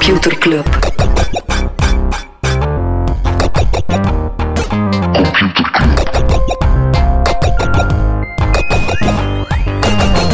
Computer 0.00 0.38
Club. 0.38 0.66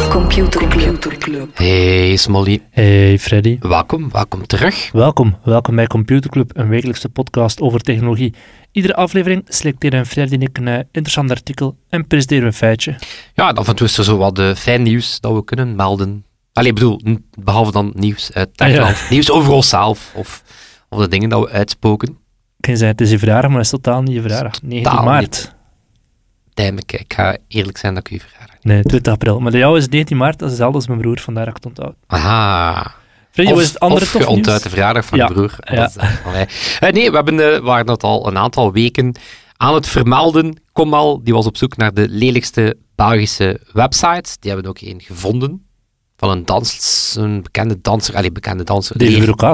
Computer 0.09 1.17
Club. 1.17 1.49
Hey 1.57 2.15
Smolly, 2.15 2.61
Hey 2.71 3.19
Freddy, 3.19 3.57
welkom, 3.59 4.11
welkom 4.11 4.47
terug. 4.47 4.91
welkom. 4.91 5.37
Welkom 5.43 5.75
bij 5.75 5.87
Computer 5.87 6.29
Club, 6.29 6.51
een 6.53 6.67
wekelijkse 6.67 7.09
podcast 7.09 7.61
over 7.61 7.79
technologie. 7.79 8.33
Iedere 8.71 8.95
aflevering 8.95 9.43
selecteren 9.47 10.05
Freddy 10.05 10.33
en 10.33 10.41
ik 10.41 10.57
een 10.57 10.67
eh, 10.67 10.79
interessant 10.91 11.31
artikel 11.31 11.77
en 11.89 12.07
presenteren 12.07 12.43
we 12.43 12.49
een 12.49 12.53
feitje. 12.53 12.95
Ja, 13.33 13.47
dan 13.47 13.57
af 13.57 13.67
en 13.67 13.75
toe 13.75 13.87
is 13.87 13.97
er 13.97 14.03
zo 14.03 14.17
wat 14.17 14.39
uh, 14.39 14.55
fijn 14.55 14.81
nieuws 14.81 15.19
dat 15.19 15.33
we 15.33 15.43
kunnen 15.43 15.75
melden. 15.75 16.25
Allee, 16.57 16.69
ik 16.69 16.75
bedoel, 16.75 17.01
behalve 17.39 17.71
dan 17.71 17.91
nieuws 17.95 18.33
uit 18.33 18.57
Techland. 18.57 18.97
Nieuws 19.09 19.31
over 19.31 19.51
onszelf, 19.51 20.11
of, 20.15 20.43
of 20.89 20.99
de 20.99 21.07
dingen 21.07 21.29
dat 21.29 21.43
we 21.43 21.49
uitspoken. 21.49 22.17
Ik 22.59 22.65
zeggen, 22.65 22.87
het 22.87 23.01
is 23.01 23.09
je 23.09 23.17
verjaardag, 23.17 23.49
maar 23.49 23.59
het 23.59 23.65
is 23.65 23.71
totaal 23.71 24.01
niet 24.01 24.13
je 24.13 24.21
verjaardag. 24.21 24.61
19 24.61 24.83
Totaal 24.83 25.03
maart. 25.03 25.55
Damn, 26.53 26.77
ik, 26.77 26.91
ik 26.91 27.13
ga 27.13 27.37
eerlijk 27.47 27.77
zijn 27.77 27.93
dat 27.93 28.07
ik 28.07 28.13
u 28.13 28.19
verjaardag. 28.19 28.55
Nee, 28.61 28.83
20 28.83 29.13
april. 29.13 29.39
Maar 29.39 29.51
de 29.51 29.57
jou 29.57 29.77
is 29.77 29.87
19 29.87 30.17
maart, 30.17 30.39
dat 30.39 30.41
is 30.41 30.49
hetzelfde 30.49 30.77
als 30.77 30.87
mijn 30.87 30.99
broer, 30.99 31.19
vandaar 31.19 31.45
dat 31.45 31.57
ik 31.57 31.63
het 31.63 31.77
onthoud. 31.77 31.95
Aha. 32.07 32.91
Freddy, 33.31 33.53
wat 33.53 33.61
is 33.61 33.67
Of, 33.67 33.73
het 33.73 33.81
andere 33.81 34.05
of 34.05 34.17
je 34.17 34.27
onthoudt 34.27 34.63
de 34.63 34.69
verjaardag 34.69 35.05
van 35.05 35.17
Ja, 35.17 35.25
je 35.27 35.33
broer. 35.33 35.55
ja. 35.59 35.75
Dat 35.75 35.95
eh, 36.79 36.91
nee, 36.93 37.09
we 37.09 37.15
hebben, 37.15 37.53
eh, 37.53 37.59
waren 37.59 37.89
het 37.89 38.03
al 38.03 38.27
een 38.27 38.37
aantal 38.37 38.71
weken 38.71 39.15
aan 39.57 39.73
het 39.73 39.87
vermelden. 39.87 40.61
Komal, 40.71 41.23
die 41.23 41.33
was 41.33 41.45
op 41.45 41.57
zoek 41.57 41.77
naar 41.77 41.93
de 41.93 42.07
lelijkste 42.09 42.77
Belgische 42.95 43.59
websites. 43.73 44.37
Die 44.39 44.51
hebben 44.51 44.69
ook 44.69 44.79
één 44.79 45.01
gevonden. 45.01 45.66
Van 46.17 46.29
een 46.29 46.45
dans, 46.45 47.15
een 47.19 47.41
bekende 47.41 47.77
danser. 47.81 48.15
Allee, 48.15 48.31
bekende 48.31 48.63
danser. 48.63 48.97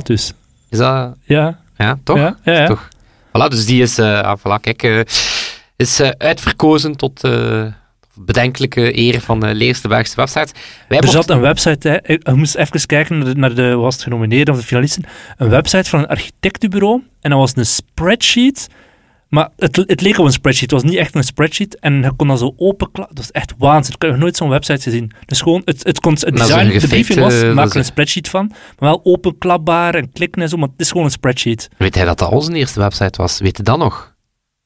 Dus. 0.05 0.33
Is 0.69 0.77
dat... 0.77 1.15
Ja, 1.23 1.59
Ja, 1.77 1.99
toch? 2.03 2.17
ja, 2.17 2.37
ja. 2.43 2.53
ja. 2.53 2.67
Toch? 2.67 2.89
Voilà, 3.27 3.49
dus 3.49 3.65
die 3.65 3.81
is, 3.81 3.99
ah, 3.99 4.37
voilà, 4.39 4.61
kijk, 4.61 4.83
eh, 4.83 4.99
is 5.75 5.99
eh, 5.99 6.09
uitverkozen 6.17 6.95
tot 6.95 7.23
eh, 7.23 7.65
bedenkelijke 8.13 8.97
eer 8.97 9.21
van 9.21 9.39
de 9.39 9.53
leerste 9.53 9.87
Belgische 9.87 10.15
websites. 10.15 10.51
Wij 10.87 10.99
Er 10.99 11.07
zat 11.07 11.29
een 11.29 11.39
website, 11.39 11.89
hè. 11.89 11.95
ik 11.95 12.27
ik 12.27 12.35
moest 12.35 12.55
even 12.55 12.85
kijken 12.85 13.17
naar 13.17 13.25
de, 13.25 13.35
naar 13.35 13.55
de 13.55 13.75
was 13.75 13.93
het 13.93 14.03
genomineerd 14.03 14.49
of 14.49 14.57
de 14.57 14.63
finalisten, 14.63 15.03
een 15.37 15.49
website 15.49 15.89
van 15.89 15.99
een 15.99 16.07
architectenbureau 16.07 17.03
en 17.21 17.29
dat 17.29 17.39
was 17.39 17.55
een 17.55 17.65
spreadsheet, 17.65 18.67
maar 19.33 19.49
het, 19.57 19.75
het 19.75 20.01
leek 20.01 20.17
op 20.17 20.25
een 20.25 20.31
spreadsheet, 20.31 20.71
het 20.71 20.81
was 20.81 20.91
niet 20.91 20.99
echt 20.99 21.15
een 21.15 21.23
spreadsheet 21.23 21.79
en 21.79 22.01
je 22.01 22.11
kon 22.15 22.27
dat 22.27 22.39
zo 22.39 22.53
openklappen, 22.57 23.15
dat 23.15 23.25
was 23.25 23.31
echt 23.31 23.53
waanzin, 23.57 23.93
ik 23.93 24.01
heb 24.01 24.11
nog 24.11 24.19
nooit 24.19 24.37
zo'n 24.37 24.49
website 24.49 24.81
gezien. 24.81 25.11
Dus 25.25 25.41
gewoon, 25.41 25.61
het, 25.65 25.83
het, 25.83 25.99
kon, 25.99 26.13
het 26.13 26.23
is 26.23 26.39
design, 26.39 26.79
de 26.79 26.87
briefing 26.87 27.19
was, 27.19 27.43
maak 27.43 27.65
is 27.65 27.71
er 27.71 27.77
een 27.77 27.85
spreadsheet 27.85 28.29
van, 28.29 28.47
maar 28.79 28.89
wel 28.89 29.01
openklapbaar 29.03 29.95
en 29.95 30.11
klikken 30.11 30.41
en 30.41 30.49
zo, 30.49 30.57
maar 30.57 30.67
het 30.67 30.79
is 30.79 30.91
gewoon 30.91 31.05
een 31.05 31.11
spreadsheet. 31.11 31.69
Weet 31.77 31.95
hij 31.95 32.05
dat 32.05 32.19
dat 32.19 32.31
onze 32.31 32.53
eerste 32.53 32.79
website 32.79 33.21
was? 33.21 33.39
Weet 33.39 33.57
je 33.57 33.63
dat 33.63 33.77
nog? 33.77 34.12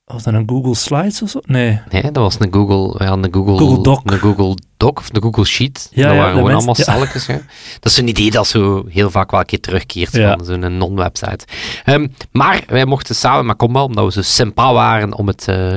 Was 0.08 0.24
dat 0.24 0.34
een 0.34 0.50
Google 0.50 0.76
Slides 0.76 1.22
of 1.22 1.30
zo? 1.30 1.40
Nee. 1.46 1.80
Nee, 1.90 2.02
dat 2.02 2.16
was 2.16 2.36
een 2.40 2.54
Google, 2.54 3.06
ja, 3.06 3.12
een 3.12 3.34
Google, 3.34 3.58
Google 3.58 3.84
Doc. 3.84 4.00
Een 4.04 4.20
Google 4.20 4.58
Doc 4.78 4.92
of 4.92 5.10
een 5.14 5.22
Google 5.22 5.46
Sheet. 5.46 5.88
Ja, 5.92 6.04
dat 6.08 6.12
ja, 6.12 6.18
waren 6.18 6.34
de 6.34 6.40
gewoon 6.40 6.56
allemaal 6.56 6.76
ja. 6.78 6.84
celletjes. 6.84 7.26
Ja. 7.26 7.42
Dat 7.80 7.92
is 7.92 7.98
een 7.98 8.08
idee 8.08 8.32
dat 8.32 8.48
zo 8.48 8.86
heel 8.88 9.10
vaak 9.10 9.32
wel 9.32 9.40
een 9.40 9.46
keer 9.46 9.60
terugkeert 9.60 10.12
Ja. 10.12 10.36
van 10.38 10.46
zo'n 10.46 10.78
non-website. 10.78 11.46
Ehm, 11.84 12.08
maar 12.32 12.64
wij 12.68 12.86
mochten 12.86 13.16
samen 13.16 13.46
met 13.46 13.58
Comba, 13.58 13.84
omdat 13.84 14.06
we 14.06 14.12
zo 14.12 14.22
sympa 14.22 14.74
waren 14.74 15.14
om, 15.14 15.28
het, 15.28 15.48
eh, 15.48 15.74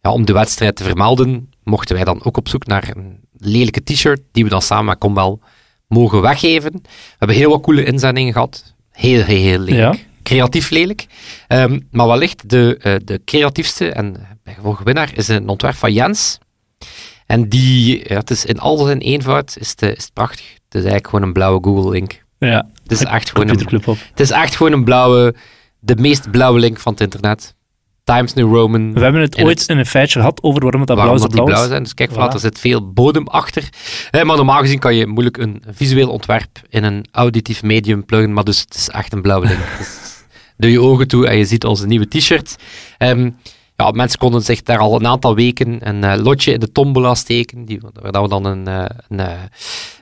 ja, 0.00 0.10
om 0.12 0.24
de 0.24 0.32
wedstrijd 0.32 0.76
te 0.76 0.84
vermelden, 0.84 1.50
mochten 1.62 1.94
wij 1.96 2.04
dan 2.04 2.24
ook 2.24 2.36
op 2.36 2.48
zoek 2.48 2.66
naar 2.66 2.92
een 2.96 3.18
lelijke 3.36 3.82
t-shirt 3.82 4.20
die 4.32 4.44
we 4.44 4.50
dan 4.50 4.62
samen 4.62 4.84
met 4.84 4.98
Combel 4.98 5.40
mogen 5.88 6.20
weggeven. 6.20 6.72
We 6.72 6.88
hebben 7.18 7.36
heel 7.36 7.50
wat 7.50 7.60
coole 7.62 7.84
inzendingen 7.84 8.32
gehad. 8.32 8.74
Heel, 8.90 9.22
heel, 9.22 9.36
heel 9.42 9.58
lelijk. 9.58 10.06
Creatief 10.24 10.70
lelijk. 10.70 11.06
Ehm, 11.48 11.80
maar 11.90 12.06
wellicht 12.06 12.48
de, 12.50 12.76
eh, 12.80 12.94
de 13.04 13.20
creatiefste 13.24 13.92
en 13.92 14.16
bijgevolg 14.42 14.80
winnaar 14.84 15.10
is 15.14 15.28
een 15.28 15.48
ontwerp 15.48 15.74
van 15.74 15.92
Jens. 15.92 16.38
En 17.26 17.48
die, 17.48 17.98
ja, 18.08 18.14
het 18.16 18.30
is 18.30 18.44
in 18.44 18.58
al 18.58 18.76
zijn 18.84 18.98
eenvoud, 18.98 19.56
is 19.60 19.70
het, 19.70 19.82
eh, 19.82 19.88
is 19.90 20.02
het 20.04 20.12
prachtig. 20.12 20.44
Het 20.54 20.74
is 20.74 20.80
eigenlijk 20.80 21.08
gewoon 21.08 21.24
een 21.24 21.32
blauwe 21.32 21.62
Google-link. 21.64 22.22
Ja, 22.38 22.66
Het 22.82 22.92
is 22.92 23.04
echt 23.04 23.30
gewoon 23.30 23.48
een, 23.48 23.84
op. 23.86 23.96
het 24.10 24.20
is 24.20 24.30
echt 24.30 24.56
gewoon 24.56 24.72
een 24.72 24.84
blauwe, 24.84 25.34
de 25.78 25.96
meest 25.96 26.30
blauwe 26.30 26.58
link 26.58 26.78
van 26.80 26.92
het 26.92 27.00
internet. 27.00 27.54
Times 28.04 28.32
New 28.34 28.54
Roman. 28.54 28.92
We 28.92 29.00
hebben 29.00 29.20
het 29.20 29.42
ooit 29.42 29.68
in 29.68 29.78
een 29.78 29.86
feitje 29.86 30.18
gehad 30.18 30.42
over 30.42 30.62
waarom 30.62 30.80
het 30.80 30.88
dat 30.88 30.96
blauw 30.96 31.10
waarom 31.10 31.28
blauw 31.30 31.44
blauw 31.46 31.66
zijn. 31.68 31.82
Dus 31.82 31.94
kijk, 31.94 32.10
Voilà. 32.10 32.14
voilà. 32.14 32.32
er 32.32 32.38
zit 32.40 32.58
veel 32.58 32.92
bodem 32.92 33.26
achter. 33.26 33.68
Eh, 34.10 34.22
maar 34.22 34.36
normaal 34.36 34.60
gezien 34.60 34.78
kan 34.78 34.94
je 34.94 35.06
moeilijk 35.06 35.36
een 35.36 35.62
visueel 35.70 36.10
ontwerp 36.10 36.60
in 36.68 36.84
een 36.84 37.06
auditief 37.12 37.62
medium 37.62 38.04
pluggen, 38.04 38.32
maar 38.32 38.44
dus 38.44 38.60
het 38.60 38.74
is 38.74 38.88
echt 38.88 39.12
een 39.12 39.22
blauwe 39.22 39.46
link. 39.46 39.60
Doe 40.56 40.70
je 40.70 40.80
ogen 40.80 41.08
toe 41.08 41.26
en 41.26 41.36
je 41.36 41.44
ziet 41.44 41.64
onze 41.64 41.86
nieuwe 41.86 42.08
t-shirt. 42.08 42.56
Ehm, 42.98 43.30
ja, 43.76 43.90
mensen 43.90 44.18
konden 44.18 44.42
zich 44.42 44.62
daar 44.62 44.78
al 44.78 44.94
een 44.94 45.06
aantal 45.06 45.34
weken 45.34 45.88
een 45.88 46.04
eh, 46.04 46.22
lotje 46.22 46.52
in 46.52 46.60
de 46.60 46.72
tombola 46.72 47.14
steken, 47.14 47.64
die, 47.64 47.80
waar 48.02 48.22
we 48.22 48.28
dan 48.28 48.44
een, 48.44 48.68
eh, 48.68 48.84
een, 49.08 49.20
eh, 49.20 49.32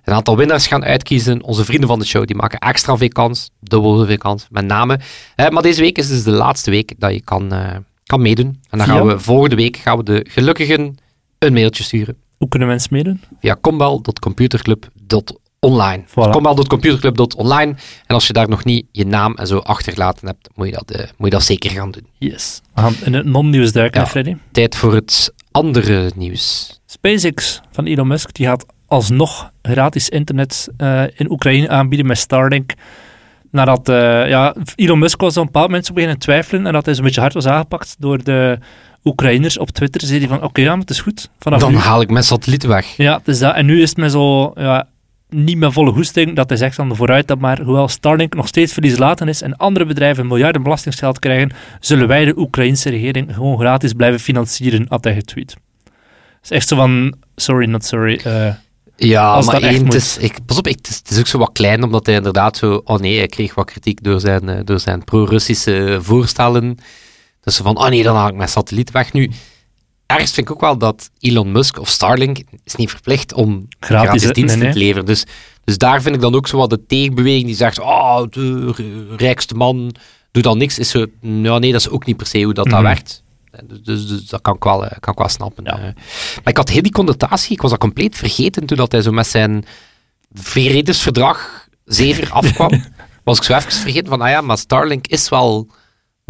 een 0.05 0.15
aantal 0.15 0.37
winnaars 0.37 0.67
gaan 0.67 0.85
uitkiezen. 0.85 1.43
Onze 1.43 1.65
vrienden 1.65 1.89
van 1.89 1.99
de 1.99 2.05
show 2.05 2.27
die 2.27 2.37
maken 2.37 2.59
extra 2.59 2.97
veel 2.97 3.09
kans, 3.09 3.51
dubbel 3.61 3.97
zoveel 3.99 4.19
kans, 4.19 4.47
met 4.51 4.65
name. 4.65 5.01
Maar 5.37 5.63
deze 5.63 5.81
week 5.81 5.99
is 5.99 6.09
dus 6.09 6.23
de 6.23 6.31
laatste 6.31 6.71
week 6.71 6.95
dat 6.99 7.13
je 7.13 7.21
kan, 7.21 7.53
kan 8.05 8.23
meedoen. 8.23 8.61
En 8.71 8.79
dan 8.79 8.87
gaan 8.87 9.07
we 9.07 9.19
volgende 9.19 9.57
week 9.57 9.77
gaan 9.77 9.97
we 9.97 10.05
de 10.05 10.27
gelukkigen 10.29 10.97
een 11.39 11.53
mailtje 11.53 11.83
sturen 11.83 12.17
Hoe 12.37 12.49
kunnen 12.49 12.69
mensen 12.69 12.89
meedoen? 12.93 13.21
via 13.41 13.55
combel.computerclub.online. 15.67 16.05
Voilà. 16.07 16.31
Combel.computerclub.online. 16.33 17.75
En 18.07 18.15
als 18.15 18.27
je 18.27 18.33
daar 18.33 18.49
nog 18.49 18.65
niet 18.65 18.87
je 18.93 19.07
naam 19.07 19.35
en 19.35 19.47
zo 19.47 19.59
achtergelaten 19.59 20.27
hebt, 20.27 20.49
moet 20.55 20.67
je 20.67 20.73
dat, 20.73 20.91
eh, 20.91 20.99
moet 21.17 21.29
je 21.29 21.31
dat 21.31 21.43
zeker 21.43 21.71
gaan 21.71 21.91
doen. 21.91 22.07
Yes. 22.19 22.61
We 22.75 22.81
gaan 22.81 22.95
in 23.05 23.15
het 23.15 23.25
non-nieuws 23.25 23.73
duiken, 23.73 24.01
Ja. 24.01 24.07
Freddy. 24.07 24.37
Tijd 24.53 24.77
voor 24.77 24.95
het 24.95 25.33
andere 25.51 26.11
nieuws. 26.15 26.81
SpaceX 26.87 27.61
van 27.73 27.85
Elon 27.87 28.07
Musk 28.07 28.35
die 28.35 28.47
gaat 28.47 28.67
alsnog 28.87 29.51
gratis 29.63 30.09
internet 30.09 30.69
eh, 30.77 31.03
in 31.15 31.31
Oekraïne 31.31 31.69
aanbieden 31.69 32.07
met 32.07 32.19
Starlink. 32.19 32.73
Nadat 33.51 33.89
eh, 33.89 34.29
ja, 34.29 34.55
Elon 34.75 34.99
Musk 34.99 35.21
was 35.21 35.37
op 35.37 35.41
een 35.41 35.47
bepaald 35.47 35.67
moment 35.67 35.87
zo 35.87 35.93
beginnen 35.93 36.19
twijfelen 36.19 36.67
en 36.67 36.73
dat 36.73 36.85
hij 36.85 36.95
zo'n 36.95 37.05
beetje 37.05 37.21
hard 37.21 37.35
was 37.35 37.47
aangepakt 37.47 37.97
door 37.99 38.25
de 38.25 38.59
Oekraïners 39.05 39.59
op 39.59 39.71
Twitter. 39.71 40.01
Zei 40.01 40.19
hij 40.19 40.29
van, 40.29 40.43
oké, 40.43 40.61
ja, 40.61 40.71
maar 40.71 40.79
het 40.79 40.91
is 40.91 41.01
goed. 41.01 41.31
Vanaf 41.39 41.61
Dan 41.61 41.71
nu. 41.73 41.77
haal 41.79 42.01
ik 42.01 42.11
mijn 42.11 42.25
satellieten 42.25 42.69
weg. 42.69 42.97
Ja, 42.97 43.17
het 43.17 43.29
is 43.29 43.39
dat. 43.39 43.55
En 43.55 43.67
nu 43.67 43.83
is 43.83 43.89
het 43.89 43.99
met 43.99 44.11
zo... 44.13 44.53
Ja, 44.55 44.87
niet 45.33 45.59
met 45.59 45.73
volle 45.73 45.93
goesting 45.93 46.37
dat 46.37 46.49
hij 46.49 46.59
zegt 46.59 46.75
van 46.75 46.97
vooruit 46.97 47.29
dat 47.29 47.39
maar, 47.39 47.61
hoewel 47.61 47.89
Starlink 47.89 48.35
nog 48.35 48.47
steeds 48.49 48.73
verlieslatend 48.73 49.29
is 49.29 49.43
en 49.43 49.57
andere 49.57 49.85
bedrijven 49.85 50.27
miljarden 50.27 50.63
belastingsgeld 50.63 51.19
krijgen, 51.19 51.53
zullen 51.81 52.09
wij 52.09 52.25
de 52.25 52.39
Oekraïnse 52.39 52.91
regering 52.91 53.35
gewoon 53.35 53.59
gratis 53.59 53.93
blijven 53.93 54.21
financieren, 54.21 54.87
had 54.89 55.05
hij 55.05 55.15
getweet. 55.15 55.57
Het 56.41 56.51
is 56.51 56.51
echt 56.51 56.69
zo 56.69 56.77
van, 56.77 57.15
sorry, 57.37 57.67
not 57.69 57.85
sorry. 57.85 58.21
eh, 58.25 58.55
Ja, 58.97 59.33
Als 59.33 59.47
maar 59.47 59.55
dat 59.61 59.71
echt 59.71 59.83
het 59.83 59.95
is, 59.95 60.17
ik, 60.19 60.39
pas 60.47 60.59
op, 60.59 60.67
ik, 60.67 60.77
het, 60.77 60.89
is, 60.89 60.97
het 60.97 61.11
is 61.11 61.19
ook 61.19 61.27
zo 61.27 61.39
wat 61.39 61.51
klein, 61.53 61.83
omdat 61.83 62.07
hij 62.07 62.15
inderdaad 62.15 62.57
zo... 62.57 62.81
Oh 62.85 62.99
nee, 62.99 63.17
hij 63.19 63.27
kreeg 63.27 63.55
wat 63.55 63.67
kritiek 63.67 64.03
door 64.03 64.21
zijn, 64.21 64.49
eh, 64.49 64.61
door 64.65 64.81
zijn 64.81 65.05
pro-Russische 65.05 65.99
voorstellen. 66.03 66.79
Dus 67.41 67.57
van, 67.57 67.79
oh 67.79 67.89
nee, 67.89 68.03
dan 68.03 68.17
haal 68.17 68.29
ik 68.29 68.35
mijn 68.35 68.49
satelliet 68.49 68.91
weg. 68.91 69.13
Nu, 69.13 69.31
ergens 70.07 70.33
vind 70.33 70.47
ik 70.49 70.53
ook 70.55 70.61
wel 70.61 70.79
dat 70.79 71.11
Elon 71.19 71.53
Musk 71.53 71.79
of 71.79 71.89
Starlink 71.89 72.39
is 72.65 72.75
niet 72.75 72.91
verplicht 72.91 73.33
om 73.35 73.67
Gratis, 73.81 74.09
gratis, 74.09 74.33
diensten 74.33 74.59
Nee, 74.59 74.67
nee. 74.69 74.73
te 74.73 74.79
leveren. 74.85 75.07
Dus, 75.07 75.25
dus 75.65 75.79
daar 75.79 76.03
vind 76.03 76.15
ik 76.15 76.21
dan 76.21 76.35
ook 76.35 76.49
zo 76.49 76.57
wat 76.57 76.71
de 76.71 76.87
tegenbeweging 76.87 77.45
die 77.47 77.55
zegt, 77.55 77.79
oh, 77.79 78.23
de 78.31 79.15
rijkste 79.17 79.55
man 79.55 79.95
doet 80.31 80.43
dan 80.43 80.59
niks. 80.59 80.79
Is 80.79 80.91
zo, 80.91 81.07
nou 81.21 81.61
nee, 81.61 81.73
dat 81.73 81.81
is 81.81 81.89
ook 81.89 82.07
niet 82.07 82.17
per 82.17 82.27
se 82.27 82.43
hoe 82.43 82.55
dat, 82.55 82.65
Mhm. 82.67 82.75
dat 82.75 82.83
werkt. 82.85 83.23
Dus, 83.65 83.81
dus, 83.83 84.07
dus 84.07 84.27
dat 84.27 84.41
kan 84.41 84.55
ik 84.55 84.65
wel, 84.65 84.85
eh, 84.87 84.99
kan 85.01 85.13
ik 85.13 85.19
wel 85.19 85.29
snappen. 85.29 85.65
Ja. 85.65 85.77
eh. 85.77 85.83
Maar 86.35 86.43
ik 86.53 86.57
had 86.57 86.69
heel 86.69 86.83
die 86.83 86.93
connotatie, 86.93 87.53
ik 87.53 87.63
was 87.63 87.71
dat 87.71 87.81
compleet 87.81 88.17
vergeten 88.17 88.67
toen 88.67 88.77
dat 88.77 88.93
hij 88.93 89.03
zo 89.03 89.11
met 89.13 89.27
zijn 89.27 89.65
vredesverdrag 90.33 91.69
zever 91.85 92.31
afkwam. 92.41 92.85
was 93.25 93.37
ik 93.39 93.43
zo 93.45 93.55
even 93.57 93.73
vergeten 93.73 94.09
van, 94.09 94.21
ah 94.21 94.29
ja, 94.31 94.41
maar 94.41 94.59
Starlink 94.59 95.07
is 95.07 95.29
wel, 95.29 95.69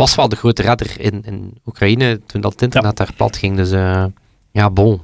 was 0.02 0.14
wel 0.14 0.28
de 0.28 0.36
grote 0.36 0.62
redder 0.62 1.00
in, 1.00 1.22
in 1.24 1.54
Oekraïne 1.66 2.20
toen 2.26 2.40
dat 2.40 2.52
het 2.52 2.62
internet 2.62 2.96
daar 2.96 3.12
plat 3.16 3.36
ging. 3.36 3.56
Dus 3.56 3.70
eh, 3.70 4.04
ja, 4.50 4.70
bon. 4.70 5.00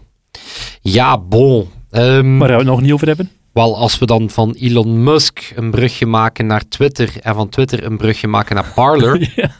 Ja, 0.81 1.19
bon. 1.19 1.69
Ehm, 1.91 2.39
waar 2.39 2.49
we 2.49 2.55
het 2.55 2.65
nog 2.65 2.81
niet 2.81 2.93
over 2.93 3.07
hebben. 3.07 3.31
wel, 3.53 3.77
als 3.77 3.99
we 3.99 4.07
dan 4.07 4.31
van 4.31 4.55
Elon 4.59 5.03
Musk 5.03 5.53
een 5.55 5.71
brugje 5.71 6.07
maken 6.07 6.47
naar 6.47 6.69
Twitter 6.69 7.13
en 7.21 7.35
van 7.35 7.49
Twitter 7.49 7.85
een 7.85 7.97
brugje 7.97 8.29
maken 8.29 8.55
naar 8.55 8.73
Parler. 8.75 9.33
ja. 9.37 9.51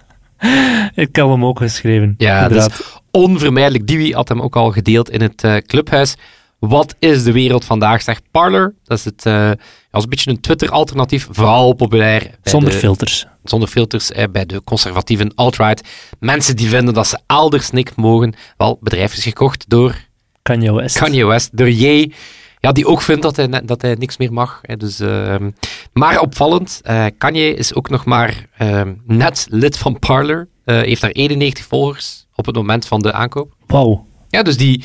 Ik 0.95 1.17
heb 1.17 1.27
hem 1.27 1.45
ook 1.45 1.59
geschreven. 1.59 2.15
Ja, 2.19 2.43
inderdaad. 2.43 2.77
dus 2.77 3.01
onvermijdelijk. 3.11 3.87
Diwi 3.87 4.13
had 4.13 4.29
hem 4.29 4.43
ook 4.43 4.57
al 4.57 4.71
gedeeld 4.71 5.11
in 5.11 5.21
het 5.21 5.45
eh, 5.45 5.57
clubhuis. 5.57 6.17
Wat 6.59 6.95
is 6.99 7.23
de 7.25 7.33
wereld 7.33 7.65
vandaag, 7.65 8.03
zegt 8.03 8.23
Parler. 8.31 8.75
Dat 8.85 8.99
is, 8.99 9.05
het, 9.05 9.27
eh, 9.27 9.51
als 9.91 10.03
een 10.05 10.11
beetje 10.11 10.31
een 10.31 10.41
Twitter-alternatief, 10.41 11.29
vooral 11.31 11.73
populair. 11.73 12.21
bij 12.21 12.37
Zonder 12.43 12.71
de- 12.71 12.77
filters. 12.79 13.27
zonder 13.45 13.69
filters 13.69 14.13
eh, 14.13 14.25
bij 14.33 14.47
de 14.47 14.65
conservatieven 14.65 15.35
alt-right. 15.35 15.89
Mensen 16.21 16.57
die 16.57 16.69
vinden 16.69 16.95
dat 16.95 17.07
ze 17.07 17.19
elders 17.27 17.71
niks 17.71 17.93
mogen. 17.97 18.35
Wel, 18.57 18.79
bedrijf 18.81 19.17
is 19.17 19.23
gekocht 19.23 19.65
door 19.69 19.97
Kanye 20.43 20.73
West. 20.73 20.99
Kanye 20.99 21.27
West, 21.27 21.57
door 21.57 21.71
Ye. 21.71 22.13
Ja, 22.61 22.73
die 22.73 22.87
ook 22.87 23.03
vindt 23.03 23.23
dat 23.23 23.37
hij, 23.37 23.49
dat 23.65 23.83
hij 23.83 23.95
niks 23.95 24.17
meer 24.17 24.33
mag. 24.33 24.59
Hè. 24.63 24.77
Dus, 24.77 25.01
ehm, 25.01 25.51
Maar 25.93 26.21
opvallend, 26.21 26.81
eh 26.83 27.07
Kanye 27.19 27.55
is 27.55 27.75
ook 27.75 27.89
nog 27.91 28.05
maar 28.05 28.47
ehm, 28.57 28.95
net 29.07 29.47
lid 29.51 29.79
van 29.79 29.99
Parler. 29.99 30.49
Heeft 30.65 31.01
daar 31.01 31.11
91 31.11 31.65
volgers 31.65 32.27
op 32.35 32.47
het 32.47 32.55
moment 32.55 32.87
van 32.87 33.01
de 33.01 33.13
aankoop. 33.13 33.53
Wauw. 33.67 34.07
Ja, 34.29 34.43
dus 34.43 34.57
die, 34.57 34.85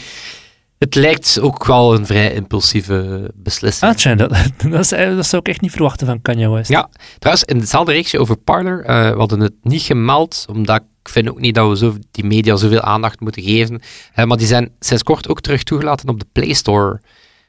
het 0.83 0.95
lijkt 0.95 1.39
ook 1.39 1.65
wel 1.65 1.95
een 1.95 2.05
vrij 2.05 2.33
impulsieve 2.33 3.31
beslissing. 3.35 3.91
Ah, 3.91 3.97
tja, 3.97 4.15
dat, 4.15 4.29
dat, 4.69 4.79
is, 4.79 4.91
eh, 4.91 5.15
dat 5.15 5.25
zou 5.25 5.41
ik 5.41 5.47
echt 5.47 5.61
niet 5.61 5.71
verwachten 5.71 6.07
van 6.07 6.21
Kanye 6.21 6.49
West. 6.49 6.69
Ja, 6.69 6.89
trouwens, 7.19 7.45
in 7.47 7.57
hetzelfde 7.57 7.91
reeksje 7.91 8.19
over 8.19 8.37
Parler, 8.37 8.83
eh, 8.85 9.11
we 9.11 9.17
hadden 9.17 9.39
het 9.39 9.53
niet 9.61 9.81
gemeld, 9.81 10.45
omdat 10.49 10.75
ik 10.75 11.09
vind 11.09 11.29
ook 11.29 11.39
niet 11.39 11.55
dat 11.55 11.69
we 11.69 11.77
zo, 11.77 11.95
die 12.11 12.25
media 12.25 12.55
zoveel 12.55 12.81
aandacht 12.81 13.19
moeten 13.19 13.43
geven. 13.43 13.81
Eh, 14.13 14.25
maar 14.25 14.37
die 14.37 14.47
zijn 14.47 14.71
sinds 14.79 15.03
kort 15.03 15.29
ook 15.29 15.41
terug 15.41 15.63
toegelaten 15.63 16.09
op 16.09 16.19
de 16.19 16.25
Play 16.31 16.53
Store. 16.53 17.01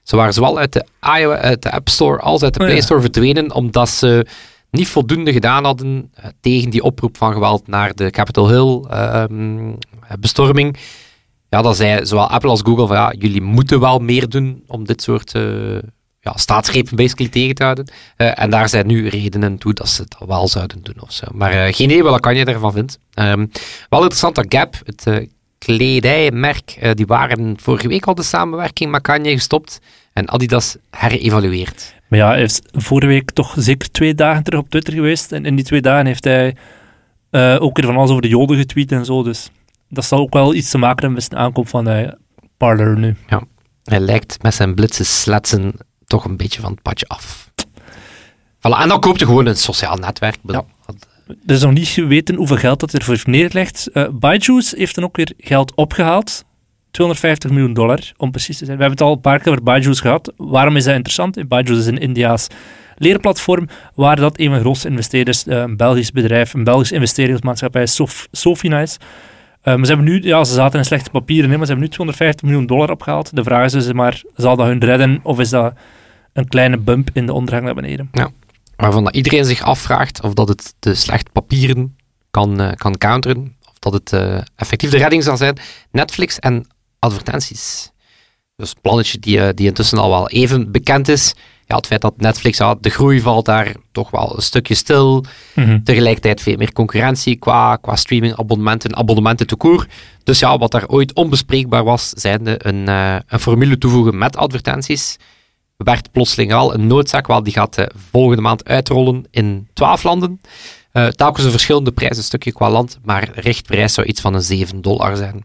Ze 0.02 0.16
waren 0.16 0.32
zowel 0.32 0.58
uit 0.58 0.72
de, 0.72 0.86
iOS, 1.18 1.36
uit 1.36 1.62
de 1.62 1.70
App 1.70 1.88
Store 1.88 2.18
als 2.18 2.42
uit 2.42 2.54
de 2.54 2.60
Oh, 2.60 2.64
Play 2.64 2.78
ja. 2.78 2.84
Store 2.84 3.00
verdwenen, 3.00 3.54
omdat 3.54 3.88
ze 3.88 4.26
niet 4.70 4.88
voldoende 4.88 5.32
gedaan 5.32 5.64
hadden 5.64 6.12
tegen 6.40 6.70
die 6.70 6.82
oproep 6.82 7.16
van 7.16 7.32
geweld 7.32 7.66
naar 7.66 7.94
de 7.94 8.10
Capitol 8.10 8.48
Hill 8.48 8.90
ehm, 8.90 9.72
bestorming. 10.20 10.76
Ja, 11.54 11.62
dat 11.62 11.76
zei 11.76 12.06
zowel 12.06 12.28
Apple 12.28 12.50
als 12.50 12.60
Google 12.60 12.86
van 12.86 12.96
ja, 12.96 13.14
jullie 13.18 13.42
moeten 13.42 13.80
wel 13.80 13.98
meer 13.98 14.28
doen 14.28 14.62
om 14.66 14.84
dit 14.84 15.02
soort 15.02 15.34
eh 15.34 15.42
ja, 16.20 16.32
staatsgrepen 16.36 16.96
basically 16.96 17.30
tegen 17.30 17.54
te 17.54 17.62
houden. 17.62 17.88
Eh, 18.16 18.40
en 18.40 18.50
daar 18.50 18.68
zijn 18.68 18.86
nu 18.86 19.08
redenen 19.08 19.58
toe 19.58 19.72
dat 19.72 19.88
ze 19.88 20.04
dat 20.08 20.28
wel 20.28 20.48
zouden 20.48 20.82
doen 20.82 20.94
of 21.00 21.12
zo. 21.12 21.26
Maar 21.32 21.52
eh, 21.52 21.74
geen 21.74 21.90
idee 21.90 22.02
wat 22.02 22.20
kan 22.20 22.36
je 22.36 22.44
ervan 22.44 22.72
vindt. 22.72 22.98
Ehm, 23.14 23.46
wel 23.88 24.00
interessant 24.00 24.34
dat 24.34 24.46
Gap, 24.48 24.74
het 24.84 25.28
kledijmerk, 25.58 26.94
die 26.94 27.06
waren 27.06 27.56
vorige 27.60 27.88
week 27.88 28.06
al 28.06 28.14
de 28.14 28.22
samenwerking 28.22 28.90
met 28.90 29.02
Kanye 29.02 29.32
gestopt 29.32 29.80
en 30.12 30.28
Adidas 30.28 30.76
herevalueerd. 30.90 31.94
Maar 32.08 32.18
ja, 32.18 32.28
hij 32.28 32.42
is 32.42 32.60
vorige 32.72 33.06
week 33.06 33.30
toch 33.30 33.54
zeker 33.56 33.90
twee 33.90 34.14
dagen 34.14 34.42
terug 34.42 34.60
op 34.60 34.70
Twitter 34.70 34.92
geweest. 34.92 35.32
En 35.32 35.46
in 35.46 35.56
die 35.56 35.64
twee 35.64 35.80
dagen 35.80 36.06
heeft 36.06 36.24
hij 36.24 36.56
ook 37.58 37.76
weer 37.76 37.86
van 37.86 37.96
alles 37.96 38.10
over 38.10 38.22
de 38.22 38.28
joden 38.28 38.56
getweet 38.56 38.92
en 38.92 39.04
zo. 39.04 39.22
Dus 39.22 39.50
dat 39.94 40.04
zal 40.04 40.18
ook 40.18 40.32
wel 40.32 40.54
iets 40.54 40.70
te 40.70 40.78
maken 40.78 40.96
hebben 40.96 41.12
met 41.12 41.22
zijn 41.30 41.40
aankoop 41.40 41.68
van 41.68 41.88
eh 41.88 42.08
Parler 42.56 42.98
nu. 42.98 43.16
Hij 43.84 44.00
lijkt 44.00 44.42
met 44.42 44.54
zijn 44.54 44.74
blitse 44.74 45.04
sletsen 45.04 45.72
toch 46.04 46.24
een 46.24 46.36
beetje 46.36 46.60
van 46.60 46.70
het 46.70 46.82
padje 46.82 47.06
af. 47.08 47.50
Voilà, 48.58 48.80
en 48.82 48.88
dan 48.88 49.00
koopt 49.00 49.18
hij 49.20 49.28
gewoon 49.28 49.46
een 49.46 49.56
sociaal 49.56 49.96
netwerk. 49.96 50.36
Wat- 50.42 50.64
Er 51.46 51.54
is 51.54 51.62
nog 51.62 51.72
niet 51.72 51.88
geweten 51.88 52.34
hoeveel 52.34 52.56
geld 52.56 52.80
dat 52.80 52.94
ervoor 52.94 53.20
neergelegd. 53.24 53.86
Eh 53.92 54.08
Byju's 54.12 54.70
heeft 54.76 54.94
dan 54.94 55.04
ook 55.04 55.16
weer 55.16 55.32
geld 55.38 55.74
opgehaald. 55.74 56.44
250 56.90 57.50
miljoen 57.50 57.72
dollar, 57.72 58.12
om 58.16 58.30
precies 58.30 58.58
te 58.58 58.64
zijn. 58.64 58.76
We 58.76 58.82
hebben 58.82 58.98
het 58.98 59.08
al 59.08 59.14
een 59.14 59.20
paar 59.20 59.38
keer 59.38 59.52
over 59.52 59.62
Byju's 59.62 60.00
gehad. 60.00 60.32
Waarom 60.36 60.76
is 60.76 60.84
dat 60.84 60.94
interessant? 60.94 61.48
Byju's 61.48 61.78
is 61.78 61.86
een 61.86 61.98
Indiaas 61.98 62.46
leerplatform, 62.96 63.68
waar 63.94 64.16
dat 64.16 64.38
een 64.38 64.46
van 64.46 64.54
de 64.54 64.60
grootste 64.60 64.88
investeerders, 64.88 65.46
eh, 65.46 65.58
een 65.58 65.76
Belgisch 65.76 66.10
bedrijf, 66.12 66.54
een 66.54 66.64
Belgisch 66.64 66.92
investeringsmaatschappij, 66.92 67.86
Sof 67.86 68.28
Sofinice. 68.32 68.98
Eh, 69.64 69.74
maar 69.74 69.86
ze 69.86 69.92
hebben 69.92 70.12
nu, 70.12 70.22
ja, 70.22 70.44
ze 70.44 70.54
zaten 70.54 70.78
in 70.78 70.84
slechte 70.84 71.10
papieren, 71.10 71.48
maar 71.48 71.58
ze 71.58 71.72
hebben 71.72 71.84
nu 71.84 71.88
250 71.88 72.42
miljoen 72.42 72.66
dollar 72.66 72.90
opgehaald. 72.90 73.36
De 73.36 73.44
vraag 73.44 73.64
is 73.64 73.72
dus 73.72 73.92
maar, 73.92 74.22
zal 74.36 74.56
dat 74.56 74.66
hun 74.66 74.84
redden, 74.84 75.20
of 75.22 75.40
is 75.40 75.50
dat 75.50 75.74
een 76.32 76.48
kleine 76.48 76.78
bump 76.78 77.10
in 77.12 77.26
de 77.26 77.32
ondergang 77.32 77.64
naar 77.64 77.74
beneden? 77.74 78.10
waarvan 78.76 79.04
dat 79.04 79.14
iedereen 79.14 79.44
zich 79.44 79.62
afvraagt 79.62 80.22
of 80.22 80.34
dat 80.34 80.48
het 80.48 80.74
de 80.78 80.94
slechte 80.94 81.30
papieren 81.32 81.96
kan, 82.30 82.60
eh, 82.60 82.72
kan 82.72 82.98
counteren, 82.98 83.56
of 83.68 83.78
dat 83.78 83.92
het 83.92 84.12
eh, 84.12 84.38
effectief 84.56 84.90
de 84.90 84.96
redding 84.96 85.22
zal 85.22 85.36
zijn. 85.36 85.58
Netflix 85.90 86.38
en 86.38 86.66
advertenties. 86.98 87.90
Dus 88.56 88.74
plannetje 88.80 89.18
die, 89.18 89.40
eh, 89.40 89.48
die 89.54 89.66
intussen 89.66 89.98
al 89.98 90.10
wel 90.10 90.28
even 90.28 90.72
bekend 90.72 91.08
is. 91.08 91.34
Ja, 91.66 91.76
het 91.76 91.86
feit 91.86 92.00
dat 92.00 92.14
Netflix, 92.16 92.58
ja, 92.58 92.74
de 92.80 92.90
groei 92.90 93.20
valt 93.20 93.44
daar 93.44 93.74
toch 93.92 94.10
wel 94.10 94.32
een 94.36 94.42
stukje 94.42 94.74
stil. 94.74 95.24
Tegelijkertijd 95.84 96.40
veel 96.40 96.56
meer 96.56 96.72
concurrentie 96.72 97.36
qua, 97.36 97.76
qua 97.76 97.96
streaming, 97.96 98.36
abonnementen, 98.36 98.96
abonnementen 98.96 99.46
te 99.46 99.56
koer. 99.56 99.86
Dus 100.22 100.38
ja, 100.38 100.58
wat 100.58 100.70
daar 100.70 100.86
ooit 100.86 101.14
onbespreekbaar 101.14 101.84
was, 101.84 102.08
zijnde 102.08 102.66
een, 102.66 102.88
eh, 102.88 103.16
een 103.26 103.40
formule 103.40 103.78
toevoegen 103.78 104.18
met 104.18 104.36
advertenties, 104.36 105.16
werd 105.76 106.12
plotseling 106.12 106.52
al 106.52 106.74
een 106.74 106.86
noodzaak. 106.86 107.26
Wel, 107.26 107.42
die 107.42 107.52
gaat 107.52 107.78
eh, 107.78 107.86
volgende 108.10 108.42
maand 108.42 108.68
uitrollen 108.68 109.24
in 109.30 109.68
12 109.72 110.02
landen. 110.02 110.40
Eh 110.92 111.06
telkens 111.06 111.44
een 111.44 111.50
verschillende 111.50 111.92
prijs, 111.92 112.16
een 112.16 112.22
stukje 112.22 112.52
qua 112.52 112.70
land, 112.70 112.98
maar 113.02 113.30
richtprijs 113.34 113.94
zou 113.94 114.06
iets 114.06 114.20
van 114.20 114.34
een 114.34 114.42
7 114.42 114.80
dollar 114.80 115.16
zijn. 115.16 115.36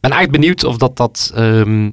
Ik 0.00 0.10
ben 0.10 0.10
echt 0.10 0.30
benieuwd 0.30 0.64
of 0.64 0.76
dat, 0.76 0.96
dat, 0.96 1.32
ehm, 1.34 1.90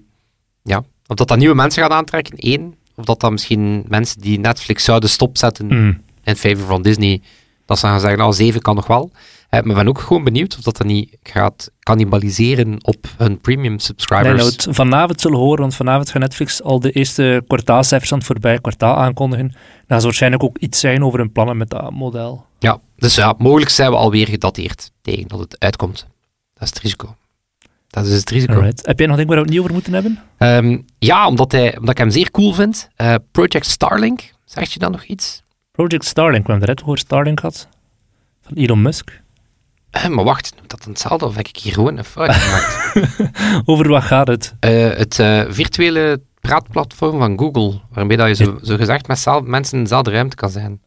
ja, 0.63 0.77
of 1.07 1.15
dat, 1.15 1.27
dat 1.27 1.37
nieuwe 1.37 1.55
mensen 1.55 1.81
gaat 1.81 1.91
aantrekken, 1.91 2.37
één. 2.37 2.75
Of 2.97 3.05
dat 3.05 3.19
dat 3.19 3.31
misschien 3.31 3.85
mensen 3.87 4.21
die 4.21 4.39
Netflix 4.39 4.83
zouden 4.83 5.09
stopzetten 5.09 5.67
Mm. 5.67 6.01
in 6.23 6.35
favor 6.35 6.65
van 6.65 6.81
Disney, 6.81 7.21
dat 7.65 7.79
ze 7.79 7.85
gaan 7.87 7.99
zeggen, 7.99 8.19
nou, 8.19 8.33
7 8.33 8.61
kan 8.61 8.75
nog 8.75 8.87
wel. 8.87 9.11
Eh, 9.49 9.61
maar 9.61 9.69
ik 9.69 9.75
ben 9.75 9.87
ook 9.87 9.99
gewoon 9.99 10.23
benieuwd 10.23 10.55
of 10.57 10.61
dat 10.63 10.77
dan 10.77 10.87
niet 10.87 11.17
gaat 11.23 11.71
cannibaliseren 11.79 12.77
op 12.85 13.05
hun 13.17 13.39
premium 13.39 13.69
Nee, 13.71 13.79
subscribers. 13.79 14.37
nou, 14.37 14.49
het 14.51 14.67
vanavond 14.69 15.21
zullen 15.21 15.37
horen, 15.37 15.59
want 15.61 15.75
vanavond 15.75 16.09
gaat 16.09 16.21
Netflix 16.21 16.63
al 16.63 16.79
de 16.79 16.91
eerste 16.91 17.43
kwartaalcijfers 17.47 18.11
aan 18.11 18.17
het 18.17 18.27
voorbij 18.27 18.59
kwartaal 18.59 18.95
aankondigen. 18.95 19.47
Daar 19.87 19.97
zal 19.97 20.01
waarschijnlijk 20.07 20.43
ook 20.43 20.57
iets 20.57 20.79
zijn 20.79 21.03
over 21.03 21.19
hun 21.19 21.31
plannen 21.31 21.57
met 21.57 21.69
dat 21.69 21.91
model. 21.91 22.45
Ja, 22.59 22.79
dus 22.95 23.15
ja, 23.15 23.35
mogelijk 23.37 23.71
zijn 23.71 23.89
we 23.91 23.95
alweer 23.97 24.27
gedateerd 24.27 24.91
tegen 25.01 25.27
dat 25.27 25.39
het 25.39 25.55
uitkomt. 25.59 26.07
Dat 26.53 26.63
is 26.63 26.69
het 26.69 26.79
risico. 26.79 27.15
Dat 27.87 28.05
is 28.05 28.13
het 28.13 28.29
risico. 28.29 28.53
Alright. 28.53 28.85
Heb 28.85 28.99
jij 28.99 29.07
nog 29.07 29.17
dingen 29.17 29.31
waar 29.31 29.43
we 29.43 29.43
het 29.45 29.53
niet 29.53 29.61
over 29.61 29.73
moeten 29.73 29.93
hebben? 29.93 30.19
Ehm, 30.37 30.77
ja, 30.99 31.27
omdat, 31.27 31.51
hij, 31.51 31.77
omdat 31.77 31.89
ik 31.89 31.97
hem 31.97 32.09
zeer 32.09 32.31
cool 32.31 32.53
vind. 32.53 32.89
Eh, 32.95 33.15
Project 33.31 33.65
Starlink, 33.65 34.33
zegt 34.45 34.73
je 34.73 34.79
dan 34.79 34.91
nog 34.91 35.03
iets? 35.03 35.41
Project 35.71 36.05
Starlink, 36.05 36.45
we 36.45 36.51
hebben 36.51 36.69
het 36.69 36.83
over 36.83 36.97
Starlink 36.97 37.39
gehad. 37.39 37.67
Van 38.41 38.57
Elon 38.57 38.81
Musk. 38.81 39.21
Eh, 39.89 40.07
maar 40.07 40.23
wacht, 40.23 40.53
dat 40.67 40.85
hetzelfde 40.85 41.25
of 41.25 41.35
heb 41.35 41.47
ik 41.47 41.57
hier 41.57 41.73
gewoon 41.73 41.97
een 41.97 42.03
fout 42.03 42.33
gemaakt? 42.35 43.67
Over 43.69 43.87
wat 43.87 44.03
gaat 44.03 44.27
het? 44.27 44.55
Eh, 44.59 44.89
het 44.89 45.15
virtuele 45.53 46.21
praatplatform 46.39 47.17
van 47.17 47.39
Google, 47.39 47.81
waarmee 47.91 48.17
dat 48.17 48.27
je 48.27 48.45
zo, 48.45 48.59
zo 48.61 48.75
gezegd 48.75 49.07
met 49.07 49.19
zelf, 49.19 49.43
mensen 49.43 49.77
in 49.77 49.83
dezelfde 49.83 50.11
ruimte 50.11 50.35
kan 50.35 50.49
zijn. 50.49 50.81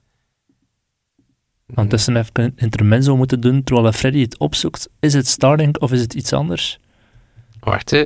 Ondertussen 1.74 2.16
even 2.16 2.30
een 2.32 2.52
intermezzo 2.56 3.16
moeten 3.16 3.40
doen, 3.40 3.62
terwijl 3.62 3.92
Freddy 3.92 4.20
het 4.20 4.38
opzoekt. 4.38 4.88
Is 5.00 5.12
het 5.12 5.26
Starlink 5.26 5.80
of 5.80 5.92
is 5.92 6.00
het 6.00 6.14
iets 6.14 6.32
anders? 6.32 6.78
Wacht, 7.60 7.90
hè. 7.90 8.04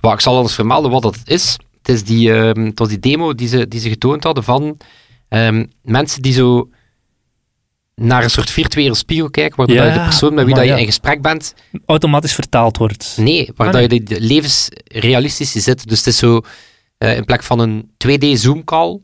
Wacht, 0.00 0.14
ik 0.14 0.20
zal 0.20 0.36
anders 0.36 0.54
vermelden 0.54 0.90
wat 0.90 1.02
dat 1.02 1.16
is. 1.24 1.58
Het, 1.82 1.88
is 1.94 2.04
die, 2.04 2.32
ehm, 2.32 2.64
het 2.64 2.78
was 2.78 2.88
die 2.88 2.98
demo 2.98 3.34
die 3.34 3.48
ze, 3.48 3.68
die 3.68 3.80
ze 3.80 3.88
getoond 3.88 4.24
hadden 4.24 4.44
van 4.44 4.76
ehm, 5.28 5.66
mensen 5.82 6.22
die 6.22 6.32
zo 6.32 6.68
naar 7.94 8.22
een 8.22 8.30
soort 8.30 8.50
virtuele 8.50 8.94
spiegel 8.94 9.30
kijken, 9.30 9.56
waardoor 9.56 9.76
Ja, 9.76 9.84
je 9.84 9.92
de 9.92 10.04
persoon 10.04 10.34
met 10.34 10.44
wie 10.44 10.54
maar 10.54 10.62
dat 10.64 10.68
je 10.68 10.74
ja. 10.76 10.80
in 10.80 10.86
gesprek 10.86 11.22
bent, 11.22 11.54
Automatisch 11.86 12.34
vertaald 12.34 12.76
wordt. 12.76 13.14
nee, 13.16 13.50
waar 13.56 13.74
Ah, 13.74 13.80
je 13.80 14.02
de, 14.02 15.38
zit. 15.60 15.88
Dus 15.88 15.98
het 15.98 16.06
is 16.06 16.16
zo, 16.16 16.40
eh, 16.98 17.16
in 17.16 17.24
plek 17.24 17.42
van 17.42 17.58
een 17.58 17.90
2D 17.96 18.26
Zoom-call, 18.38 19.00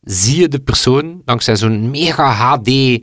zie 0.00 0.40
je 0.40 0.48
de 0.48 0.60
persoon 0.60 1.22
dankzij 1.24 1.56
zo'n 1.56 1.90
mega 1.90 2.30
HD 2.32 2.98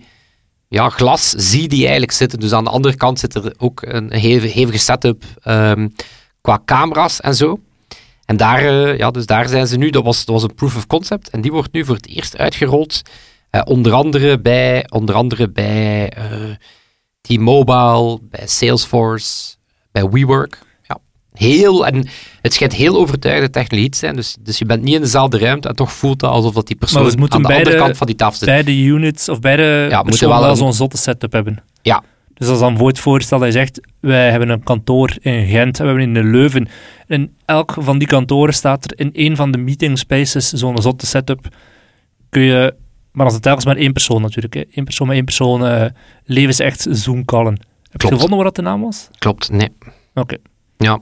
ja, 0.68 0.90
glas, 0.90 1.30
zie 1.30 1.68
die 1.68 1.82
eigenlijk 1.82 2.12
zitten. 2.12 2.40
Dus 2.40 2.52
aan 2.54 2.64
de 2.64 2.70
andere 2.70 2.96
kant 2.96 3.20
zit 3.20 3.36
er 3.36 3.54
ook 3.58 3.82
een 3.82 4.12
hevige, 4.14 4.54
hevige 4.60 4.78
setup 4.78 5.24
ehm, 5.42 5.88
qua 6.50 6.62
camera's 6.66 7.22
en 7.22 7.36
zo. 7.36 7.60
En 8.26 8.38
daar, 8.38 8.60
eh, 8.60 8.98
ja, 8.98 9.12
dus 9.12 9.26
daar 9.26 9.48
zijn 9.48 9.68
ze 9.68 9.78
nu, 9.78 9.90
dat 9.90 10.04
was, 10.04 10.26
dat 10.26 10.36
was 10.36 10.44
een 10.44 10.56
proof 10.56 10.76
of 10.76 10.88
concept, 10.88 11.30
en 11.30 11.42
die 11.42 11.52
wordt 11.52 11.72
nu 11.72 11.86
voor 11.86 11.96
het 11.96 12.08
eerst 12.08 12.38
uitgerold. 12.38 13.02
eh, 13.50 13.62
onder 13.66 13.94
andere 13.94 14.40
bij, 14.40 14.86
onder 14.90 15.16
andere 15.16 15.50
bij 15.50 16.10
eh, 16.10 16.24
T-Mobile, 17.22 18.20
bij 18.22 18.48
Salesforce, 18.48 19.56
bij 19.92 20.10
WeWork. 20.10 20.60
Ja, 20.84 20.98
heel, 21.34 21.86
en 21.88 22.08
het 22.42 22.54
schijnt 22.54 22.74
heel 22.74 22.98
overtuigende 22.98 23.50
technologie 23.50 23.90
te 23.92 23.98
zijn, 23.98 24.16
dus, 24.16 24.36
dus 24.40 24.58
je 24.58 24.66
bent 24.66 24.84
niet 24.84 24.94
in 24.96 25.02
dezelfde 25.02 25.38
ruimte 25.38 25.68
en 25.68 25.76
toch 25.76 25.92
voelt 25.92 26.22
het 26.22 26.30
alsof 26.30 26.54
dat 26.54 26.68
die 26.68 26.76
persoon 26.76 27.04
moeten 27.18 27.32
aan 27.32 27.42
de 27.42 27.48
beide- 27.48 27.66
andere 27.66 27.84
kant 27.86 27.98
van 27.98 28.08
die 28.08 28.16
tafel 28.16 28.38
zit. 28.38 28.48
Beide 28.48 28.78
units 28.78 29.30
of 29.30 29.40
beide 29.40 29.82
moeten 29.90 30.04
personen 30.04 30.42
wel 30.42 30.56
zo'n 30.56 30.74
zotte 30.74 30.98
setup 30.98 31.32
hebben. 31.32 31.64
Ja. 31.82 32.04
Dus 32.40 32.48
als 32.48 32.60
dan 32.60 32.78
voor 32.78 32.88
het 32.88 33.00
voorstel 33.00 33.38
dat 33.40 33.48
je 33.48 33.54
zegt, 33.54 33.82
wij 34.00 34.30
hebben 34.32 34.50
een 34.50 34.64
kantoor 34.64 35.16
in 35.22 35.46
Gent, 35.48 35.80
en 35.80 35.86
we 35.86 35.92
hebben 35.92 36.16
in 36.16 36.30
Leuven. 36.32 36.68
In 37.08 37.36
elk 37.46 37.76
van 37.80 37.98
die 37.98 38.08
kantoren 38.08 38.54
staat 38.54 38.86
er 38.92 39.00
in 39.00 39.14
één 39.14 39.36
van 39.36 39.52
de 39.52 39.58
meeting 39.58 39.98
spaces 39.98 40.50
zo'n 40.52 40.82
zotte 40.82 41.06
setup. 41.06 41.48
Kun 42.30 42.42
je, 42.42 42.76
maar 43.12 43.26
als 43.26 43.34
het 43.34 43.44
telkens 43.44 43.66
maar 43.66 43.76
één 43.76 43.94
persoon 43.94 44.22
natuurlijk, 44.22 44.54
hè. 44.54 44.64
één 44.72 44.84
persoon 44.86 45.08
met 45.08 45.16
één 45.16 45.26
persoon, 45.26 45.66
eh 45.66 45.86
leven 46.24 46.54
ze 46.54 46.64
echt 46.64 46.88
Zoom-callen. 46.90 47.60
Heb 47.92 48.02
je 48.02 48.08
gevonden 48.08 48.36
wat 48.36 48.46
dat 48.46 48.56
de 48.56 48.62
naam 48.62 48.82
was? 48.82 49.08
Klopt, 49.18 49.52
nee. 49.52 49.70
Oké, 50.14 50.36
Ja. 50.78 51.00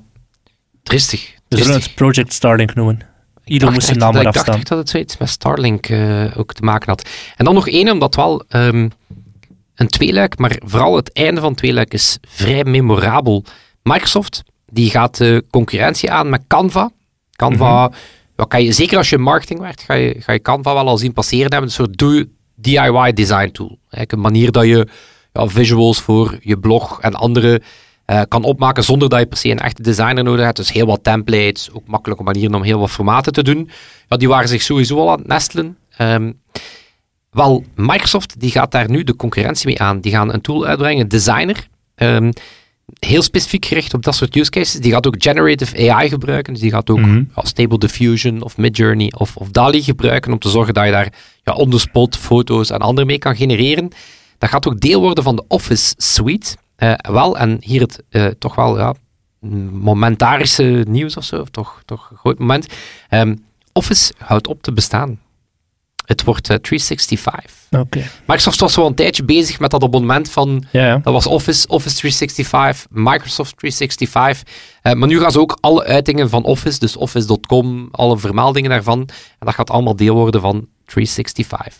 Tristig. 0.83 1.33
we 1.47 1.57
zullen 1.57 1.73
het 1.73 1.95
Project 1.95 2.33
Starlink 2.33 2.73
noemen. 2.75 2.99
Dacht 3.43 3.73
moest 3.73 3.85
zijn 3.85 3.97
naam 3.97 4.13
dat- 4.13 4.23
maar 4.23 4.35
Ik 4.35 4.45
dacht 4.45 4.67
dat 4.67 4.77
het 4.77 4.89
zoiets 4.89 5.17
met 5.17 5.29
Starlink 5.29 5.87
eh, 5.89 6.37
ook 6.37 6.53
te 6.53 6.61
maken 6.63 6.89
had. 6.89 7.09
En 7.35 7.45
dan 7.45 7.53
nog 7.53 7.67
één, 7.67 7.91
omdat 7.91 8.15
wel 8.15 8.43
ehm, 8.49 8.89
een 9.77 9.87
tweeluik, 9.87 10.37
maar 10.37 10.59
vooral 10.65 10.95
het 10.95 11.13
einde 11.13 11.39
van 11.41 11.49
het 11.49 11.57
tweeluik 11.57 11.93
is 11.93 12.17
vrij 12.27 12.63
memorabel. 12.63 13.43
Microsoft 13.83 14.43
die 14.71 14.89
gaat 14.89 15.17
de 15.17 15.43
concurrentie 15.49 16.11
aan 16.11 16.29
met 16.29 16.41
Canva. 16.47 16.91
Canva, 17.35 17.91
ja, 18.37 18.43
kan 18.43 18.63
je, 18.63 18.71
zeker 18.71 18.97
als 18.97 19.09
je 19.09 19.15
in 19.15 19.21
marketing 19.21 19.59
werkt, 19.59 19.81
ga 19.81 19.93
je, 19.93 20.15
ga 20.19 20.33
je 20.33 20.41
Canva 20.41 20.73
wel 20.73 20.87
al 20.87 20.97
zien 20.97 21.13
passeren 21.13 21.51
hebben. 21.51 21.69
Een 21.69 21.75
soort 21.75 21.97
do- 21.97 22.23
DIY 22.55 23.13
design 23.13 23.51
tool. 23.51 23.77
Eigenlijk 23.89 24.11
een 24.11 24.19
manier 24.19 24.51
dat 24.51 24.65
je 24.65 24.87
ja, 25.33 25.47
visuals 25.47 26.01
voor 26.01 26.37
je 26.41 26.57
blog 26.59 27.01
en 27.01 27.13
andere 27.13 27.61
eh, 28.05 28.21
kan 28.27 28.43
opmaken 28.43 28.83
zonder 28.83 29.09
dat 29.09 29.19
je 29.19 29.25
per 29.25 29.37
se 29.37 29.49
een 29.49 29.59
echte 29.59 29.81
designer 29.81 30.23
nodig 30.23 30.45
hebt. 30.45 30.57
Dus 30.57 30.71
heel 30.71 30.85
wat 30.85 31.03
templates, 31.03 31.69
ook 31.73 31.87
makkelijke 31.87 32.23
manieren 32.23 32.55
om 32.55 32.63
heel 32.63 32.79
wat 32.79 32.89
formaten 32.91 33.33
te 33.33 33.43
doen. 33.43 33.69
Ja, 34.07 34.17
die 34.17 34.27
waren 34.27 34.49
zich 34.49 34.61
sowieso 34.61 34.97
al 34.99 35.11
aan 35.11 35.17
het 35.17 35.27
nestelen. 35.27 35.77
Ehm, 35.97 36.31
wel, 37.37 37.63
Microsoft 37.75 38.39
die 38.39 38.51
gaat 38.51 38.71
daar 38.71 38.89
nu 38.89 39.03
de 39.03 39.15
concurrentie 39.15 39.67
mee 39.67 39.81
aan. 39.81 39.99
Die 39.99 40.11
gaan 40.11 40.33
een 40.33 40.41
tool 40.41 40.65
uitbrengen, 40.65 41.07
Designer. 41.07 41.67
Ehm, 41.95 42.31
heel 42.99 43.21
specifiek 43.21 43.65
gericht 43.65 43.93
op 43.93 44.03
dat 44.03 44.15
soort 44.15 44.35
use 44.35 44.49
cases. 44.49 44.81
Die 44.81 44.91
gaat 44.91 45.07
ook 45.07 45.15
generative 45.17 45.91
AI 45.91 46.09
gebruiken. 46.09 46.53
Dus 46.53 46.61
die 46.61 46.71
gaat 46.71 46.89
ook 46.89 46.99
Mhm. 46.99 47.23
ja, 47.35 47.43
Stable 47.45 47.77
Diffusion 47.77 48.41
of 48.41 48.57
Midjourney 48.57 49.11
of, 49.17 49.35
of 49.35 49.49
DALI 49.49 49.81
gebruiken 49.83 50.31
om 50.31 50.39
te 50.39 50.49
zorgen 50.49 50.73
dat 50.73 50.85
je 50.85 50.91
daar 50.91 51.13
ja, 51.43 51.53
on 51.53 51.69
the 51.69 51.79
spot 51.79 52.17
foto's 52.17 52.69
en 52.69 52.79
andere 52.79 53.07
mee 53.07 53.17
kan 53.17 53.35
genereren. 53.35 53.89
Dat 54.37 54.49
gaat 54.49 54.67
ook 54.67 54.79
deel 54.79 55.01
worden 55.01 55.23
van 55.23 55.35
de 55.35 55.43
Office 55.47 55.93
Suite. 55.97 56.55
Eh, 56.75 56.93
wel, 57.11 57.37
en 57.37 57.57
hier 57.59 57.81
het 57.81 58.03
eh, 58.09 58.25
toch 58.25 58.55
wel 58.55 58.77
ja, 58.77 58.93
momentarische 59.71 60.85
nieuws 60.89 61.17
of 61.17 61.23
zo, 61.23 61.41
of 61.41 61.49
toch, 61.49 61.81
toch 61.85 62.07
een 62.11 62.17
groot 62.17 62.39
moment. 62.39 62.67
Ehm, 63.09 63.35
Office 63.73 64.13
houdt 64.17 64.47
op 64.47 64.61
te 64.61 64.73
bestaan. 64.73 65.19
Het 66.07 66.23
wordt 66.23 66.49
eh, 66.49 66.57
365. 66.57 67.51
Oké. 67.71 68.03
Microsoft 68.25 68.59
was 68.59 68.75
wel 68.75 68.85
een 68.85 68.95
tijdje 68.95 69.23
bezig 69.23 69.59
met 69.59 69.71
dat 69.71 69.83
abonnement 69.83 70.29
van 70.31 70.65
Ja, 70.71 70.85
ja. 70.85 70.97
dat 70.97 71.13
was 71.13 71.27
Office, 71.27 71.67
Office 71.67 71.95
365, 71.95 72.85
Microsoft 72.89 73.57
365. 73.57 74.53
Eh, 74.81 74.93
maar 74.93 75.07
nu 75.07 75.19
gaan 75.19 75.31
ze 75.31 75.39
ook 75.39 75.57
alle 75.59 75.83
uitingen 75.83 76.29
van 76.29 76.43
Office, 76.43 76.79
dus 76.79 76.95
Office.com, 76.95 77.87
alle 77.91 78.17
vermeldingen 78.17 78.69
daarvan. 78.69 78.99
En 78.99 79.45
dat 79.45 79.53
gaat 79.53 79.69
allemaal 79.69 79.95
deel 79.95 80.15
worden 80.15 80.41
van 80.41 80.67
365. 80.85 81.73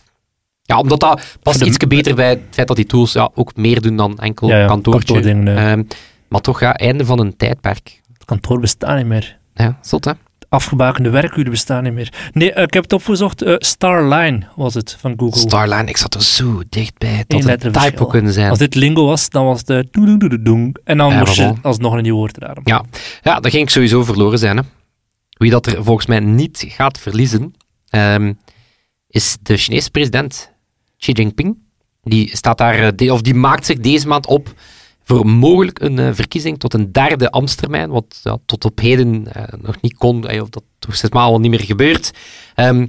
Ja, 0.62 0.79
omdat 0.79 1.00
dat 1.00 1.38
past 1.41 1.62
iets 1.62 1.77
beter 1.77 2.15
bij 2.15 2.29
het 2.29 2.41
feit 2.50 2.67
dat 2.67 2.75
die 2.77 2.86
tools 2.86 3.13
ja, 3.13 3.29
ook 3.36 3.55
meer 3.55 3.81
doen 3.81 3.96
dan 3.96 4.17
enkel 4.17 4.48
Ja, 4.48 4.57
ja, 4.60 4.67
kantoortje. 4.67 5.22
Ehm, 5.22 5.84
maar 6.27 6.41
toch, 6.41 6.60
ja, 6.60 6.74
einde 6.74 7.05
van 7.05 7.19
een 7.19 7.38
tijdperk. 7.38 8.01
Het 8.13 8.25
kantoor 8.25 8.60
bestaat 8.60 8.98
niet 8.98 9.05
meer. 9.05 9.38
Ja, 9.53 9.77
zot 9.81 10.05
hè? 10.05 10.12
Afgebakende 10.50 11.10
werkuren 11.10 11.51
bestaan 11.51 11.84
niet 11.84 11.94
meer. 11.94 12.13
Nee, 12.34 12.51
eh, 12.54 12.63
ik 12.63 12.74
heb 12.74 12.84
het 12.84 12.94
opgezocht. 12.94 13.42
eh, 13.42 13.56
Starline 13.58 14.39
was 14.56 14.74
het 14.74 14.98
van 15.00 15.13
Google. 15.18 15.39
Starline, 15.42 15.86
ik 15.86 15.98
zat 15.98 16.13
er 16.13 16.24
zo 16.24 16.62
dichtbij. 16.70 17.24
Eén 17.27 17.42
Dat 17.42 17.63
een 17.63 17.72
typo 17.72 18.06
kunnen 18.06 18.34
zijn. 18.34 18.50
Als 18.50 18.60
dit 18.60 18.75
lingo 18.75 19.06
was, 19.06 19.30
dan 19.30 19.46
was 19.46 19.60
het 19.60 19.70
eh, 19.70 19.80
doe 19.92 20.06
doe 20.06 20.18
doe 20.18 20.30
doe 20.30 20.42
doe. 20.42 20.72
En 20.84 20.98
dan 20.98 21.18
moest 21.18 21.36
je 21.36 21.54
alsnog 21.62 21.94
een 21.94 22.01
nieuw 22.04 22.16
woord 22.16 22.38
raden. 22.38 22.63
Ja, 22.66 22.84
ja, 23.22 23.39
dat 23.39 23.51
ging 23.51 23.63
ik 23.63 23.70
sowieso 23.70 24.04
verloren 24.04 24.39
zijn. 24.39 24.58
Hè. 24.58 24.63
Wie 25.30 25.51
dat 25.51 25.66
er 25.66 25.84
volgens 25.84 26.08
mij 26.08 26.20
niet 26.20 26.66
gaat 26.68 27.00
verliezen, 27.00 27.54
ehm, 27.89 28.34
is 29.08 29.38
de 29.42 29.58
Chinese 29.58 29.92
president 29.92 30.51
Xi 30.98 31.12
Jinping. 31.12 31.58
Die, 32.04 32.38
staat 32.38 32.58
daar, 32.58 32.94
eh, 32.96 33.13
of 33.13 33.22
die 33.22 33.34
maakt 33.34 33.66
zich 33.66 33.80
deze 33.80 34.08
maand 34.08 34.27
op 34.27 34.54
voor 35.08 35.26
mogelijk 35.26 35.80
een 35.82 36.00
eh, 36.00 36.10
verkiezing 36.14 36.60
tot 36.60 36.74
een 36.74 36.92
derde 36.92 37.32
ambtstermijn, 37.32 37.90
wat 37.90 38.20
ja, 38.24 38.38
tot 38.46 38.66
op 38.66 38.80
heden 38.80 39.34
eh, 39.34 39.44
nog 39.62 39.82
niet 39.82 39.98
kon, 39.98 40.28
eh, 40.28 40.42
of 40.42 40.50
dat 40.50 40.64
toch 40.80 40.96
steeds 40.96 41.14
maar 41.14 41.24
al 41.24 41.40
niet 41.40 41.52
meer 41.52 41.64
gebeurt. 41.64 42.12
Ehm, 42.56 42.88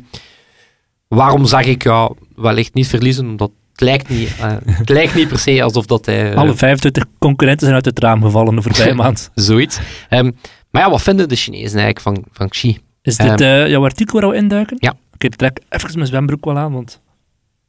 waarom 1.08 1.46
zeg 1.46 1.64
ik 1.64 1.82
ja, 1.82 2.10
wellicht 2.36 2.74
niet 2.74 2.86
verliezen? 2.88 3.28
Omdat 3.28 3.50
het 3.72 3.80
lijkt 3.80 4.08
niet, 4.08 4.30
het 4.64 4.88
lijkt 4.88 5.14
niet 5.14 5.28
per 5.28 5.38
se 5.38 5.62
alsof 5.62 5.86
dat 5.86 6.06
hij... 6.06 6.34
Alle 6.36 6.54
25 6.54 7.04
concurrenten 7.18 7.62
zijn 7.62 7.74
uit 7.74 7.84
het 7.84 7.98
raam 7.98 8.22
gevallen 8.22 8.54
de 8.54 8.62
voorbije 8.62 8.94
maand. 9.04 9.30
Zoiets. 9.34 9.78
Ehm, 10.08 10.30
maar 10.70 10.82
ja, 10.82 10.90
wat 10.90 11.02
vinden 11.02 11.28
de 11.28 11.36
Chinezen 11.36 11.80
eigenlijk 11.80 12.00
van, 12.00 12.24
van 12.32 12.48
Xi? 12.48 12.78
Is 13.02 13.16
dit 13.16 13.40
Ehm, 13.40 13.42
eh, 13.42 13.68
jouw 13.68 13.84
artikel 13.84 14.20
waar 14.20 14.30
we 14.30 14.36
induiken? 14.36 14.76
Ja. 14.80 14.94
Oké, 15.14 15.26
ik 15.26 15.36
trek 15.36 15.60
even 15.68 15.90
mijn 15.94 16.06
zwembroek 16.06 16.44
wel 16.44 16.58
aan, 16.58 16.72
want... 16.72 17.00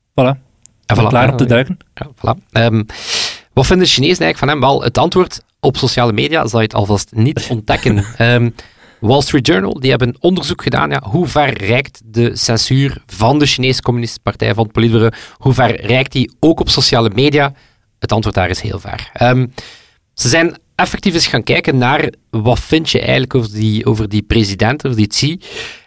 Voilà, 0.10 0.40
En 0.86 1.08
klaar 1.08 1.32
om 1.32 1.38
te 1.38 1.46
duiken. 1.46 1.78
Ja, 1.94 2.08
voilà. 2.16 2.52
Ehm, 2.52 2.84
wat 3.54 3.66
vinden 3.66 3.86
de 3.86 3.92
Chinezen 3.92 4.24
eigenlijk 4.24 4.38
van 4.38 4.48
hem? 4.48 4.60
Wel, 4.60 4.84
het 4.84 4.98
antwoord 4.98 5.42
op 5.60 5.78
sociale 5.78 6.14
media 6.14 6.48
zal 6.48 6.60
je 6.60 6.66
het 6.66 6.76
alvast 6.76 7.12
niet 7.14 7.48
ontdekken. 7.50 8.06
Ehm, 8.18 8.50
Wall 9.00 9.22
Street 9.22 9.48
Journal 9.48 9.80
die 9.80 9.90
hebben 9.90 10.16
onderzoek 10.20 10.62
gedaan. 10.64 10.90
Ja, 10.90 11.02
hoe 11.10 11.28
ver 11.28 11.58
reikt 11.66 12.02
de 12.06 12.36
censuur 12.36 13.02
van 13.06 13.40
de 13.40 13.46
Chinese 13.46 13.82
Communistische 13.82 14.24
Partij 14.24 14.54
van 14.54 14.64
het 14.64 14.72
Politbureau? 14.74 15.14
Hoe 15.38 15.54
ver 15.54 15.86
reikt 15.86 16.12
die 16.12 16.32
ook 16.40 16.60
op 16.60 16.70
sociale 16.70 17.12
media? 17.14 17.54
Het 18.00 18.12
antwoord 18.12 18.36
daar 18.36 18.50
is 18.50 18.62
heel 18.62 18.80
ver. 18.80 19.10
Ehm, 19.14 19.48
ze 20.14 20.30
zijn 20.30 20.58
effectief 20.76 21.14
eens 21.14 21.28
gaan 21.28 21.44
kijken 21.44 21.78
naar 21.78 22.14
wat 22.30 22.60
vind 22.60 22.90
je 22.90 23.00
eigenlijk 23.00 23.36
over 23.36 23.52
die, 23.52 23.86
over 23.86 24.10
die 24.10 24.22
president, 24.22 24.86
over 24.86 24.98
die 24.98 25.08
Xi. 25.08 25.40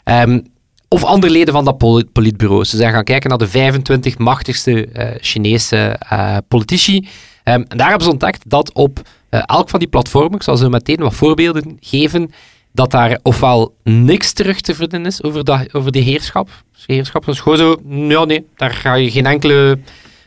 Ehm, 0.05 0.41
of 0.89 1.05
andere 1.05 1.33
leden 1.33 1.55
van 1.55 1.65
dat 1.65 1.79
poli- 1.79 2.05
politbureau. 2.13 2.65
Ze 2.65 2.77
zijn 2.77 2.93
gaan 2.93 3.05
kijken 3.05 3.29
naar 3.29 3.39
de 3.39 3.49
25 3.49 4.19
machtigste 4.19 4.87
eh, 4.87 5.11
Chinese 5.21 5.77
eh, 6.09 6.37
politici. 6.49 7.09
Ehm, 7.45 7.63
en 7.69 7.77
daar 7.77 7.89
hebben 7.89 8.07
ze 8.07 8.13
ontdekt 8.13 8.51
dat 8.51 8.73
op 8.73 9.01
eh, 9.29 9.43
elk 9.47 9.69
van 9.69 9.79
die 9.79 9.89
platformen, 9.89 10.35
ik 10.35 10.43
zal 10.43 10.57
zo 10.57 10.69
meteen 10.69 10.97
wat 10.97 11.15
voorbeelden 11.15 11.77
geven, 11.81 12.31
dat 12.73 12.91
daar 12.91 13.19
ofwel 13.23 13.75
niks 13.83 14.33
terug 14.33 14.61
te 14.61 14.75
vinden 14.75 15.07
is 15.07 15.23
over, 15.23 15.45
dat, 15.45 15.75
over 15.75 15.93
die 15.93 16.03
heerschap. 16.03 16.49
Dus 16.73 16.85
heerschap 16.87 17.29
is 17.29 17.41
gewoon 17.41 17.59
zo, 17.59 17.77
ja 17.89 18.25
nee, 18.25 18.47
daar 18.57 18.71
ga 18.71 18.95
je 18.95 19.11
geen 19.11 19.27
enkele 19.27 19.79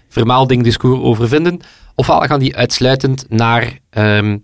vermelding, 0.10 0.64
discours 0.64 1.02
over 1.02 1.28
vinden. 1.28 1.60
Ofwel 1.96 2.20
gaan 2.22 2.40
die 2.40 2.56
uitsluitend 2.56 3.26
naar 3.30 3.80
ehm, 3.90 4.38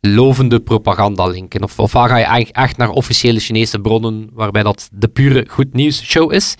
lovende 0.00 0.60
propaganda 0.60 1.26
linken. 1.26 1.62
Of, 1.62 1.78
ofwel 1.78 2.06
ga 2.06 2.16
je 2.16 2.52
echt 2.52 2.76
naar 2.76 2.90
officiële 2.90 3.40
Chinese 3.40 3.78
bronnen, 3.78 4.28
waarbij 4.32 4.62
dat 4.62 4.88
de 4.92 5.08
pure 5.08 5.46
goed 5.48 5.72
nieuws 5.72 6.04
show 6.04 6.32
is. 6.32 6.54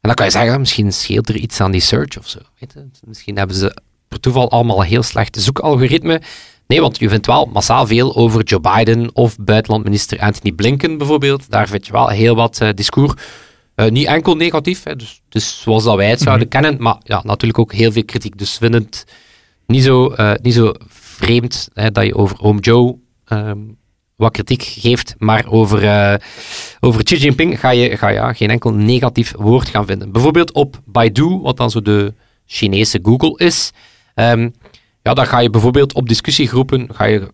En 0.00 0.08
dan 0.08 0.14
kan 0.14 0.26
je 0.26 0.32
zeggen, 0.32 0.60
misschien 0.60 0.92
scheelt 0.92 1.28
er 1.28 1.36
iets 1.36 1.60
aan 1.60 1.70
die 1.70 1.80
search 1.80 2.18
of 2.18 2.28
zo. 2.28 2.38
Weet 2.58 2.72
je? 2.72 2.88
Misschien 3.06 3.36
hebben 3.36 3.56
ze 3.56 3.76
per 4.12 4.20
toeval 4.20 4.50
allemaal 4.50 4.80
een 4.80 4.86
heel 4.86 5.02
slechte 5.02 5.40
zoekalgoritme. 5.40 6.20
Nee, 6.66 6.80
want 6.80 6.98
je 6.98 7.08
vindt 7.08 7.26
wel 7.26 7.48
massaal 7.52 7.86
veel 7.86 8.16
over 8.16 8.42
Joe 8.42 8.60
Biden 8.60 9.10
of 9.14 9.36
buitenlandminister 9.38 10.20
Anthony 10.20 10.52
Blinken 10.52 10.98
bijvoorbeeld. 10.98 11.50
Daar 11.50 11.68
vind 11.68 11.86
je 11.86 11.92
wel 11.92 12.08
heel 12.08 12.34
wat 12.34 12.60
eh, 12.60 12.68
discours. 12.74 13.12
Eh, 13.74 13.90
niet 13.90 14.06
enkel 14.06 14.34
negatief, 14.34 14.82
hè, 14.82 14.96
dus, 14.96 15.22
dus 15.28 15.60
zoals 15.62 15.84
dat 15.84 15.96
wij 15.96 16.10
het 16.10 16.20
zouden 16.20 16.48
kennen, 16.48 16.76
maar 16.78 16.96
ja, 17.02 17.20
natuurlijk 17.24 17.58
ook 17.58 17.72
heel 17.72 17.92
veel 17.92 18.04
kritiek. 18.04 18.38
Dus 18.38 18.52
we 18.52 18.58
vinden 18.58 18.82
het 18.82 19.06
niet 19.66 19.82
zo, 19.82 20.08
eh, 20.08 20.32
niet 20.42 20.54
zo 20.54 20.72
vreemd 20.88 21.68
hè, 21.74 21.90
dat 21.90 22.04
je 22.04 22.14
over 22.14 22.40
Oom 22.40 22.58
Joe 22.58 22.96
ehm, 23.24 23.58
wat 24.16 24.32
kritiek 24.32 24.62
geeft, 24.62 25.14
maar 25.18 25.46
over, 25.48 26.20
over 26.80 27.02
Xi 27.02 27.16
Jinping 27.16 27.60
ga 27.60 27.70
je, 27.70 27.96
ga 27.96 28.08
ja, 28.08 28.32
geen 28.32 28.50
enkel 28.50 28.72
negatief 28.72 29.34
woord 29.36 29.68
gaan 29.68 29.86
vinden. 29.86 30.12
Bijvoorbeeld 30.12 30.52
op 30.52 30.80
Baidu, 30.84 31.38
wat 31.42 31.56
dan 31.56 31.70
zo 31.70 31.82
de 31.82 32.14
Chinese 32.46 32.98
Google 33.02 33.44
is. 33.44 33.72
Ehm, 34.14 34.48
ja, 35.02 35.14
dan 35.14 35.26
ga 35.26 35.38
je 35.38 35.50
bijvoorbeeld 35.50 35.94
op 35.94 36.08
discussiegroepen, 36.08 36.88
ga 36.94 37.04
je 37.04 37.28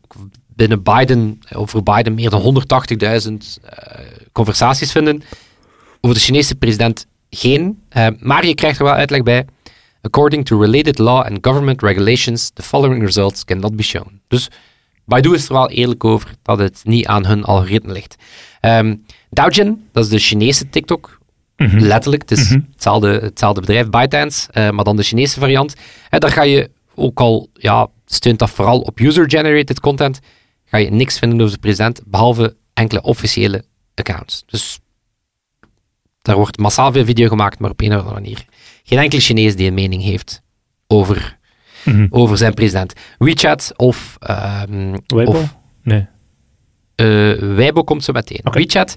binnen 0.46 0.82
Biden, 0.82 1.38
over 1.54 1.82
Biden 1.82 2.14
meer 2.14 2.30
dan 2.30 2.40
180.000 2.40 3.58
eh, 3.62 4.04
conversaties 4.32 4.92
vinden. 4.92 5.22
Over 6.00 6.16
de 6.16 6.22
Chinese 6.22 6.54
president 6.54 7.06
geen, 7.30 7.82
eh, 7.88 8.06
maar 8.18 8.46
je 8.46 8.54
krijgt 8.54 8.78
er 8.78 8.84
wel 8.84 8.94
uitleg 8.94 9.22
bij. 9.22 9.44
According 10.00 10.44
to 10.46 10.60
related 10.60 10.98
law 10.98 11.24
and 11.24 11.38
government 11.40 11.82
regulations, 11.82 12.50
the 12.50 12.62
following 12.62 13.04
results 13.04 13.44
cannot 13.44 13.76
be 13.76 13.82
shown. 13.82 14.20
Dus 14.28 14.50
Baidu 15.04 15.34
is 15.34 15.46
er 15.46 15.52
wel 15.52 15.70
eerlijk 15.70 16.04
over 16.04 16.34
dat 16.42 16.58
het 16.58 16.80
niet 16.84 17.06
aan 17.06 17.26
hun 17.26 17.44
algoritme 17.44 17.92
ligt. 17.92 18.16
Ehm 18.60 18.94
Doujin, 19.30 19.88
dat 19.92 20.04
is 20.04 20.10
de 20.10 20.18
Chinese 20.18 20.68
TikTok. 20.68 21.17
Mhm. 21.58 21.78
Letterlijk, 21.78 22.22
het 22.28 22.38
is 22.38 22.48
hetzelfde, 22.72 23.08
hetzelfde 23.08 23.60
bedrijf, 23.60 23.90
ByteDance, 23.90 24.48
eh, 24.52 24.70
maar 24.70 24.84
dan 24.84 24.96
de 24.96 25.02
Chinese 25.02 25.40
variant. 25.40 25.74
En 26.10 26.20
daar 26.20 26.30
ga 26.30 26.42
je 26.42 26.70
ook 26.94 27.20
al, 27.20 27.48
ja, 27.52 27.88
steunt 28.06 28.38
dat 28.38 28.50
vooral 28.50 28.80
op 28.80 28.98
user-generated 28.98 29.80
content, 29.80 30.20
ga 30.64 30.76
je 30.78 30.90
niks 30.90 31.18
vinden 31.18 31.40
over 31.40 31.52
de 31.52 31.58
president, 31.60 32.00
behalve 32.06 32.56
enkele 32.74 33.02
officiële 33.02 33.64
accounts. 33.94 34.42
Dus 34.46 34.78
daar 36.22 36.36
wordt 36.36 36.58
massaal 36.58 36.92
veel 36.92 37.04
video 37.04 37.28
gemaakt, 37.28 37.58
maar 37.58 37.70
op 37.70 37.80
een 37.80 37.88
of 37.92 37.96
andere 37.96 38.14
manier. 38.14 38.44
Geen 38.84 38.98
enkele 38.98 39.20
Chinees 39.20 39.56
die 39.56 39.66
een 39.68 39.74
mening 39.74 40.02
heeft 40.02 40.42
over, 40.86 41.36
Mhm. 41.84 42.06
over 42.10 42.36
zijn 42.36 42.54
president. 42.54 42.92
WeChat 43.18 43.72
of, 43.76 44.16
ehm 44.20 44.96
Weibo? 45.06 45.30
of 45.30 45.56
Nee. 45.82 46.06
eh, 46.94 47.06
Weibo 47.38 47.82
komt 47.84 48.04
zo 48.04 48.12
meteen. 48.12 48.40
WeChat, 48.42 48.94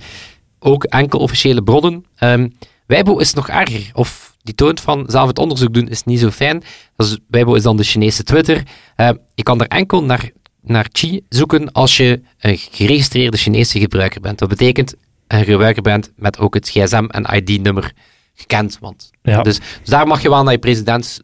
ook 0.64 0.84
enkel 0.84 1.20
officiële 1.20 1.64
bronnen. 1.64 2.06
Ehm 2.16 2.48
Weibo 2.88 3.18
is 3.18 3.34
nog 3.34 3.50
erger. 3.50 3.90
Of 3.94 4.36
die 4.44 4.56
toont 4.56 4.80
van 4.82 5.04
zelf 5.08 5.28
het 5.28 5.40
onderzoek 5.40 5.74
doen 5.74 5.88
is 5.88 6.04
niet 6.04 6.20
zo 6.20 6.30
fijn. 6.30 6.64
Dus 6.96 7.18
Weibo 7.28 7.54
is 7.54 7.64
dan 7.64 7.78
de 7.78 7.84
Chinese 7.84 8.24
Twitter. 8.24 8.64
Eh, 8.96 9.10
je 9.36 9.44
kan 9.44 9.62
er 9.62 9.68
enkel 9.68 10.04
naar, 10.04 10.30
naar 10.62 10.90
Qi 10.90 11.22
zoeken 11.30 11.72
als 11.72 11.98
je 11.98 12.22
een 12.40 12.58
geregistreerde 12.58 13.38
Chinese 13.38 13.80
gebruiker 13.80 14.22
bent. 14.22 14.40
Dat 14.40 14.50
betekent 14.50 14.94
een 15.28 15.44
gebruiker 15.44 15.82
bent 15.82 16.12
met 16.16 16.38
ook 16.40 16.54
het 16.54 16.70
gsm- 16.70 17.06
en 17.10 17.36
ID-nummer 17.36 17.94
gekend. 18.34 18.78
Want, 18.80 19.10
Ja. 19.22 19.42
dus, 19.42 19.58
dus 19.58 19.68
daar 19.90 20.08
mag 20.08 20.22
je 20.22 20.30
wel 20.30 20.44
naar 20.44 20.54
je 20.54 20.60
president 20.60 21.22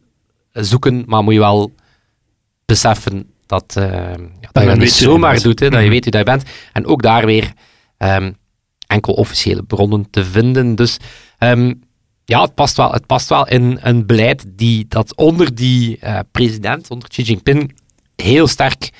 zoeken, 0.52 1.02
maar 1.06 1.22
moet 1.22 1.34
je 1.34 1.40
wel 1.40 1.72
beseffen 2.66 3.30
dat, 3.46 3.74
eh, 3.76 3.84
ja, 4.40 4.48
dat 4.52 4.62
je 4.62 4.68
dat 4.68 4.78
niet 4.78 4.92
zomaar 4.92 5.40
doet, 5.42 5.60
hè, 5.60 5.68
dat 5.70 5.78
je 5.78 5.84
Mhm. 5.84 5.90
weet 5.94 6.02
wie 6.02 6.12
dat 6.12 6.20
je 6.20 6.26
bent. 6.36 6.42
En 6.72 6.86
ook 6.86 7.02
daar 7.02 7.26
weer, 7.26 7.52
ehm, 7.96 8.32
enkel 8.88 9.12
officiële 9.12 9.62
bronnen 9.62 10.10
te 10.10 10.24
vinden. 10.24 10.74
Dus 10.74 10.96
ehm, 11.38 11.72
ja, 12.24 12.42
het 12.42 12.54
past 12.54 12.76
wel, 12.76 12.92
het 12.92 13.06
past 13.06 13.28
wel 13.28 13.48
in 13.48 13.78
een 13.82 14.06
beleid 14.06 14.44
die, 14.48 14.86
dat 14.88 15.14
onder 15.16 15.54
die 15.54 15.98
uh, 16.04 16.18
president, 16.32 16.90
onder 16.90 17.08
Xi 17.08 17.22
Jinping, 17.22 17.74
heel 18.16 18.46
sterk 18.46 18.90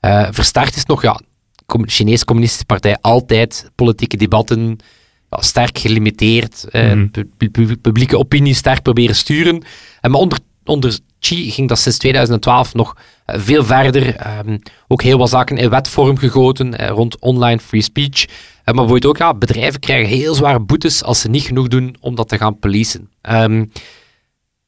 uh, 0.00 0.28
versterkt 0.30 0.76
is 0.76 0.84
nog. 0.84 1.02
Ja, 1.02 1.20
de 1.66 1.82
Chinese 1.86 2.24
Communistische 2.24 2.66
Partij 2.66 2.96
altijd 3.00 3.70
politieke 3.74 4.16
debatten 4.16 4.78
ja, 5.30 5.40
sterk 5.40 5.78
gelimiteerd, 5.78 6.66
uh, 6.70 6.92
mm. 6.92 7.10
publieke 7.80 8.18
opinie 8.18 8.54
sterk 8.54 8.82
proberen 8.82 9.16
sturen. 9.16 9.62
En 10.00 10.10
maar 10.10 10.20
onder, 10.20 10.38
onder 10.64 10.98
Ging 11.24 11.68
dat 11.68 11.78
sinds 11.78 11.98
2012 11.98 12.74
nog 12.74 12.96
veel 13.26 13.64
verder. 13.64 14.16
Um, 14.46 14.58
ook 14.88 15.02
heel 15.02 15.18
wat 15.18 15.28
zaken 15.28 15.56
in 15.56 15.70
wetvorm 15.70 16.16
gegoten 16.16 16.88
rond 16.88 17.18
online 17.18 17.58
free 17.58 17.82
speech. 17.82 18.26
maar 18.64 18.74
bijvoorbeeld 18.74 19.06
ook, 19.06 19.16
ja, 19.16 19.34
bedrijven 19.34 19.80
krijgen 19.80 20.16
heel 20.16 20.34
zware 20.34 20.60
boetes 20.60 21.02
als 21.02 21.20
ze 21.20 21.28
niet 21.28 21.42
genoeg 21.42 21.68
doen 21.68 21.96
om 22.00 22.14
dat 22.14 22.28
te 22.28 22.38
gaan 22.38 22.58
policen. 22.58 23.10
Um, 23.30 23.72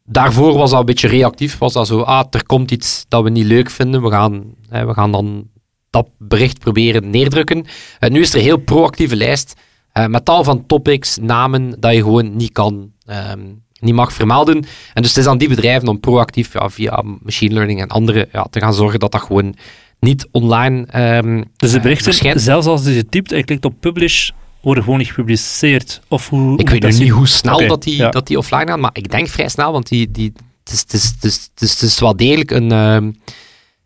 daarvoor 0.04 0.52
was 0.52 0.70
dat 0.70 0.80
een 0.80 0.86
beetje 0.86 1.08
reactief. 1.08 1.58
Was 1.58 1.72
dat 1.72 1.86
zo, 1.86 2.00
ah, 2.00 2.24
er 2.30 2.46
komt 2.46 2.70
iets 2.70 3.04
dat 3.08 3.22
we 3.22 3.30
niet 3.30 3.46
leuk 3.46 3.70
vinden. 3.70 4.02
We 4.02 4.10
gaan, 4.10 4.44
we 4.68 4.92
gaan 4.94 5.12
dan 5.12 5.48
dat 5.90 6.08
bericht 6.18 6.58
proberen 6.58 7.10
neerdrukken. 7.10 7.58
Uh, 8.00 8.10
nu 8.10 8.20
is 8.20 8.30
er 8.30 8.36
een 8.36 8.42
heel 8.42 8.56
proactieve 8.56 9.16
lijst 9.16 9.54
uh, 9.94 10.06
met 10.06 10.24
tal 10.24 10.44
van 10.44 10.66
topics, 10.66 11.16
namen, 11.16 11.80
dat 11.80 11.92
je 11.92 12.02
gewoon 12.02 12.36
niet 12.36 12.52
kan, 12.52 12.92
um, 13.06 13.62
niet 13.84 13.94
mag 13.94 14.12
vermelden. 14.12 14.56
En 14.94 15.02
dus 15.02 15.08
het 15.08 15.16
is 15.18 15.26
aan 15.26 15.38
die 15.38 15.48
bedrijven 15.48 15.88
om 15.88 16.00
proactief 16.00 16.52
ja, 16.52 16.70
via 16.70 17.02
machine 17.22 17.54
learning 17.54 17.80
en 17.80 17.88
andere 17.88 18.28
ja, 18.32 18.46
te 18.50 18.60
gaan 18.60 18.74
zorgen 18.74 19.00
dat 19.00 19.12
dat 19.12 19.22
gewoon 19.22 19.54
niet 20.00 20.28
online 20.30 20.86
um, 21.16 21.44
Dus 21.56 21.72
de 21.72 21.80
berichten, 21.80 22.26
uh, 22.26 22.32
zelfs 22.36 22.66
als 22.66 22.84
je 22.84 22.92
ze 22.92 23.08
typt 23.08 23.32
en 23.32 23.44
klikt 23.44 23.64
op 23.64 23.74
publish, 23.80 24.30
worden 24.60 24.82
gewoon 24.84 24.98
niet 24.98 25.08
gepubliceerd? 25.08 26.00
Of 26.08 26.28
hoe, 26.28 26.58
ik 26.58 26.68
weet 26.68 26.82
nog 26.82 26.98
niet 26.98 27.10
hoe 27.10 27.26
snel 27.26 27.54
okay, 27.54 27.66
dat, 27.66 27.82
die, 27.82 27.96
ja. 27.96 28.10
dat 28.10 28.26
die 28.26 28.38
offline 28.38 28.66
gaan, 28.66 28.80
maar 28.80 28.90
ik 28.92 29.10
denk 29.10 29.28
vrij 29.28 29.48
snel, 29.48 29.72
want 29.72 29.88
die, 29.88 30.10
die, 30.10 30.32
het, 30.64 30.72
is, 30.72 30.80
het, 30.80 30.92
is, 30.92 31.04
het, 31.04 31.24
is, 31.24 31.50
het, 31.54 31.62
is, 31.62 31.70
het 31.70 31.82
is 31.82 31.98
wel 31.98 32.16
degelijk 32.16 32.50
een, 32.50 32.72
um, 32.72 33.20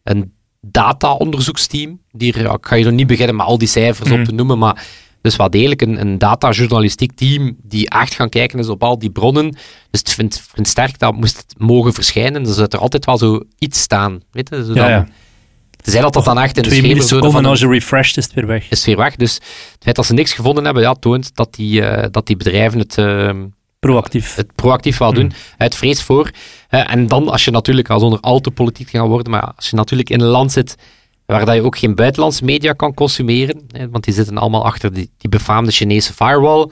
een 0.03 0.33
data-onderzoeksteam. 0.61 2.01
Die, 2.11 2.39
ja, 2.39 2.53
ik 2.53 2.67
ga 2.67 2.75
je 2.75 2.85
nog 2.85 2.93
niet 2.93 3.07
beginnen 3.07 3.37
met 3.37 3.47
al 3.47 3.59
die 3.59 3.69
cijfers 3.69 4.11
mm. 4.11 4.19
op 4.19 4.25
te 4.25 4.33
noemen, 4.33 4.59
maar 4.59 4.87
dus 5.23 5.37
wel 5.37 5.51
degelijk 5.51 5.83
een, 5.83 6.01
een 6.01 6.19
data-journalistiek 6.19 7.13
team 7.13 7.57
die 7.63 7.91
echt 7.91 8.15
gaan 8.15 8.29
kijken 8.29 8.59
is 8.59 8.69
op 8.69 8.83
al 8.83 8.99
die 8.99 9.11
bronnen. 9.11 9.57
Dus 9.91 10.01
ik 10.01 10.09
vind, 10.09 10.43
vind 10.55 10.69
sterk 10.69 10.99
dat 10.99 11.15
moest 11.15 11.37
het 11.37 11.55
mogen 11.57 11.93
verschijnen, 11.93 12.43
dan 12.43 12.53
zou 12.53 12.67
er 12.71 12.79
altijd 12.79 13.05
wel 13.05 13.19
zo 13.19 13.43
iets 13.59 13.81
staan. 13.81 14.21
Weet 14.31 14.49
je? 14.49 14.65
Zo 14.65 14.75
ja, 14.75 14.89
ja. 14.89 15.09
Tenzij 15.83 16.03
dat 16.03 16.13
dat 16.13 16.25
dan 16.25 16.39
echt 16.39 16.57
in 16.57 16.63
de 16.63 16.69
schemer... 16.69 17.07
Twee 17.07 17.31
van 17.31 17.45
als 17.45 17.61
je 17.61 17.69
refreshed 17.69 18.17
is 18.17 18.25
het 18.25 18.35
weer 18.35 18.47
weg. 18.47 18.63
Is 18.71 18.79
het 18.79 18.87
weer 18.87 18.97
weg. 18.97 19.17
Dus 19.17 19.35
het 19.35 19.77
feit 19.81 19.97
dat 19.97 20.07
ze 20.07 20.15
niks 20.15 20.33
gevonden 20.33 20.65
hebben, 20.65 20.83
ja, 20.83 20.95
toont 20.95 21.37
dat 21.37 21.55
die, 21.55 21.81
uh, 21.81 22.05
dat 22.11 22.27
die 22.27 22.37
bedrijven 22.37 22.79
het... 22.79 22.97
Uh, 22.97 23.31
proactief. 23.79 24.35
Het 24.35 24.55
proactief 24.55 24.99
wel 24.99 25.13
doen. 25.13 25.25
Mm. 25.25 25.33
Het 25.57 25.75
vrees 25.75 26.03
voor. 26.03 26.31
Uh, 26.71 26.93
en 26.93 27.07
dan, 27.07 27.29
als 27.29 27.45
je 27.45 27.51
natuurlijk, 27.51 27.91
al 27.91 28.01
zonder 28.01 28.21
al 28.21 28.41
te 28.41 28.51
politiek 28.51 28.91
gaan 28.91 29.09
worden, 29.09 29.33
maar 29.33 29.53
als 29.57 29.71
je 29.71 29.77
natuurlijk 29.77 30.11
in 30.11 30.21
een 30.21 30.27
land 30.27 30.53
zit 30.53 30.77
waar 31.33 31.45
dat 31.45 31.55
je 31.55 31.63
ook 31.63 31.79
geen 31.79 31.95
buitenlandse 31.95 32.45
media 32.45 32.73
kan 32.73 32.95
consumeren, 32.95 33.61
hè, 33.71 33.91
want 33.91 34.05
die 34.05 34.15
zitten 34.15 34.39
allemaal 34.39 34.65
achter 34.65 34.93
die, 34.93 35.11
die 35.17 35.31
befaamde 35.31 35.71
Chinese 35.71 36.13
firewall, 36.13 36.71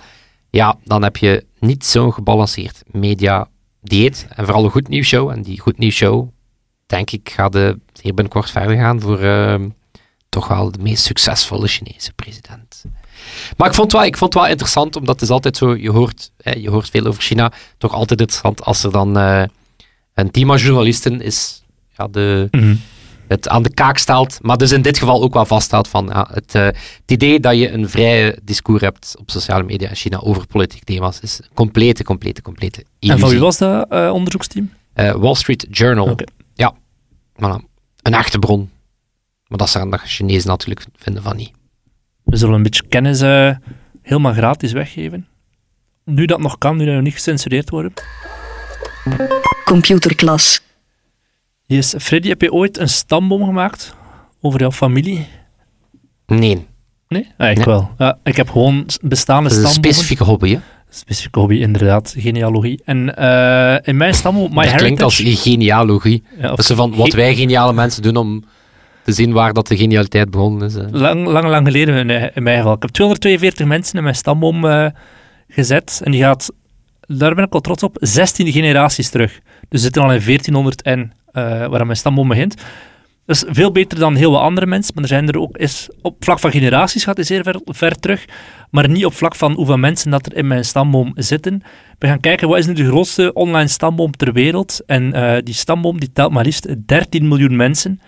ja, 0.50 0.78
dan 0.84 1.02
heb 1.02 1.16
je 1.16 1.44
niet 1.58 1.84
zo'n 1.84 2.12
gebalanceerd 2.12 2.82
media 2.90 3.48
dieet 3.80 4.26
en 4.34 4.44
vooral 4.44 4.64
een 4.64 4.70
goed 4.70 4.88
nieuwsshow. 4.88 5.30
En 5.30 5.42
die 5.42 5.60
goed 5.60 5.78
nieuwsshow 5.78 6.28
denk 6.86 7.10
ik, 7.10 7.30
gaat 7.30 7.52
de 7.52 7.78
zeer 7.92 8.14
binnenkort 8.14 8.50
verder 8.50 8.76
gaan 8.76 9.00
voor 9.00 9.22
uh, 9.22 9.54
toch 10.28 10.48
wel 10.48 10.72
de 10.72 10.82
meest 10.82 11.04
succesvolle 11.04 11.66
Chinese 11.66 12.12
president. 12.12 12.84
Maar 13.56 13.68
ik 13.68 13.74
vond, 13.74 13.92
wel, 13.92 14.04
ik 14.04 14.16
vond 14.16 14.32
het 14.32 14.42
wel 14.42 14.52
interessant, 14.52 14.96
omdat 14.96 15.14
het 15.14 15.24
is 15.24 15.30
altijd 15.30 15.56
zo, 15.56 15.76
je 15.76 15.90
hoort, 15.90 16.30
hè, 16.36 16.52
je 16.52 16.70
hoort 16.70 16.90
veel 16.90 17.06
over 17.06 17.22
China, 17.22 17.52
toch 17.78 17.92
altijd 17.92 18.20
interessant 18.20 18.62
als 18.64 18.84
er 18.84 18.92
dan 18.92 19.18
uh, 19.18 19.42
een 20.14 20.30
team 20.30 20.46
van 20.46 20.56
journalisten 20.56 21.20
is, 21.20 21.62
ja, 21.96 22.08
de, 22.08 22.48
-hmm. 22.50 22.80
Het 23.28 23.48
aan 23.48 23.62
de 23.62 23.74
kaak 23.74 23.98
stelt, 23.98 24.38
maar 24.42 24.56
dus 24.56 24.72
in 24.72 24.82
dit 24.82 24.98
geval 24.98 25.22
ook 25.22 25.34
wel 25.34 25.46
vaststelt 25.46 25.88
van 25.88 26.06
ja, 26.06 26.28
het, 26.32 26.54
uh, 26.54 26.62
het, 26.62 27.02
idee 27.06 27.40
dat 27.40 27.58
je 27.58 27.70
een 27.70 27.88
vrije 27.88 28.38
discours 28.42 28.82
hebt 28.82 29.14
op 29.18 29.30
sociale 29.30 29.62
media 29.62 29.88
in 29.88 29.94
China 29.94 30.18
over 30.18 30.46
politieke 30.46 30.84
thema's 30.84 31.20
is 31.20 31.38
een 31.38 31.48
complete, 31.54 32.04
complete, 32.04 32.42
complete 32.42 32.84
illusie. 32.98 33.10
En 33.10 33.18
van 33.18 33.28
wie 33.28 33.38
was 33.38 33.58
dat 33.58 33.86
uh, 33.92 34.10
onderzoeksteam? 34.12 34.70
Wall 34.94 35.34
Street 35.34 35.66
Journal. 35.70 36.10
Okay. 36.10 36.26
Ja, 36.54 36.74
voilà. 37.34 37.64
een 38.02 38.14
echte 38.14 38.38
bron. 38.38 38.70
Maar 39.46 39.58
dat 39.58 39.68
zijn 39.68 39.90
de 39.90 39.98
Chinezen 39.98 40.48
natuurlijk 40.48 40.86
vinden 40.96 41.22
van 41.22 41.36
niet. 41.36 41.50
We 42.22 42.36
zullen 42.36 42.54
een 42.54 42.62
beetje 42.62 42.86
kennis 42.88 43.22
uh, 43.22 43.50
helemaal 44.02 44.32
gratis 44.32 44.72
weggeven. 44.72 45.26
Nu 46.04 46.24
dat 46.24 46.40
nog 46.40 46.58
kan, 46.58 46.76
nu 46.76 46.84
dat 46.84 46.94
we 46.94 47.00
niet 47.00 47.12
gecensureerd 47.12 47.70
worden. 47.70 47.92
Computerklas. 49.64 50.62
Yes. 51.66 51.94
Freddy, 51.98 52.28
heb 52.28 52.40
je 52.40 52.52
ooit 52.52 52.78
een 52.78 52.88
stamboom 52.88 53.44
gemaakt 53.44 53.94
over 54.40 54.60
jouw 54.60 54.72
familie? 54.72 55.26
Nee. 56.26 56.66
Nee? 57.08 57.26
Ah, 57.36 57.50
ik 57.50 57.56
nee. 57.56 57.64
wel. 57.64 57.90
Ja, 57.98 58.18
ik 58.24 58.36
heb 58.36 58.50
gewoon 58.50 58.86
bestaande 59.02 59.48
stambomen. 59.48 59.76
een 59.76 59.84
specifieke 59.84 60.24
hobby, 60.24 60.52
hè? 60.52 60.58
Specifieke 60.88 61.38
hobby, 61.38 61.54
inderdaad. 61.54 62.14
Genealogie. 62.18 62.80
En 62.84 63.14
uh, 63.18 63.76
in 63.82 63.96
mijn 63.96 64.14
stamboom, 64.14 64.48
My 64.48 64.54
dat 64.54 64.64
Heritage... 64.64 64.82
klinkt 64.82 65.02
als 65.02 65.42
genealogie. 65.42 66.22
Ja, 66.38 66.48
dat 66.48 66.58
is 66.58 66.66
van 66.66 66.94
wat 66.94 67.12
wij 67.12 67.34
geniale 67.34 67.72
mensen 67.72 68.02
doen 68.02 68.16
om 68.16 68.44
te 69.02 69.12
zien 69.12 69.32
waar 69.32 69.52
dat 69.52 69.66
de 69.66 69.76
genialiteit 69.76 70.30
begonnen 70.30 70.66
is. 70.66 70.74
Hè. 70.74 70.88
Lang, 70.90 71.26
lang, 71.26 71.48
lang 71.48 71.66
geleden 71.66 72.10
in, 72.10 72.34
in 72.34 72.42
mijn 72.42 72.56
geval. 72.56 72.74
Ik 72.74 72.82
heb 72.82 72.90
242 72.90 73.66
mensen 73.66 73.96
in 73.96 74.02
mijn 74.02 74.14
stamboom 74.14 74.64
uh, 74.64 74.86
gezet. 75.48 76.00
En 76.04 76.12
die 76.12 76.22
gaat, 76.22 76.50
daar 77.00 77.34
ben 77.34 77.44
ik 77.44 77.52
al 77.52 77.60
trots 77.60 77.82
op, 77.82 77.96
16 78.00 78.52
generaties 78.52 79.08
terug. 79.08 79.32
Dus 79.32 79.42
we 79.68 79.78
zitten 79.78 80.02
al 80.02 80.12
in 80.12 80.24
1400 80.24 80.82
en 80.82 81.12
uh, 81.36 81.66
waar 81.66 81.86
mijn 81.86 81.96
stamboom 81.96 82.28
begint. 82.28 82.54
Dat 83.26 83.36
is 83.36 83.44
veel 83.48 83.72
beter 83.72 83.98
dan 83.98 84.14
heel 84.14 84.30
wat 84.30 84.40
andere 84.40 84.66
mensen, 84.66 84.92
maar 84.94 85.02
er 85.02 85.08
zijn 85.08 85.28
er 85.28 85.40
ook, 85.40 85.56
is, 85.56 85.88
op 86.02 86.24
vlak 86.24 86.38
van 86.38 86.50
generaties 86.50 87.04
gaat 87.04 87.16
het 87.16 87.26
zeer 87.26 87.60
ver, 87.64 87.98
terug, 87.98 88.24
maar 88.70 88.88
niet 88.88 89.04
op 89.04 89.14
vlak 89.14 89.34
van 89.34 89.52
hoeveel 89.52 89.76
mensen 89.76 90.10
dat 90.10 90.26
er 90.26 90.36
in 90.36 90.46
mijn 90.46 90.64
stamboom 90.64 91.12
zitten. 91.14 91.62
We 91.98 92.06
gaan 92.06 92.20
kijken, 92.20 92.48
wat 92.48 92.58
is 92.58 92.66
nu 92.66 92.72
de 92.72 92.86
grootste 92.86 93.32
online 93.32 93.68
stamboom 93.68 94.10
ter 94.10 94.32
wereld? 94.32 94.82
En 94.86 95.16
uh, 95.16 95.36
die 95.42 95.54
stamboom 95.54 96.00
die 96.00 96.12
telt 96.12 96.32
maar 96.32 96.44
liefst 96.44 96.74
13 96.86 97.28
miljoen 97.28 97.56
mensen. 97.56 98.00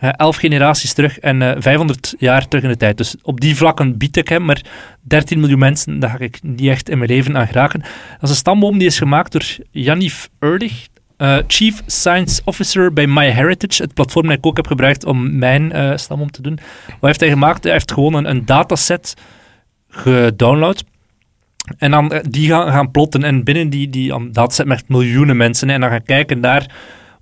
Uh, 0.00 0.10
elf 0.16 0.36
generaties 0.36 0.92
terug 0.92 1.18
en 1.18 1.40
uh, 1.40 1.52
500 1.58 2.14
jaar 2.18 2.48
terug 2.48 2.64
in 2.64 2.70
de 2.70 2.76
tijd. 2.76 2.96
Dus 2.96 3.16
op 3.22 3.40
die 3.40 3.56
vlakken 3.56 3.98
bied 3.98 4.16
ik 4.16 4.28
hem, 4.28 4.44
maar 4.44 4.64
13 5.00 5.40
miljoen 5.40 5.58
mensen, 5.58 5.98
daar 5.98 6.10
ga 6.10 6.18
ik 6.18 6.38
niet 6.42 6.68
echt 6.68 6.88
in 6.88 6.98
mijn 6.98 7.10
leven 7.10 7.36
aan 7.36 7.46
geraken. 7.46 7.80
Dat 7.80 8.22
is 8.22 8.30
een 8.30 8.36
stamboom 8.36 8.78
die 8.78 8.86
is 8.86 8.98
gemaakt 8.98 9.32
door 9.32 9.44
Janif 9.70 10.28
Erdig. 10.38 10.86
Uh, 11.22 11.38
Chief 11.46 11.82
Science 11.86 12.42
Officer 12.44 12.92
bij 12.92 13.06
MyHeritage, 13.06 13.82
het 13.82 13.94
platform 13.94 14.26
dat 14.26 14.36
ik 14.36 14.46
ook 14.46 14.56
heb 14.56 14.66
gebruikt 14.66 15.04
om 15.04 15.38
mijn 15.38 15.76
uh, 15.76 15.96
stamboom 15.96 16.30
te 16.30 16.42
doen. 16.42 16.58
Wat 16.86 16.96
heeft 17.00 17.20
hij 17.20 17.28
gemaakt? 17.28 17.62
Hij 17.62 17.72
heeft 17.72 17.92
gewoon 17.92 18.14
een, 18.14 18.30
een 18.30 18.44
dataset 18.44 19.14
gedownload. 19.88 20.84
En 21.78 21.90
dan 21.90 22.22
die 22.28 22.48
gaan, 22.48 22.72
gaan 22.72 22.90
plotten 22.90 23.24
en 23.24 23.44
binnen 23.44 23.70
die, 23.70 23.90
die 23.90 24.30
dataset 24.30 24.66
met 24.66 24.88
miljoenen 24.88 25.36
mensen 25.36 25.70
en 25.70 25.80
dan 25.80 25.90
gaan 25.90 26.02
kijken 26.02 26.40
naar 26.40 26.66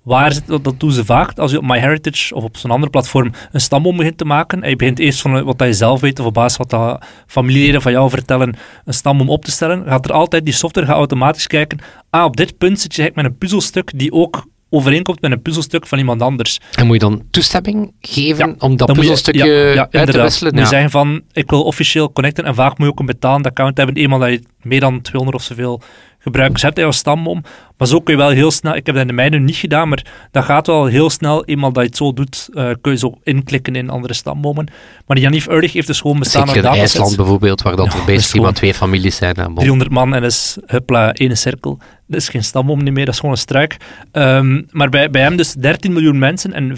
Waar 0.01 0.31
zit 0.31 0.47
dat, 0.47 0.79
doen 0.79 0.91
ze 0.91 1.05
vaak. 1.05 1.37
Als 1.37 1.51
je 1.51 1.57
op 1.57 1.63
MyHeritage 1.63 2.35
of 2.35 2.43
op 2.43 2.57
zo'n 2.57 2.71
andere 2.71 2.91
platform 2.91 3.31
een 3.51 3.61
stamboom 3.61 3.97
begint 3.97 4.17
te 4.17 4.25
maken, 4.25 4.63
en 4.63 4.69
je 4.69 4.75
begint 4.75 4.99
eerst 4.99 5.21
van 5.21 5.43
wat 5.43 5.59
je 5.59 5.73
zelf 5.73 5.99
weet 5.99 6.19
of 6.19 6.25
op 6.25 6.33
basis 6.33 6.57
wat 6.57 6.69
dat 6.69 7.03
familieleden 7.27 7.81
van 7.81 7.91
jou 7.91 8.09
vertellen, 8.09 8.55
een 8.85 8.93
stamboom 8.93 9.29
op 9.29 9.45
te 9.45 9.51
stellen, 9.51 9.83
gaat 9.87 10.05
er 10.05 10.13
altijd 10.13 10.45
die 10.45 10.53
software 10.53 10.87
gaat 10.87 10.95
automatisch 10.95 11.47
kijken, 11.47 11.79
ah, 12.09 12.23
op 12.23 12.37
dit 12.37 12.57
punt 12.57 12.79
zit 12.79 12.95
je 12.95 13.11
met 13.13 13.25
een 13.25 13.37
puzzelstuk 13.37 13.91
die 13.95 14.11
ook 14.11 14.45
overeenkomt 14.69 15.21
met 15.21 15.31
een 15.31 15.41
puzzelstuk 15.41 15.87
van 15.87 15.97
iemand 15.97 16.21
anders. 16.21 16.59
En 16.75 16.85
moet 16.85 17.01
je 17.01 17.07
dan 17.07 17.23
toestemming 17.31 17.93
geven 18.01 18.47
ja, 18.47 18.55
om 18.57 18.77
dat 18.77 18.93
puzzelstukje 18.93 19.45
je, 19.45 19.51
ja, 19.51 19.87
ja, 19.91 19.99
uit 19.99 20.11
te 20.11 20.21
wisselen? 20.21 20.55
Nu 20.55 20.65
zeggen 20.65 20.89
van, 20.89 21.21
ik 21.31 21.49
wil 21.49 21.63
officieel 21.63 22.11
connecten 22.11 22.45
en 22.45 22.55
vaak 22.55 22.77
moet 22.77 22.87
je 22.87 22.91
ook 22.93 22.99
een 22.99 23.05
betalend 23.05 23.45
account 23.45 23.77
hebben, 23.77 23.95
eenmaal 23.95 24.19
dat 24.19 24.29
je 24.29 24.43
meer 24.61 24.79
dan 24.79 25.01
200 25.01 25.37
of 25.37 25.43
zoveel 25.43 25.81
gebruikers 26.19 26.61
hebt 26.61 26.77
in 26.77 26.83
jouw 26.83 26.91
stamboom. 26.91 27.43
Maar 27.81 27.89
zo 27.89 27.99
kun 27.99 28.13
je 28.13 28.19
wel 28.19 28.29
heel 28.29 28.51
snel, 28.51 28.75
ik 28.75 28.85
heb 28.85 28.95
dat 28.95 29.03
in 29.03 29.07
de 29.07 29.13
mijne 29.13 29.39
niet 29.39 29.55
gedaan, 29.55 29.89
maar 29.89 30.05
dat 30.31 30.43
gaat 30.43 30.67
wel 30.67 30.85
heel 30.85 31.09
snel, 31.09 31.45
eenmaal 31.45 31.71
dat 31.71 31.83
je 31.83 31.89
het 31.89 31.97
zo 31.97 32.13
doet, 32.13 32.49
uh, 32.53 32.69
kun 32.81 32.91
je 32.91 32.97
zo 32.97 33.17
inklikken 33.23 33.75
in 33.75 33.89
andere 33.89 34.13
stambomen. 34.13 34.67
Maar 35.07 35.17
Janif 35.17 35.47
Urdig 35.47 35.73
heeft 35.73 35.87
dus 35.87 36.01
gewoon 36.01 36.19
bestaande 36.19 36.51
Zeker 36.51 36.71
in 36.71 36.75
IJsland 36.75 37.15
bijvoorbeeld, 37.15 37.61
waar 37.61 37.75
dat 37.75 37.93
ja, 38.07 38.13
er 38.33 38.41
maar 38.41 38.53
twee 38.53 38.73
families 38.73 39.15
zijn. 39.15 39.53
300 39.55 39.89
man 39.89 40.13
en 40.13 40.23
is 40.23 40.57
huppla, 40.65 41.13
ene 41.13 41.35
cirkel. 41.35 41.79
Dat 42.07 42.19
is 42.19 42.29
geen 42.29 42.43
stamboom 42.43 42.83
niet 42.83 42.93
meer, 42.93 43.05
dat 43.05 43.13
is 43.13 43.19
gewoon 43.19 43.35
een 43.35 43.41
struik. 43.41 43.77
Um, 44.11 44.67
maar 44.71 44.89
bij, 44.89 45.09
bij 45.09 45.21
hem 45.21 45.35
dus 45.35 45.53
13 45.53 45.93
miljoen 45.93 46.19
mensen 46.19 46.53
en 46.53 46.71
85% 46.71 46.75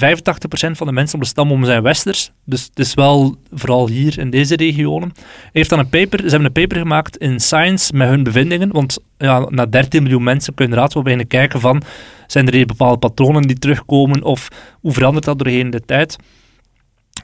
van 0.71 0.87
de 0.87 0.93
mensen 0.93 1.15
op 1.15 1.21
de 1.21 1.27
stamboom 1.27 1.65
zijn 1.65 1.81
westers. 1.81 2.31
Dus 2.45 2.63
het 2.63 2.79
is 2.79 2.93
wel 2.93 3.35
vooral 3.53 3.87
hier 3.87 4.19
in 4.19 4.29
deze 4.29 4.55
regionen. 4.55 5.11
Hij 5.15 5.49
heeft 5.51 5.69
dan 5.69 5.79
een 5.79 5.89
paper, 5.89 6.19
ze 6.19 6.29
hebben 6.29 6.45
een 6.45 6.51
paper 6.51 6.77
gemaakt 6.77 7.17
in 7.17 7.39
Science 7.39 7.95
met 7.95 8.09
hun 8.09 8.23
bevindingen, 8.23 8.71
want 8.71 8.97
ja, 9.17 9.45
na 9.49 9.65
13 9.65 10.03
miljoen 10.03 10.23
mensen 10.23 10.53
kun 10.53 10.65
je 10.65 10.71
inderdaad 10.71 10.92
wel 10.93 11.03
beginnen 11.03 11.27
kijken 11.27 11.59
van, 11.59 11.81
zijn 12.27 12.49
er 12.49 12.65
bepaalde 12.65 12.97
patronen 12.97 13.41
die 13.41 13.59
terugkomen 13.59 14.23
of 14.23 14.47
hoe 14.81 14.93
verandert 14.93 15.25
dat 15.25 15.39
doorheen 15.39 15.69
de 15.69 15.81
tijd? 15.81 16.15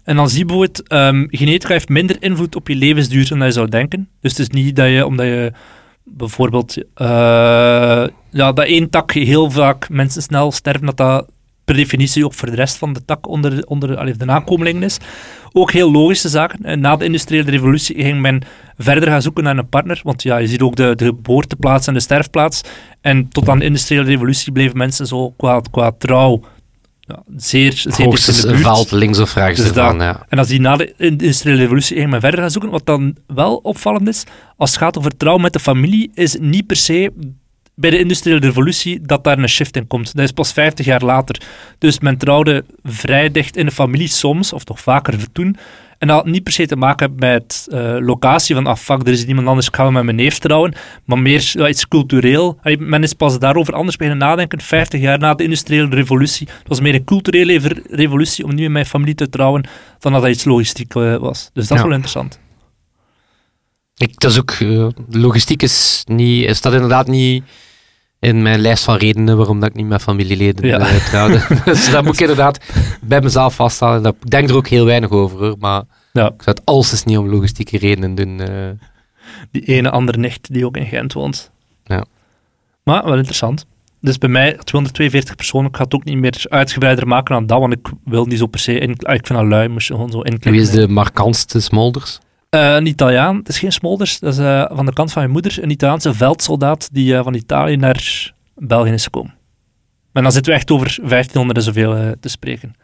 En 0.04 0.16
dan 0.16 0.30
zie 0.30 0.40
je 0.40 0.46
bijvoorbeeld, 0.46 0.88
ehm, 0.88 1.26
genetica 1.28 1.74
heeft 1.74 1.90
minder 1.90 2.18
invloed 2.20 2.56
op 2.56 2.68
je 2.68 2.76
levensduur 2.76 3.28
dan 3.28 3.44
je 3.44 3.52
zou 3.52 3.70
denken. 3.70 4.10
Dus 4.22 4.32
het 4.32 4.40
is 4.40 4.50
niet 4.50 4.76
dat 4.76 4.88
je, 4.90 5.06
omdat 5.06 5.26
je 5.26 5.52
bijvoorbeeld, 6.04 6.78
eh, 6.94 7.08
ja, 8.30 8.52
dat 8.52 8.66
één 8.66 8.90
tak 8.90 9.12
heel 9.12 9.52
vaak 9.52 9.90
mensen 9.90 10.22
snel 10.22 10.52
sterven, 10.52 10.86
dat 10.86 10.98
dat 10.98 11.28
per 11.70 11.78
definitie 11.78 12.26
ook 12.26 12.34
voor 12.34 12.50
de 12.50 12.56
rest 12.56 12.78
van 12.78 12.94
de 12.94 13.06
tak 13.06 13.28
onder, 13.28 13.66
onder 13.66 13.98
allee, 13.98 14.14
de 14.18 14.26
nakomelingen 14.26 14.84
is. 14.84 14.98
Ook 15.52 15.72
heel 15.72 15.92
logische 15.92 16.30
zaken. 16.30 16.66
En 16.66 16.80
na 16.80 16.96
de 16.96 17.06
industriële 17.06 17.52
revolutie 17.52 17.96
ging 18.04 18.22
men 18.22 18.42
verder 18.78 19.10
gaan 19.10 19.22
zoeken 19.22 19.44
naar 19.44 19.58
een 19.58 19.70
partner, 19.70 20.00
want 20.04 20.24
ja, 20.24 20.38
je 20.38 20.48
ziet 20.48 20.62
ook 20.62 20.76
de, 20.76 20.96
de 20.96 21.06
geboorteplaats 21.06 21.88
en 21.88 21.94
de 21.94 22.00
sterfplaats. 22.00 22.62
En 23.02 23.28
tot 23.30 23.50
aan 23.50 23.60
de 23.60 23.66
industriële 23.66 24.04
revolutie 24.04 24.52
bleven 24.52 24.78
mensen 24.78 25.08
zo 25.08 25.30
qua, 25.38 25.62
qua 25.72 25.92
trouw 25.98 26.42
ja, 27.00 27.24
zeer, 27.36 27.72
zeer 27.72 27.84
dicht 27.84 27.98
in 28.00 28.06
Hoogstens 28.06 28.42
de 28.42 28.58
valt 28.58 28.92
links 28.92 29.20
of 29.20 29.34
rechts 29.34 29.60
Dus 29.60 29.68
ervan, 29.70 29.98
dat- 29.98 30.08
ja. 30.08 30.26
En 30.30 30.38
als 30.38 30.48
die 30.48 30.60
na 30.62 30.76
de 30.76 30.94
industriële 30.98 31.58
revolutie 31.58 31.98
ging 31.98 32.10
men 32.10 32.20
verder 32.20 32.40
gaan 32.40 32.52
zoeken, 32.52 32.72
wat 32.72 32.86
dan 32.86 33.16
wel 33.28 33.56
opvallend 33.56 34.08
is, 34.08 34.24
als 34.58 34.70
het 34.70 34.80
gaat 34.80 34.98
over 34.98 35.18
trouw 35.18 35.38
met 35.38 35.54
de 35.54 35.60
familie, 35.60 36.12
is 36.14 36.38
niet 36.40 36.66
per 36.68 36.76
se 36.76 37.12
bij 37.80 37.90
de 37.90 38.00
industriële 38.00 38.40
revolutie 38.40 39.02
dat 39.02 39.24
daar 39.24 39.38
een 39.38 39.50
shift 39.50 39.76
in 39.76 39.88
komt. 39.88 40.16
Dat 40.16 40.26
is 40.26 40.32
pas 40.32 40.54
50 40.54 40.86
jaar 40.86 41.04
later. 41.04 41.42
Dus 41.78 42.00
men 42.00 42.18
trouwde 42.18 42.66
vrij 42.84 43.32
dicht 43.32 43.58
in 43.58 43.66
de 43.66 43.72
familie 43.72 44.08
soms, 44.08 44.54
of 44.54 44.64
toch 44.64 44.80
vaker 44.80 45.32
toen. 45.32 45.58
En 45.98 46.08
dat 46.08 46.18
had 46.18 46.26
niet 46.26 46.44
per 46.44 46.54
se 46.54 46.66
te 46.66 46.76
maken 46.76 47.14
met 47.16 47.68
eh, 47.72 47.98
locatie, 48.00 48.56
van 48.56 48.66
ah 48.66 48.76
fuck, 48.76 49.02
er 49.02 49.14
is 49.14 49.26
niemand 49.26 49.48
anders, 49.48 49.68
ik 49.68 49.76
ga 49.76 49.90
met 49.90 50.04
mijn 50.04 50.16
neef 50.16 50.38
trouwen. 50.38 50.74
Maar 51.06 51.20
meer 51.20 51.52
ja, 51.54 51.68
iets 51.68 51.88
cultureel. 51.88 52.60
Allee, 52.62 52.78
Men 52.78 53.04
is 53.04 53.14
pas 53.14 53.40
daarover 53.40 53.74
anders 53.74 53.96
beginnen 53.96 54.28
nadenken, 54.28 54.62
50 54.62 55.02
jaar 55.02 55.20
na 55.20 55.34
de 55.34 55.44
industriële 55.44 55.90
revolutie. 55.90 56.48
Het 56.48 56.68
was 56.68 56.80
meer 56.80 56.96
een 56.96 57.04
culturele 57.04 57.84
revolutie 57.90 58.44
om 58.44 58.50
niet 58.50 58.60
met 58.60 58.72
mijn 58.72 58.86
familie 58.86 59.16
te 59.16 59.30
trouwen, 59.30 59.68
dan 60.00 60.12
dat 60.12 60.22
dat 60.22 60.32
iets 60.32 60.44
logistiek 60.44 60.96
eh, 60.96 61.16
was. 61.16 61.50
Dus 61.54 61.68
dat 61.68 61.78
is 61.78 61.84
wel 61.84 61.94
interessant. 61.94 62.40
Ik, 63.96 64.20
dat 64.20 64.32
is 64.32 64.40
ook, 64.40 64.52
eh, 64.52 64.88
logistiek 65.10 65.62
is 65.62 66.04
niet, 66.06 66.46
is 66.46 66.62
dat 66.62 66.74
inderdaad 66.74 67.08
niet 67.08 67.44
in 68.20 68.42
mijn 68.42 68.60
lijst 68.60 68.84
van 68.84 68.96
redenen 68.96 69.38
waarom 69.38 69.60
dat 69.60 69.70
ik 69.70 69.76
niet 69.76 69.86
met 69.88 70.02
familieleden 70.02 70.68
Ja. 70.68 70.80
eh, 70.80 71.06
trouwde. 71.06 71.42
dus 71.66 71.92
dat 71.92 72.04
moet 72.04 72.14
ik 72.14 72.20
inderdaad 72.22 72.60
bij 73.02 73.22
mezelf 73.22 73.56
vaststellen. 73.56 74.04
Dat, 74.04 74.16
ik 74.24 74.30
denk 74.30 74.50
er 74.50 74.56
ook 74.56 74.68
heel 74.68 74.86
weinig 74.86 75.10
over, 75.10 75.38
hoor, 75.40 75.56
maar 75.60 75.84
Ja. 76.14 76.26
ik 76.26 76.42
zou 76.44 76.56
het 76.58 76.62
alles 76.66 77.04
niet 77.04 77.18
om 77.18 77.30
logistieke 77.30 77.78
redenen 77.78 78.16
doen. 78.16 78.40
eh. 78.40 78.48
Die 79.52 79.62
ene 79.64 79.90
andere 79.90 80.18
nicht 80.18 80.54
die 80.54 80.66
ook 80.66 80.78
in 80.78 80.86
Gent 80.86 81.14
woont. 81.14 81.52
Ja. 81.84 82.06
Maar 82.84 83.04
wel 83.06 83.16
interessant. 83.16 83.66
Dus 84.02 84.18
bij 84.18 84.30
mij 84.30 84.52
242 84.64 85.36
personen. 85.36 85.70
Ik 85.70 85.76
ga 85.76 85.84
het 85.84 85.94
ook 85.94 86.04
niet 86.04 86.18
meer 86.18 86.44
uitgebreider 86.50 87.08
maken 87.08 87.34
dan 87.36 87.46
dat, 87.46 87.60
want 87.60 87.74
ik 87.74 87.88
wil 88.06 88.26
niet 88.26 88.38
zo 88.40 88.48
per 88.48 88.60
se. 88.60 88.80
In, 88.80 88.96
ah, 89.00 89.14
ik 89.14 89.28
vind 89.28 89.40
dat 89.40 89.48
lui, 89.48 89.68
moest 89.68 89.88
je 89.88 89.94
gewoon 89.94 90.12
zo 90.12 90.18
inklikken. 90.18 90.52
Wie 90.52 90.62
is 90.62 90.72
de 90.72 90.88
markantste 90.88 91.60
Smolders? 91.60 92.20
Eh, 92.50 92.74
een 92.76 92.86
Italiaan, 92.86 93.38
het 93.38 93.50
is 93.50 93.60
geen 93.60 93.72
Smolders, 93.72 94.20
dat 94.20 94.34
is 94.34 94.40
eh, 94.40 94.66
van 94.72 94.86
de 94.86 94.94
kant 94.94 95.12
van 95.12 95.22
mijn 95.22 95.34
moeder, 95.34 95.64
een 95.64 95.70
Italiaanse 95.70 96.14
veldsoldaat 96.14 96.90
die 96.92 97.16
eh, 97.16 97.24
van 97.24 97.34
Italië 97.34 97.76
naar 97.76 98.32
België 98.56 98.92
is 98.92 99.04
gekomen. 99.04 99.34
En 100.14 100.24
dan 100.24 100.32
zitten 100.32 100.52
we 100.52 100.58
echt 100.58 100.72
over 100.72 100.98
1500 100.98 101.58
en 101.58 101.64
zoveel 101.64 102.16
te 102.20 102.30
spreken. 102.30 102.76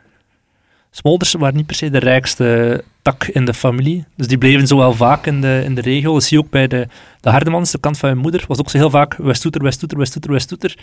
Smolders 0.92 1.34
waren 1.34 1.56
niet 1.56 1.66
per 1.66 1.76
se 1.76 1.90
de 1.90 2.00
rijkste 2.00 2.84
tak 3.02 3.26
in 3.26 3.46
de 3.46 3.54
familie, 3.54 4.06
dus 4.16 4.28
die 4.28 4.38
bleven 4.38 4.68
zo 4.68 4.78
wel 4.78 4.94
vaak 4.94 5.26
in 5.26 5.42
de, 5.42 5.62
in 5.64 5.76
de 5.76 5.82
regio. 5.82 6.14
Dat 6.14 6.24
zie 6.24 6.38
je 6.38 6.44
ook 6.44 6.52
bij 6.52 6.68
de, 6.68 6.88
de 7.22 7.30
Hardemans, 7.30 7.72
de 7.72 7.80
kant 7.80 7.98
van 7.98 8.10
mijn 8.10 8.22
moeder, 8.22 8.44
was 8.48 8.60
ook 8.60 8.70
zo 8.70 8.78
heel 8.78 8.90
vaak 8.90 9.16
Westtoeter, 9.16 9.64
Westtoeter, 9.64 9.98
Westtoeter, 9.98 10.32
Westtoeter. 10.32 10.78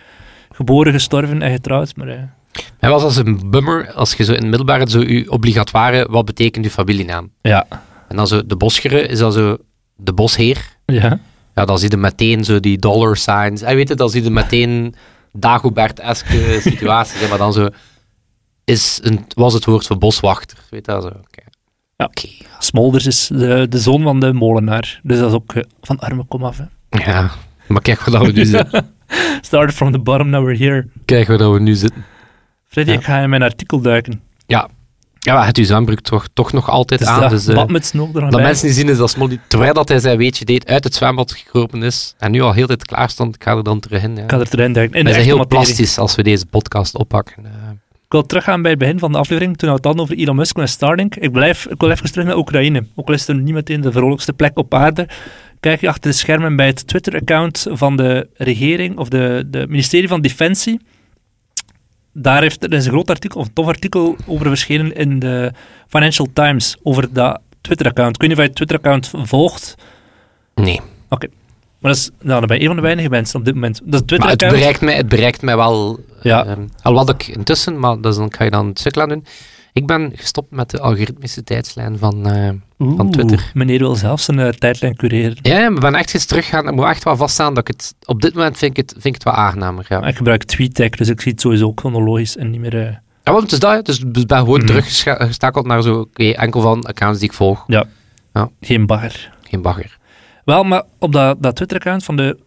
Geboren, 0.51 0.92
gestorven 0.92 1.42
en 1.42 1.53
getrouwd, 1.53 1.97
maar... 1.97 2.35
Hij 2.79 2.90
was 2.90 3.03
als 3.03 3.16
een 3.16 3.51
bummer, 3.51 3.92
als 3.92 4.14
je 4.14 4.25
zo 4.25 4.33
in 4.33 4.38
het 4.38 4.49
middelbare 4.49 4.90
zo 4.90 5.01
je 5.01 5.31
obligatoire, 5.31 6.07
wat 6.11 6.25
betekent 6.25 6.64
je 6.64 6.71
familienaam? 6.71 7.31
ja. 7.42 7.66
En 8.12 8.18
dan 8.18 8.27
zo 8.27 8.46
de 8.46 8.57
Boschere 8.57 9.07
is 9.07 9.18
dan 9.18 9.33
zo 9.33 9.57
de 9.96 10.12
bosheer. 10.12 10.77
Ja. 10.87 11.18
Ja, 11.55 11.64
dan 11.64 11.79
zie 11.79 11.90
je 11.90 11.96
meteen 11.96 12.44
zo 12.44 12.61
die 12.61 12.79
dollar 12.79 13.16
signs. 13.16 13.62
En 13.62 13.77
weet 13.77 13.88
je, 13.88 13.94
dan 13.94 14.11
zie 14.11 14.22
je 14.22 14.31
meteen 14.31 14.94
Dagobert-eske 15.33 16.59
situaties. 16.70 17.20
hè, 17.20 17.29
maar 17.29 17.38
dan 17.38 17.53
zo 17.53 17.68
is 18.64 19.01
een, 19.03 19.25
was 19.35 19.53
het 19.55 19.64
woord 19.64 19.87
voor 19.87 19.98
boswachter. 19.98 20.59
Weet 20.70 20.87
je 20.87 20.92
dat 20.92 21.03
zo? 21.03 21.09
Oké. 21.09 21.42
Ja. 21.96 22.05
Oké. 22.05 22.29
Smolders 22.59 23.07
is 23.07 23.27
de, 23.33 23.66
de 23.68 23.79
zoon 23.79 24.03
van 24.03 24.20
de 24.20 24.33
molenaar, 24.33 25.01
dus 25.03 25.18
dat 25.18 25.29
is 25.29 25.35
ook 25.35 25.53
eh, 25.55 25.62
van 25.81 25.98
arme 25.98 26.25
kom 26.29 26.44
af. 26.44 26.59
Hè. 26.59 26.64
Ja, 27.05 27.31
maar 27.68 27.83
kijk 27.83 28.01
waar 28.01 28.18
dat 28.18 28.27
we 28.27 28.33
nu 28.33 28.44
zitten. 28.44 28.94
Started 29.40 29.75
from 29.75 29.92
the 29.92 29.98
bottom, 29.98 30.31
now 30.31 30.44
we're 30.46 30.64
here. 30.64 30.88
Kijk 31.05 31.29
waar 31.29 31.53
we 31.53 31.61
nu 31.61 31.75
zitten. 31.75 32.05
Freddy, 32.68 32.90
Ja. 32.92 32.98
ik 32.98 33.05
ga 33.05 33.18
in 33.18 33.31
mijn 33.31 33.42
artikel 33.42 33.81
duiken. 33.81 34.20
Ja, 34.46 34.68
ja 35.25 35.35
maar 35.35 35.47
het 35.47 35.59
zwembroek 35.63 36.01
toch, 36.01 36.27
toch 36.33 36.53
nog 36.53 36.69
altijd 36.71 37.01
Dus 37.01 37.09
aan. 37.09 37.21
dat 37.21 37.31
Dus, 37.31 37.47
er 37.47 37.55
nog 38.13 38.31
dat 38.31 38.31
bij. 38.31 38.43
mensen 38.43 38.67
niet 38.67 38.77
zien 38.77 38.89
is 38.89 38.97
dat 38.97 39.11
Smolly, 39.11 39.41
terwijl 39.47 39.73
dat 39.75 39.89
hij 39.89 39.99
zijn 39.99 40.17
weetje 40.19 40.45
deed, 40.45 40.67
uit 40.67 40.85
het 40.85 40.95
zwembad 40.95 41.33
gekropen 41.33 41.83
is. 41.83 42.15
En 42.19 42.31
nu 42.31 42.41
al 42.41 42.53
heel 42.53 42.67
tijd 42.67 42.85
klaar 42.85 43.11
stond. 43.11 43.35
Ik 43.35 43.43
ga 43.43 43.57
er 43.57 43.63
dan 43.63 43.81
terug 43.81 44.03
in. 44.03 44.17
Ja. 44.17 44.23
Ik 44.23 44.31
ga 44.31 44.39
er 44.39 44.73
duiken. 44.73 44.83
In 44.83 44.91
zijn 44.91 45.07
echte 45.07 45.21
heel 45.21 45.37
materie. 45.37 45.65
plastisch 45.65 45.99
als 45.99 46.15
we 46.15 46.23
deze 46.23 46.47
podcast 46.47 46.95
oppakken. 46.95 47.45
Eh, 47.45 47.51
Ik 48.05 48.19
wil 48.19 48.27
teruggaan 48.27 48.63
bij 48.63 48.71
het 48.71 48.81
begin 48.81 48.99
van 48.99 49.13
de 49.13 49.19
aflevering, 49.19 49.57
toen 49.57 49.69
we 49.69 49.75
het 49.75 49.85
hadden 49.85 50.03
over 50.03 50.17
Elon 50.17 50.37
Musk 50.37 50.59
en 50.59 50.69
Starlink. 50.69 51.17
Ik, 51.17 51.33
blijf, 51.33 51.67
ik 51.67 51.81
wil 51.81 51.91
even 51.91 52.13
terug 52.13 52.27
naar 52.27 52.37
Oekraïne. 52.37 52.87
Ook 52.95 53.09
al 53.09 53.15
is 53.15 53.27
het 53.27 53.37
niet 53.43 53.55
meteen 53.55 53.81
de 53.81 53.93
vrolijkste 53.93 54.33
plek 54.33 54.59
op 54.59 54.75
aarde. 54.75 55.09
Kijk 55.61 55.81
je 55.81 55.89
achter 55.89 56.11
de 56.11 56.17
schermen 56.17 56.57
bij 56.57 56.67
het 56.67 56.87
Twitter-account 56.87 57.67
van 57.71 57.97
de 57.97 58.29
regering, 58.35 58.99
of 58.99 59.09
de, 59.09 59.45
de 59.47 59.67
ministerie 59.69 60.09
van 60.09 60.21
Defensie. 60.21 60.81
Daar 62.12 62.42
heeft, 62.42 62.64
er 62.64 62.72
is 62.72 62.85
een 62.85 62.92
groot 62.92 63.11
artikel, 63.11 63.40
of 63.40 63.46
een 63.46 63.53
tof 63.53 63.66
artikel 63.66 64.16
over 64.27 64.46
verschenen 64.46 64.94
in 64.94 65.18
de 65.18 65.53
Financial 65.88 66.29
Times, 66.33 66.77
over 66.83 67.12
dat 67.12 67.40
Twitter-account. 67.61 68.18
Of 68.18 68.29
je 68.29 68.42
het 68.42 68.55
Twitter-account 68.55 69.11
volgt, 69.22 69.75
nee. 70.55 70.81
maar 71.09 71.90
dat 71.90 71.96
is 71.96 72.11
nou, 72.20 72.38
dan 72.38 72.48
ben 72.48 72.57
je 72.57 72.62
een 72.62 72.68
van 72.68 72.77
de 72.77 72.83
weinige 72.83 73.09
mensen 73.09 73.38
op 73.38 73.44
dit 73.44 73.55
moment. 73.55 73.81
Dat 73.85 74.01
het 74.01 74.18
Maar 74.18 74.29
het 74.29 74.38
Twitter-account. 74.38 74.55
bereikt, 74.55 74.81
mij, 74.81 74.96
het 74.96 75.09
bereikt 75.09 75.42
mij 75.42 75.57
wel. 75.57 76.01
Ja. 76.22 76.44
ehm, 76.44 76.66
al 76.83 76.92
wat 76.92 77.09
ik 77.09 77.27
intussen, 77.27 77.79
maar 77.79 78.01
dat 78.01 78.12
is 78.12 78.18
dan 78.18 78.29
kan 78.29 78.44
je 78.44 78.53
dan 78.53 78.66
het 78.66 78.79
stuk 78.79 78.94
doen. 79.09 79.25
Ik 79.73 79.87
ben 79.87 80.13
gestopt 80.15 80.51
met 80.51 80.71
de 80.71 80.81
algoritmische 80.81 81.45
tijdslijn 81.45 81.99
van, 81.99 82.27
eh, 82.27 82.51
van 82.79 83.11
Twitter. 83.11 83.51
Meneer 83.55 83.79
wil 83.79 83.95
zelf 83.95 84.21
zijn 84.21 84.39
eh, 84.39 84.49
tijdlijn 84.49 84.97
cureren. 84.97 85.37
Ja, 85.43 85.59
ja, 85.59 85.69
ik 85.71 85.81
ben 85.81 85.95
echt 85.95 86.15
eens 86.15 86.25
teruggaan. 86.25 86.69
Ik 86.69 86.75
moet 86.75 86.85
echt 86.85 87.05
wel 87.05 87.17
vaststaan 87.17 87.55
dat 87.55 87.69
ik 87.69 87.75
het... 87.77 87.95
Op 88.05 88.21
dit 88.23 88.35
moment 88.35 88.59
vind 88.59 88.71
ik 88.71 88.77
het, 88.77 88.93
vind 88.93 89.05
ik 89.05 89.15
het 89.15 89.23
wel 89.25 89.33
aangenamer, 89.35 89.87
ja. 89.89 90.03
Ik 90.07 90.17
gebruik 90.17 90.45
TweetDeck, 90.45 90.99
dus 90.99 91.09
ik 91.09 91.21
zie 91.21 91.33
het 91.33 91.41
sowieso 91.41 91.67
ook 91.67 91.81
chronologisch 91.81 92.37
en 92.37 92.51
niet 92.51 92.61
meer... 92.61 92.79
eh, 92.87 92.93
Ja, 93.25 93.33
want 93.33 93.43
het 93.43 93.53
is 93.53 93.59
dat, 93.59 93.85
dus 93.87 93.99
ik 94.01 94.27
ben 94.27 94.39
gewoon 94.39 94.59
Mhm. 94.59 94.67
teruggestakeld 94.67 95.67
naar 95.67 95.83
zo, 95.83 95.99
oké, 96.01 96.25
enkel 96.31 96.61
van 96.61 96.83
accounts 96.85 97.19
die 97.21 97.29
ik 97.29 97.35
volg. 97.35 97.65
geen 98.61 98.87
bagger. 98.87 99.33
Geen 99.43 99.63
bagger. 99.63 99.99
Wel, 100.45 100.65
maar 100.65 100.83
op 100.99 101.13
dat, 101.13 101.43
dat 101.43 101.57
Twitter-account 101.57 102.05
van 102.05 102.17
de 102.17 102.39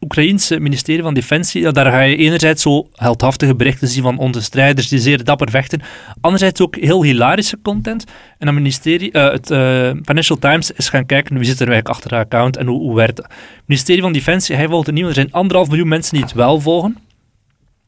Oekraïense 0.00 0.60
ministerie 0.60 1.02
van 1.02 1.14
Defensie, 1.14 1.72
daar 1.72 1.90
ga 1.90 2.00
je 2.00 2.16
enerzijds 2.16 2.62
zo 2.62 2.86
heldhaftige 2.94 3.54
berichten 3.54 3.88
zien 3.88 4.02
van 4.02 4.18
onze 4.18 4.42
strijders 4.42 4.88
die 4.88 4.98
zeer 4.98 5.24
dapper 5.24 5.50
vechten, 5.50 5.80
anderzijds 6.20 6.60
ook 6.60 6.76
heel 6.76 7.02
hilarische 7.02 7.58
content. 7.62 8.04
En 8.38 8.46
het 8.46 8.56
ministerie, 8.56 9.12
eh, 9.12 9.30
het 9.30 9.50
eh, 9.50 9.90
Financial 10.04 10.38
Times 10.38 10.70
is 10.70 10.88
gaan 10.88 11.06
kijken 11.06 11.36
wie 11.36 11.46
zit 11.46 11.60
er 11.60 11.68
eigenlijk 11.68 11.96
achter 11.96 12.10
dat 12.10 12.18
account 12.18 12.56
en 12.56 12.66
hoe, 12.66 12.80
hoe 12.80 12.94
werkt 12.94 13.18
het. 13.18 13.26
Ministerie 13.66 14.02
van 14.02 14.12
Defensie, 14.12 14.56
hij 14.56 14.68
volgt 14.68 14.86
het 14.86 14.98
er 14.98 15.14
zijn 15.14 15.32
anderhalf 15.32 15.68
miljoen 15.68 15.88
mensen 15.88 16.14
die 16.14 16.22
het 16.22 16.32
wel 16.32 16.60
volgen. 16.60 16.96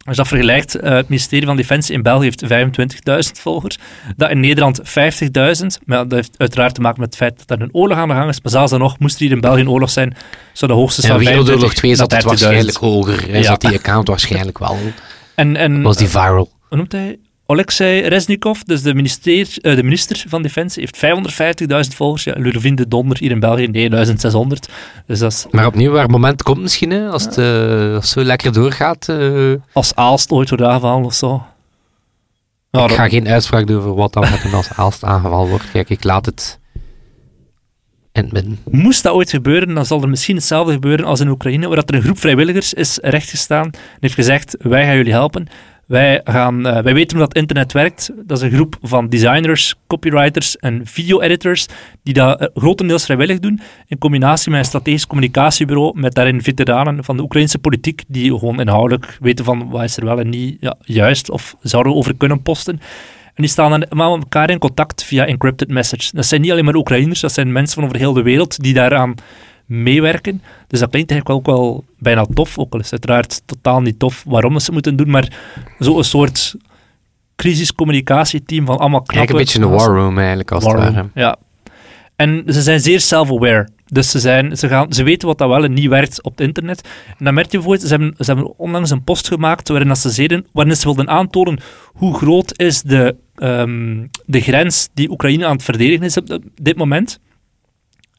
Als 0.05 0.17
je 0.17 0.23
dat 0.23 0.29
vergelijkt, 0.31 0.75
eh, 0.75 0.91
het 0.93 1.09
ministerie 1.09 1.47
van 1.47 1.57
Defensie 1.57 1.95
in 1.95 2.03
België 2.03 2.25
heeft 2.25 2.45
25.000 2.47 3.39
volgers, 3.39 3.79
dat 4.17 4.31
in 4.31 4.41
Nederland 4.41 4.81
50.000. 4.83 5.79
Maar 5.85 5.99
dat 6.09 6.13
heeft 6.13 6.35
uiteraard 6.39 6.75
te 6.75 6.81
maken 6.81 7.01
met 7.01 7.09
het 7.09 7.17
feit 7.19 7.39
dat 7.47 7.59
er 7.59 7.65
een 7.65 7.75
oorlog 7.75 7.99
aan 7.99 8.09
de 8.09 8.15
gang 8.15 8.29
is. 8.29 8.41
Maar 8.41 8.53
zelfs 8.53 8.71
dan 8.71 8.81
nog, 8.81 8.99
moest 8.99 9.15
er 9.15 9.21
hier 9.23 9.31
in 9.33 9.41
België 9.41 9.61
een 9.61 9.69
oorlog 9.71 9.91
zijn, 9.91 10.17
zou 10.53 10.71
de 10.73 10.77
hoogste 10.77 11.01
van 11.07 11.19
Wereldoorlog 11.19 11.73
25 11.75 11.79
2 11.79 11.95
zat 11.95 12.11
het 12.13 12.23
30.000. 12.23 12.27
waarschijnlijk 12.29 12.77
hoger. 12.77 13.31
Hij 13.31 13.39
Ja. 13.41 13.43
zat 13.47 13.61
die 13.61 13.75
account 13.75 14.09
waarschijnlijk 14.09 14.59
wel. 14.59 14.77
En, 15.35 15.57
en 15.57 15.83
Was 15.83 15.97
die 15.97 16.09
viral. 16.09 16.51
hoe 16.69 16.77
noemt 16.77 16.93
hij? 16.93 17.19
Alexei 17.47 18.01
Reznikov, 18.01 18.61
dus 18.61 18.83
de 18.83 18.95
minister, 18.95 19.57
eh, 19.61 19.77
de 19.77 19.83
minister 19.83 20.25
van 20.29 20.43
Defensie, 20.43 20.81
heeft 20.83 20.97
550.000 20.97 21.95
volgers. 21.95 22.25
Ja, 22.25 22.33
de 22.33 22.89
Donder 22.89 23.19
hier 23.19 23.31
in 23.31 23.41
België 23.41 23.67
9600. 23.67 24.69
Dus 25.07 25.19
dat 25.19 25.33
is, 25.33 25.47
Maar 25.51 25.67
opnieuw, 25.67 25.91
waar 25.91 26.03
het 26.03 26.11
moment 26.11 26.43
komt 26.43 26.61
misschien, 26.61 26.91
hè, 26.91 27.09
als, 27.09 27.25
het, 27.25 27.39
eh, 27.39 27.95
als 27.95 28.05
het 28.05 28.07
zo 28.07 28.23
lekker 28.23 28.53
doorgaat. 28.53 29.09
eh, 29.09 29.53
als 29.73 29.95
Aalst 29.95 30.31
ooit 30.31 30.49
wordt 30.49 30.65
aangevallen 30.65 31.05
of 31.05 31.15
zo. 31.15 31.35
Ik 31.35 32.81
dat- 32.81 32.93
ga 32.93 33.09
geen 33.09 33.29
uitspraak 33.29 33.67
doen 33.67 33.79
over 33.79 33.95
wat 33.95 34.13
dan 34.13 34.23
met 34.31 34.53
als 34.55 34.69
Aalst 34.77 35.05
aangevallen 35.05 35.49
wordt. 35.49 35.71
Kijk, 35.71 35.91
ik 35.91 36.05
laat 36.05 36.27
het 36.27 36.59
in 38.13 38.31
het. 38.33 38.47
Moest 38.71 39.03
dat 39.03 39.13
ooit 39.13 39.31
gebeuren, 39.31 39.75
dan 39.75 39.87
zal 39.87 40.03
er 40.03 40.09
misschien 40.09 40.37
hetzelfde 40.37 40.73
gebeuren 40.73 41.07
als 41.07 41.21
in 41.21 41.29
Oekraïne, 41.29 41.67
waar 41.67 41.77
dat 41.77 41.89
er 41.89 41.95
een 41.95 42.03
groep 42.03 42.19
vrijwilligers 42.19 42.75
is 42.75 42.99
rechtgestaan 43.03 43.65
en 43.65 43.79
heeft 44.01 44.15
gezegd, 44.15 44.57
wij 44.61 44.85
gaan 44.87 44.97
jullie 44.97 45.13
helpen. 45.13 45.47
Wij, 45.87 46.21
gaan, 46.25 46.67
eh, 46.67 46.83
wij 46.83 46.95
weten 46.95 47.17
hoe 47.17 47.27
dat 47.27 47.37
internet 47.37 47.73
werkt. 47.73 48.11
Dat 48.27 48.37
is 48.37 48.43
een 48.43 48.51
groep 48.51 48.77
van 48.83 49.09
designers, 49.09 49.75
copywriters 49.87 50.57
en 50.57 50.81
video-editors 50.85 51.67
die 52.03 52.15
dat 52.15 52.41
eh, 52.41 52.49
grotendeels 52.55 53.05
vrijwillig 53.05 53.39
doen, 53.39 53.61
in 53.87 53.99
combinatie 53.99 54.51
met 54.51 54.61
een 54.61 54.67
strategisch 54.67 55.07
communicatiebureau, 55.07 56.01
met 56.01 56.15
daarin 56.15 56.43
veteranen 56.43 57.05
van 57.05 57.17
de 57.17 57.23
Oekraïnse 57.23 57.59
politiek, 57.59 58.03
die 58.09 58.39
gewoon 58.39 58.61
inhoudelijk 58.61 59.17
weten 59.21 59.45
van 59.45 59.71
wat 59.71 59.83
is 59.83 59.97
er 59.97 60.05
wel 60.05 60.19
en 60.19 60.29
niet 60.29 60.57
ja, 60.61 60.77
juist, 60.81 61.31
of 61.31 61.57
zouden 61.61 61.95
over 61.95 62.17
kunnen 62.17 62.43
posten. 62.43 62.81
En 63.25 63.43
die 63.43 63.51
staan 63.51 63.71
dan 63.71 63.79
met 63.79 64.23
elkaar 64.23 64.51
in 64.51 64.59
contact 64.59 65.05
via 65.05 65.27
encrypted 65.27 65.69
message. 65.69 66.11
Dat 66.13 66.27
zijn 66.27 66.41
niet 66.41 66.51
alleen 66.51 66.65
maar 66.65 66.75
Oekraïners, 66.75 67.21
dat 67.21 67.33
zijn 67.33 67.53
mensen 67.53 67.75
van 67.75 67.85
over 67.85 67.97
heel 67.97 68.13
de 68.13 68.23
wereld 68.23 68.63
die 68.63 68.75
daaraan 68.75 69.15
meewerken. 69.67 70.43
Dus 70.67 70.81
dat 70.81 70.91
klinkt 70.91 71.11
eigenlijk 71.11 71.41
ook 71.41 71.57
wel 71.57 71.85
bijna 71.99 72.27
tof, 72.35 72.59
ook 72.59 72.73
al 72.73 72.79
is 72.79 72.91
het 72.91 72.93
uiteraard 72.93 73.43
totaal 73.47 73.81
niet 73.81 73.99
tof 73.99 74.25
waarom 74.27 74.59
ze 74.59 74.65
het 74.65 74.73
moeten 74.73 74.97
doen, 74.97 75.11
maar 75.11 75.33
zo'n 75.79 76.05
soort 76.05 76.55
crisiscommunicatieteam 77.37 78.67
van 78.67 78.79
allemaal 78.79 79.03
knappe... 79.03 79.33
Eigenlijk 79.33 79.55
een 79.55 79.61
beetje 79.61 79.77
een 79.77 79.87
war 79.87 80.03
room 80.03 80.19
eigenlijk, 80.19 80.53
als 80.53 80.65
War 80.65 80.81
het 80.81 80.95
ware. 80.95 81.09
Ja. 81.15 81.37
En 82.17 82.43
ze 82.47 82.63
zijn 82.63 82.81
zeer 82.81 83.01
self-aware. 83.01 83.69
Dus 83.87 84.11
ze, 84.11 84.19
zijn, 84.19 84.57
ze, 84.57 84.69
gaan, 84.69 84.93
ze 84.93 85.03
weten 85.03 85.29
wat 85.29 85.39
dat 85.39 85.49
wel 85.49 85.65
en 85.65 85.73
niet 85.73 85.89
werkt 85.89 86.23
op 86.23 86.31
het 86.31 86.41
internet. 86.41 86.89
En 87.19 87.25
dan 87.25 87.35
merk 87.35 87.51
je 87.51 87.59
bijvoorbeeld, 87.59 87.89
ze 87.89 87.97
hebben, 87.97 88.15
ze 88.19 88.33
hebben 88.33 88.59
onlangs 88.59 88.91
een 88.91 89.05
post 89.05 89.29
gemaakt 89.29 89.69
waarin 89.69 89.89
dat 89.89 89.99
ze 89.99 90.11
zeiden, 90.11 90.47
waarin 90.53 90.77
ze 90.77 90.85
wilden 90.85 91.09
aantonen 91.09 91.59
hoe 91.87 92.15
groot 92.15 92.59
is 92.59 92.83
de, 92.83 93.17
ehm, 93.35 94.07
de 94.27 94.41
grens 94.41 94.89
die 94.95 95.11
Oekraïne 95.11 95.47
aan 95.47 95.53
het 95.53 95.63
verdedigen 95.63 96.05
is 96.05 96.17
op 96.17 96.39
dit 96.55 96.77
moment. 96.77 97.21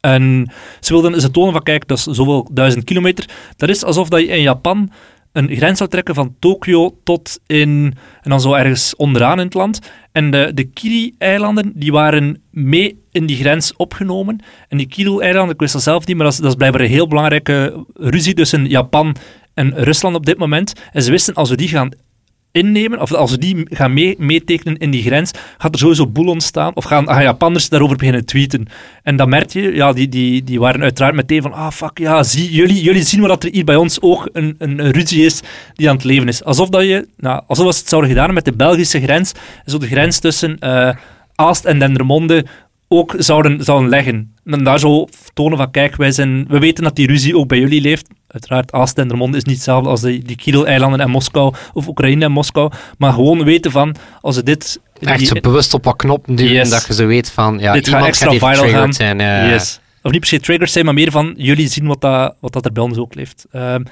En 0.06 0.50
ze 0.80 0.92
wilden 0.92 1.20
ze 1.20 1.30
tonen 1.30 1.52
van, 1.52 1.62
kijk, 1.62 1.88
dat 1.88 1.98
is 1.98 2.04
zoveel 2.04 2.48
duizend 2.52 2.84
kilometer. 2.84 3.28
Dat 3.56 3.68
is 3.68 3.84
alsof 3.84 4.08
dat 4.08 4.20
je 4.20 4.26
in 4.26 4.42
Japan 4.42 4.90
een 5.32 5.56
grens 5.56 5.78
zou 5.78 5.90
trekken 5.90 6.14
van 6.14 6.34
Tokio 6.38 6.98
tot 7.04 7.40
in, 7.46 7.94
en 8.22 8.30
dan 8.30 8.40
zo 8.40 8.52
ergens 8.52 8.96
onderaan 8.96 9.38
in 9.38 9.44
het 9.44 9.54
land. 9.54 9.80
En 10.12 10.30
de, 10.30 10.50
de 10.54 10.64
Kiri-eilanden, 10.64 11.72
die 11.74 11.92
waren 11.92 12.42
mee 12.50 13.02
in 13.12 13.26
die 13.26 13.36
grens 13.36 13.76
opgenomen. 13.76 14.40
En 14.68 14.78
die 14.78 14.86
Kiri-eilanden, 14.86 15.54
ik 15.54 15.60
wist 15.60 15.72
dat 15.72 15.82
zelf 15.82 16.06
niet, 16.06 16.16
maar 16.16 16.24
dat 16.24 16.34
is, 16.34 16.40
dat 16.40 16.50
is 16.50 16.56
blijkbaar 16.56 16.80
een 16.80 16.90
heel 16.90 17.08
belangrijke 17.08 17.84
ruzie 17.94 18.34
tussen 18.34 18.66
Japan 18.66 19.16
en 19.54 19.74
Rusland 19.74 20.16
op 20.16 20.26
dit 20.26 20.38
moment. 20.38 20.72
En 20.92 21.02
ze 21.02 21.10
wisten, 21.10 21.34
als 21.34 21.50
we 21.50 21.56
die 21.56 21.68
gaan 21.68 21.90
innemen, 22.56 23.00
of 23.00 23.12
als 23.12 23.30
we 23.30 23.38
die 23.38 23.66
gaan 23.70 23.92
mee, 23.92 24.14
meetekenen 24.18 24.76
in 24.76 24.90
die 24.90 25.02
grens, 25.02 25.30
gaat 25.58 25.72
er 25.72 25.78
sowieso 25.78 26.06
boel 26.06 26.26
ontstaan, 26.26 26.74
of 26.74 26.84
gaan, 26.84 27.08
gaan 27.08 27.22
Japanners 27.22 27.68
daarover 27.68 27.96
beginnen 27.96 28.24
tweeten. 28.24 28.66
En 29.02 29.16
dan 29.16 29.28
merk 29.28 29.50
je, 29.50 29.74
ja, 29.74 29.92
die, 29.92 30.08
die, 30.08 30.44
die 30.44 30.60
waren 30.60 30.82
uiteraard 30.82 31.14
meteen 31.14 31.42
van, 31.42 31.52
ah 31.52 31.70
fuck, 31.70 31.98
ja, 31.98 32.22
zie, 32.22 32.50
jullie, 32.50 32.82
jullie 32.82 33.02
zien 33.02 33.20
wel 33.20 33.28
dat 33.28 33.44
er 33.44 33.50
hier 33.52 33.64
bij 33.64 33.76
ons 33.76 34.00
ook 34.00 34.28
een, 34.32 34.54
een, 34.58 34.90
ruzie 34.92 35.24
is 35.24 35.40
die 35.74 35.88
aan 35.88 35.96
het 35.96 36.04
leven 36.04 36.28
is. 36.28 36.44
Alsof 36.44 36.68
dat 36.68 36.82
je, 36.82 37.08
nou, 37.16 37.42
alsof 37.46 37.72
ze 37.72 37.80
het 37.80 37.88
zouden 37.88 38.10
gedaan 38.10 38.34
met 38.34 38.44
de 38.44 38.52
Belgische 38.52 39.00
grens, 39.00 39.32
zo 39.64 39.78
de 39.78 39.86
grens 39.86 40.18
tussen 40.18 40.58
eh, 40.58 40.94
Aalst 41.34 41.64
en 41.64 41.78
Dendermonde 41.78 42.44
ook 42.88 43.14
zouden, 43.18 43.64
zouden 43.64 43.88
leggen. 43.88 44.34
En 44.44 44.64
daar 44.64 44.78
zo 44.78 45.06
tonen 45.34 45.58
van, 45.58 45.70
kijk, 45.70 45.96
wij 45.96 46.10
zijn, 46.12 46.44
we 46.48 46.58
weten 46.58 46.84
dat 46.84 46.96
die 46.96 47.06
ruzie 47.06 47.36
ook 47.36 47.48
bij 47.48 47.58
jullie 47.58 47.80
leeft. 47.80 48.08
Uiteraard, 48.28 48.72
Aalst 48.72 48.88
en 48.96 49.00
Dendermonde 49.00 49.36
is 49.36 49.44
niet 49.44 49.54
hetzelfde 49.54 49.88
als 49.88 50.00
die, 50.00 50.24
die 50.24 50.36
Kirill-eilanden 50.36 51.00
en 51.00 51.10
Moskou, 51.10 51.54
of 51.72 51.88
Oekraïne 51.88 52.24
en 52.24 52.32
Moskou. 52.32 52.70
Maar 52.98 53.12
gewoon 53.12 53.44
weten 53.44 53.70
van, 53.70 53.94
als 54.20 54.36
we 54.36 54.42
dit... 54.42 54.80
Echt 55.00 55.18
die- 55.18 55.26
zo 55.26 55.34
bewust 55.40 55.74
op 55.74 55.84
wat 55.84 55.96
knoppen 55.96 56.34
duwen, 56.34 56.52
Yes. 56.52 56.70
dat 56.70 56.86
je 56.86 56.94
zo 56.94 57.06
weet 57.06 57.30
van, 57.30 57.58
ja, 57.58 57.72
Dit 57.72 57.84
gaat 57.84 57.86
iemand 57.86 58.06
extra 58.06 58.30
gaat 58.30 58.56
viral 58.56 58.68
gaan. 58.80 58.92
zijn. 58.92 59.18
Yes. 59.50 59.80
Of 60.02 60.10
niet 60.10 60.20
per 60.20 60.28
se 60.28 60.40
triggers 60.40 60.72
zijn, 60.72 60.84
maar 60.84 60.94
meer 60.94 61.10
van 61.10 61.34
jullie 61.36 61.68
zien 61.68 61.86
wat 61.86 62.00
dat, 62.00 62.34
wat 62.40 62.52
dat 62.52 62.64
er 62.64 62.72
bij 62.72 62.82
ons 62.82 62.98
ook 62.98 63.14
leeft. 63.14 63.46
Ehm, 63.52 63.82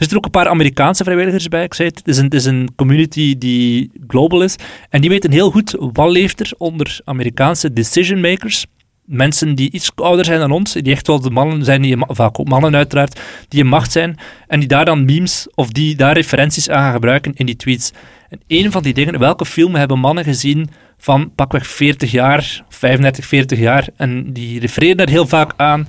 zitten 0.00 0.16
ook 0.16 0.24
een 0.24 0.30
paar 0.30 0.48
Amerikaanse 0.48 1.04
vrijwilligers 1.04 1.48
bij. 1.48 1.64
Ik 1.64 1.74
zei 1.74 1.88
het, 1.88 1.98
het 1.98 2.08
is 2.08 2.18
een, 2.18 2.24
het 2.24 2.34
is 2.34 2.44
een 2.44 2.68
community 2.76 3.38
die 3.38 3.90
global 4.06 4.42
is. 4.42 4.56
En 4.88 5.00
die 5.00 5.10
weten 5.10 5.30
heel 5.30 5.50
goed 5.50 5.76
wat 5.78 6.10
leeft 6.10 6.40
er 6.40 6.52
onder 6.58 7.00
Amerikaanse 7.04 7.72
decision 7.72 8.20
makers. 8.20 8.66
Mensen 9.04 9.54
die 9.54 9.70
iets 9.70 9.90
ouder 9.94 10.24
zijn 10.24 10.38
dan 10.38 10.50
ons, 10.50 10.72
die 10.72 10.92
echt 10.92 11.06
wel 11.06 11.20
de 11.20 11.30
mannen 11.30 11.64
zijn, 11.64 11.82
die, 11.82 11.96
vaak 11.98 12.38
ook 12.38 12.48
mannen 12.48 12.74
uiteraard, 12.76 13.20
die 13.48 13.60
in 13.60 13.66
macht 13.66 13.92
zijn. 13.92 14.16
En 14.46 14.58
die 14.58 14.68
daar 14.68 14.84
dan 14.84 15.04
memes 15.04 15.48
of 15.54 15.70
die 15.70 15.96
daar 15.96 16.14
referenties 16.14 16.70
aan 16.70 16.82
gaan 16.82 16.92
gebruiken 16.92 17.32
in 17.34 17.46
die 17.46 17.56
tweets. 17.56 17.92
En 18.28 18.40
een 18.46 18.72
van 18.72 18.82
die 18.82 18.94
dingen, 18.94 19.18
welke 19.18 19.46
film 19.46 19.74
hebben 19.74 19.98
mannen 19.98 20.24
gezien 20.24 20.70
van 20.98 21.34
pakweg 21.34 21.66
40 21.66 22.10
jaar, 22.10 22.64
35, 22.68 23.26
40 23.26 23.58
jaar, 23.58 23.88
en 23.96 24.32
die 24.32 24.60
refereren 24.60 24.96
daar 24.96 25.08
heel 25.08 25.26
vaak 25.26 25.52
aan. 25.56 25.88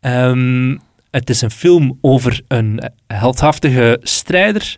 Ehm, 0.00 0.76
het 1.10 1.30
is 1.30 1.40
een 1.42 1.50
film 1.50 1.98
over 2.00 2.40
een 2.48 2.90
heldhaftige 3.06 3.98
strijder 4.02 4.76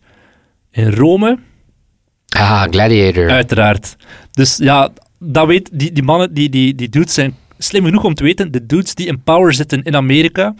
in 0.71 0.93
Rome, 0.93 1.39
Ah, 2.29 2.63
Gladiator. 2.71 3.31
uiteraard. 3.31 3.97
Dus 4.31 4.57
ja, 4.57 4.91
dat 5.19 5.47
weet, 5.47 5.69
die, 5.73 5.93
die 5.93 6.03
mannen, 6.03 6.35
die, 6.35 6.49
die, 6.49 6.75
die 6.75 6.89
dudes 6.89 7.15
zijn 7.15 7.37
slim 7.59 7.85
genoeg 7.85 8.05
om 8.05 8.15
te 8.15 8.23
weten, 8.25 8.53
de 8.53 8.67
dudes 8.67 8.95
die 8.95 9.07
in 9.07 9.23
power 9.23 9.53
zitten 9.55 9.83
in 9.83 9.97
Amerika, 9.97 10.55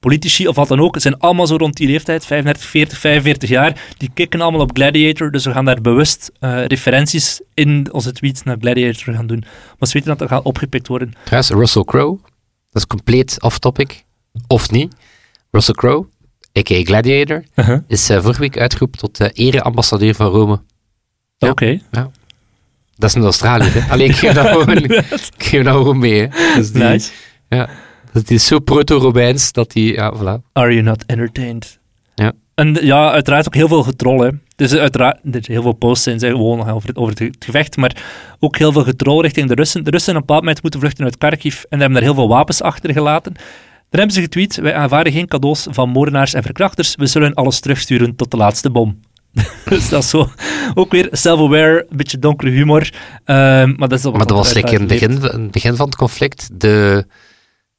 politici 0.00 0.48
of 0.48 0.56
wat 0.56 0.68
dan 0.68 0.80
ook, 0.80 1.00
zijn 1.00 1.18
allemaal 1.18 1.46
zo 1.46 1.56
rond 1.56 1.76
die 1.76 1.86
leeftijd, 1.86 2.26
35, 2.26 2.68
40, 2.68 2.98
45 2.98 3.48
jaar, 3.48 3.80
die 3.98 4.10
kicken 4.14 4.40
allemaal 4.40 4.60
op 4.60 4.70
Gladiator, 4.76 5.30
dus 5.30 5.44
we 5.44 5.52
gaan 5.52 5.64
daar 5.64 5.80
bewust 5.80 6.30
eh, 6.38 6.64
referenties 6.64 7.40
in 7.54 7.92
onze 7.92 8.12
tweets 8.12 8.42
naar 8.42 8.56
Gladiator 8.60 9.14
gaan 9.14 9.26
doen. 9.26 9.44
Maar 9.78 9.88
ze 9.88 9.92
weten 9.92 10.08
dat 10.08 10.18
dat 10.18 10.28
gaat 10.28 10.44
opgepikt 10.44 10.88
worden. 10.88 11.12
Trouwens, 11.24 11.50
Russell 11.52 11.84
Crowe, 11.84 12.18
dat 12.70 12.82
is 12.82 12.86
compleet 12.86 13.36
off-topic, 13.42 14.04
of 14.46 14.70
niet. 14.70 14.94
Russell 15.52 15.74
Crowe, 15.74 16.06
a.k.a. 16.58 16.82
Gladiator, 16.82 17.44
is 17.86 18.10
eh, 18.10 18.22
vorige 18.22 18.40
week 18.40 18.58
uitgeroepen 18.58 18.98
tot 18.98 19.20
uh, 19.20 19.28
ere-ambassadeur 19.32 20.14
van 20.14 20.26
Rome. 20.26 20.60
Ja. 21.38 21.48
Oké. 21.48 21.80
Dat 22.96 23.10
is 23.10 23.14
in 23.14 23.22
Australië, 23.22 23.68
hè. 23.68 23.92
Alleen 23.92 24.08
ik 24.08 24.16
geef 24.16 24.32
dat 24.32 24.46
gewoon, 24.56 24.76
ik 24.76 25.22
geef 25.36 25.64
dat 25.64 25.74
gewoon 25.74 25.98
mee, 25.98 26.20
hè. 26.20 26.54
Dus 26.56 26.72
die, 26.72 26.82
Nice. 26.82 27.10
Ja, 27.48 27.68
dat 28.12 28.30
is 28.30 28.46
zo 28.46 28.58
proto-Romeins 28.58 29.52
dat 29.52 29.72
die, 29.72 29.92
ja, 29.92 30.14
voilà. 30.16 30.50
Are 30.52 30.72
you 30.72 30.82
not 30.82 31.04
entertained? 31.06 31.78
Ja. 32.14 32.32
En 32.54 32.78
ja, 32.80 33.10
uiteraard 33.10 33.46
ook 33.46 33.54
heel 33.54 33.68
veel 33.68 33.82
getrol. 33.82 34.20
Hè. 34.20 34.30
Dus 34.56 34.74
uiteraard, 34.74 35.16
er 35.16 35.30
zijn 35.30 35.44
heel 35.46 35.62
veel 35.62 35.72
posts 35.72 36.04
zijn, 36.04 36.18
zijn 36.18 36.32
gewoon 36.32 36.70
over 36.70 36.88
het, 36.88 36.96
over 36.96 37.14
het 37.22 37.44
gevecht, 37.44 37.76
maar 37.76 37.96
ook 38.38 38.56
heel 38.56 38.72
veel 38.72 38.84
getrol 38.84 39.22
richting 39.22 39.48
de 39.48 39.54
Russen. 39.54 39.84
De 39.84 39.90
Russen 39.90 40.14
hebben 40.14 40.30
op 40.30 40.36
een 40.36 40.42
bepaald 40.42 40.42
moment 40.42 40.62
moeten 40.62 40.80
vluchten 40.80 41.04
uit 41.04 41.18
Kharkiv 41.18 41.62
en 41.68 41.78
hebben 41.80 41.92
daar 41.98 42.02
heel 42.02 42.14
veel 42.14 42.28
wapens 42.28 42.62
achtergelaten. 42.62 43.34
Dan 43.92 44.00
hebben 44.00 44.16
ze 44.16 44.20
getweet, 44.20 44.56
wij 44.56 44.74
aanvaarden 44.74 45.12
geen 45.12 45.26
cadeaus 45.26 45.66
van 45.70 45.88
moordenaars 45.88 46.34
en 46.34 46.42
verkrachters, 46.42 46.94
we 46.96 47.06
zullen 47.06 47.34
alles 47.34 47.60
terugsturen 47.60 48.16
tot 48.16 48.30
de 48.30 48.36
laatste 48.36 48.70
bom. 48.70 49.00
dus 49.68 49.88
dat 49.88 50.02
is 50.02 50.10
zo, 50.10 50.30
ook 50.74 50.92
weer 50.92 51.08
self-aware, 51.10 51.86
een 51.88 51.96
beetje 51.96 52.18
donkere 52.18 52.50
humor. 52.50 52.92
ehm, 53.24 53.72
maar 53.76 53.88
dat, 53.88 53.98
is 53.98 54.04
Maar 54.04 54.18
dat 54.18 54.30
was 54.30 54.52
lekker 54.52 54.74
in 54.74 54.80
het 54.80 55.50
begin, 55.50 55.76
van 55.76 55.86
het 55.86 55.96
conflict, 55.96 56.60
de, 56.60 57.06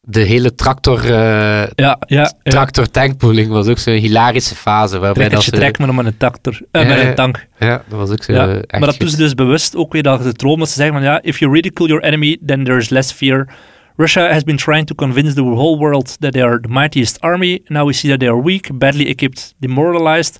de 0.01 0.19
hele 0.19 0.55
tractor, 0.55 0.99
eh 1.05 1.11
Ja, 1.11 1.67
ja, 1.75 1.97
ja. 2.07 2.33
tractor 2.43 2.89
tankpooling 2.89 3.51
was 3.51 3.67
ook 3.67 3.79
zo'n 3.79 3.93
hilarische 3.93 4.55
fase, 4.55 4.99
waarbij 4.99 5.29
dat 5.29 5.43
ze... 5.43 5.51
trek, 5.51 5.77
maar 5.77 5.87
dan 5.87 5.95
met 5.95 6.05
een 6.05 6.17
tractor. 6.17 6.61
Ja, 6.71 6.83
met 6.83 6.99
een 6.99 7.15
tank. 7.15 7.47
Ja, 7.59 7.83
dat 7.87 7.99
was 7.99 8.09
ook 8.09 8.23
zo 8.23 8.33
maar 8.33 8.63
dat 8.67 8.89
goed. 8.89 8.99
doen 8.99 9.09
ze 9.09 9.17
dus 9.17 9.33
bewust 9.33 9.75
ook 9.75 9.93
weer 9.93 10.03
dat 10.03 10.23
de 10.23 10.33
troll, 10.33 10.57
dat 10.57 10.69
ze 10.69 10.75
zeggen 10.75 10.93
van 10.93 11.03
ja, 11.03 11.21
if 11.21 11.39
you 11.39 11.51
ridicule 11.51 11.89
your 11.89 12.03
enemy, 12.03 12.37
then 12.45 12.63
there's 12.63 12.89
less 12.89 13.11
fear. 13.11 13.47
Russia 13.95 14.33
has 14.33 14.43
been 14.43 14.57
trying 14.57 14.85
to 14.85 14.95
convince 14.95 15.35
the 15.35 15.41
whole 15.41 15.77
world 15.77 16.19
that 16.19 16.33
they 16.33 16.41
are 16.41 16.59
the 16.59 16.67
mightiest 16.67 17.21
army. 17.21 17.61
Now 17.67 17.85
we 17.85 17.93
see 17.93 18.09
that 18.09 18.19
they 18.19 18.29
are 18.29 18.41
weak, 18.41 18.77
badly 18.77 19.07
equipped, 19.07 19.53
demoralized, 19.59 20.39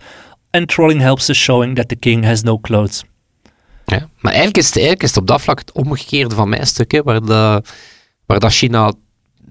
and 0.51 0.67
trolling 0.67 1.01
helps 1.01 1.29
us 1.29 1.37
showing 1.37 1.75
that 1.75 1.89
the 1.89 1.95
king 1.95 2.23
has 2.23 2.43
no 2.43 2.59
clothes. 2.59 3.03
Ja. 3.85 4.09
Maar 4.19 4.31
eigenlijk 4.31 4.57
is, 4.57 4.65
het, 4.65 4.75
eigenlijk 4.75 5.03
is 5.03 5.09
het 5.09 5.17
op 5.17 5.27
dat 5.27 5.41
vlak 5.41 5.59
het 5.59 5.71
omgekeerde 5.71 6.35
van 6.35 6.49
mijn 6.49 6.67
stukje, 6.67 7.03
waar, 7.03 7.21
de, 7.21 7.63
waar 8.25 8.39
dat 8.39 8.53
China 8.53 8.93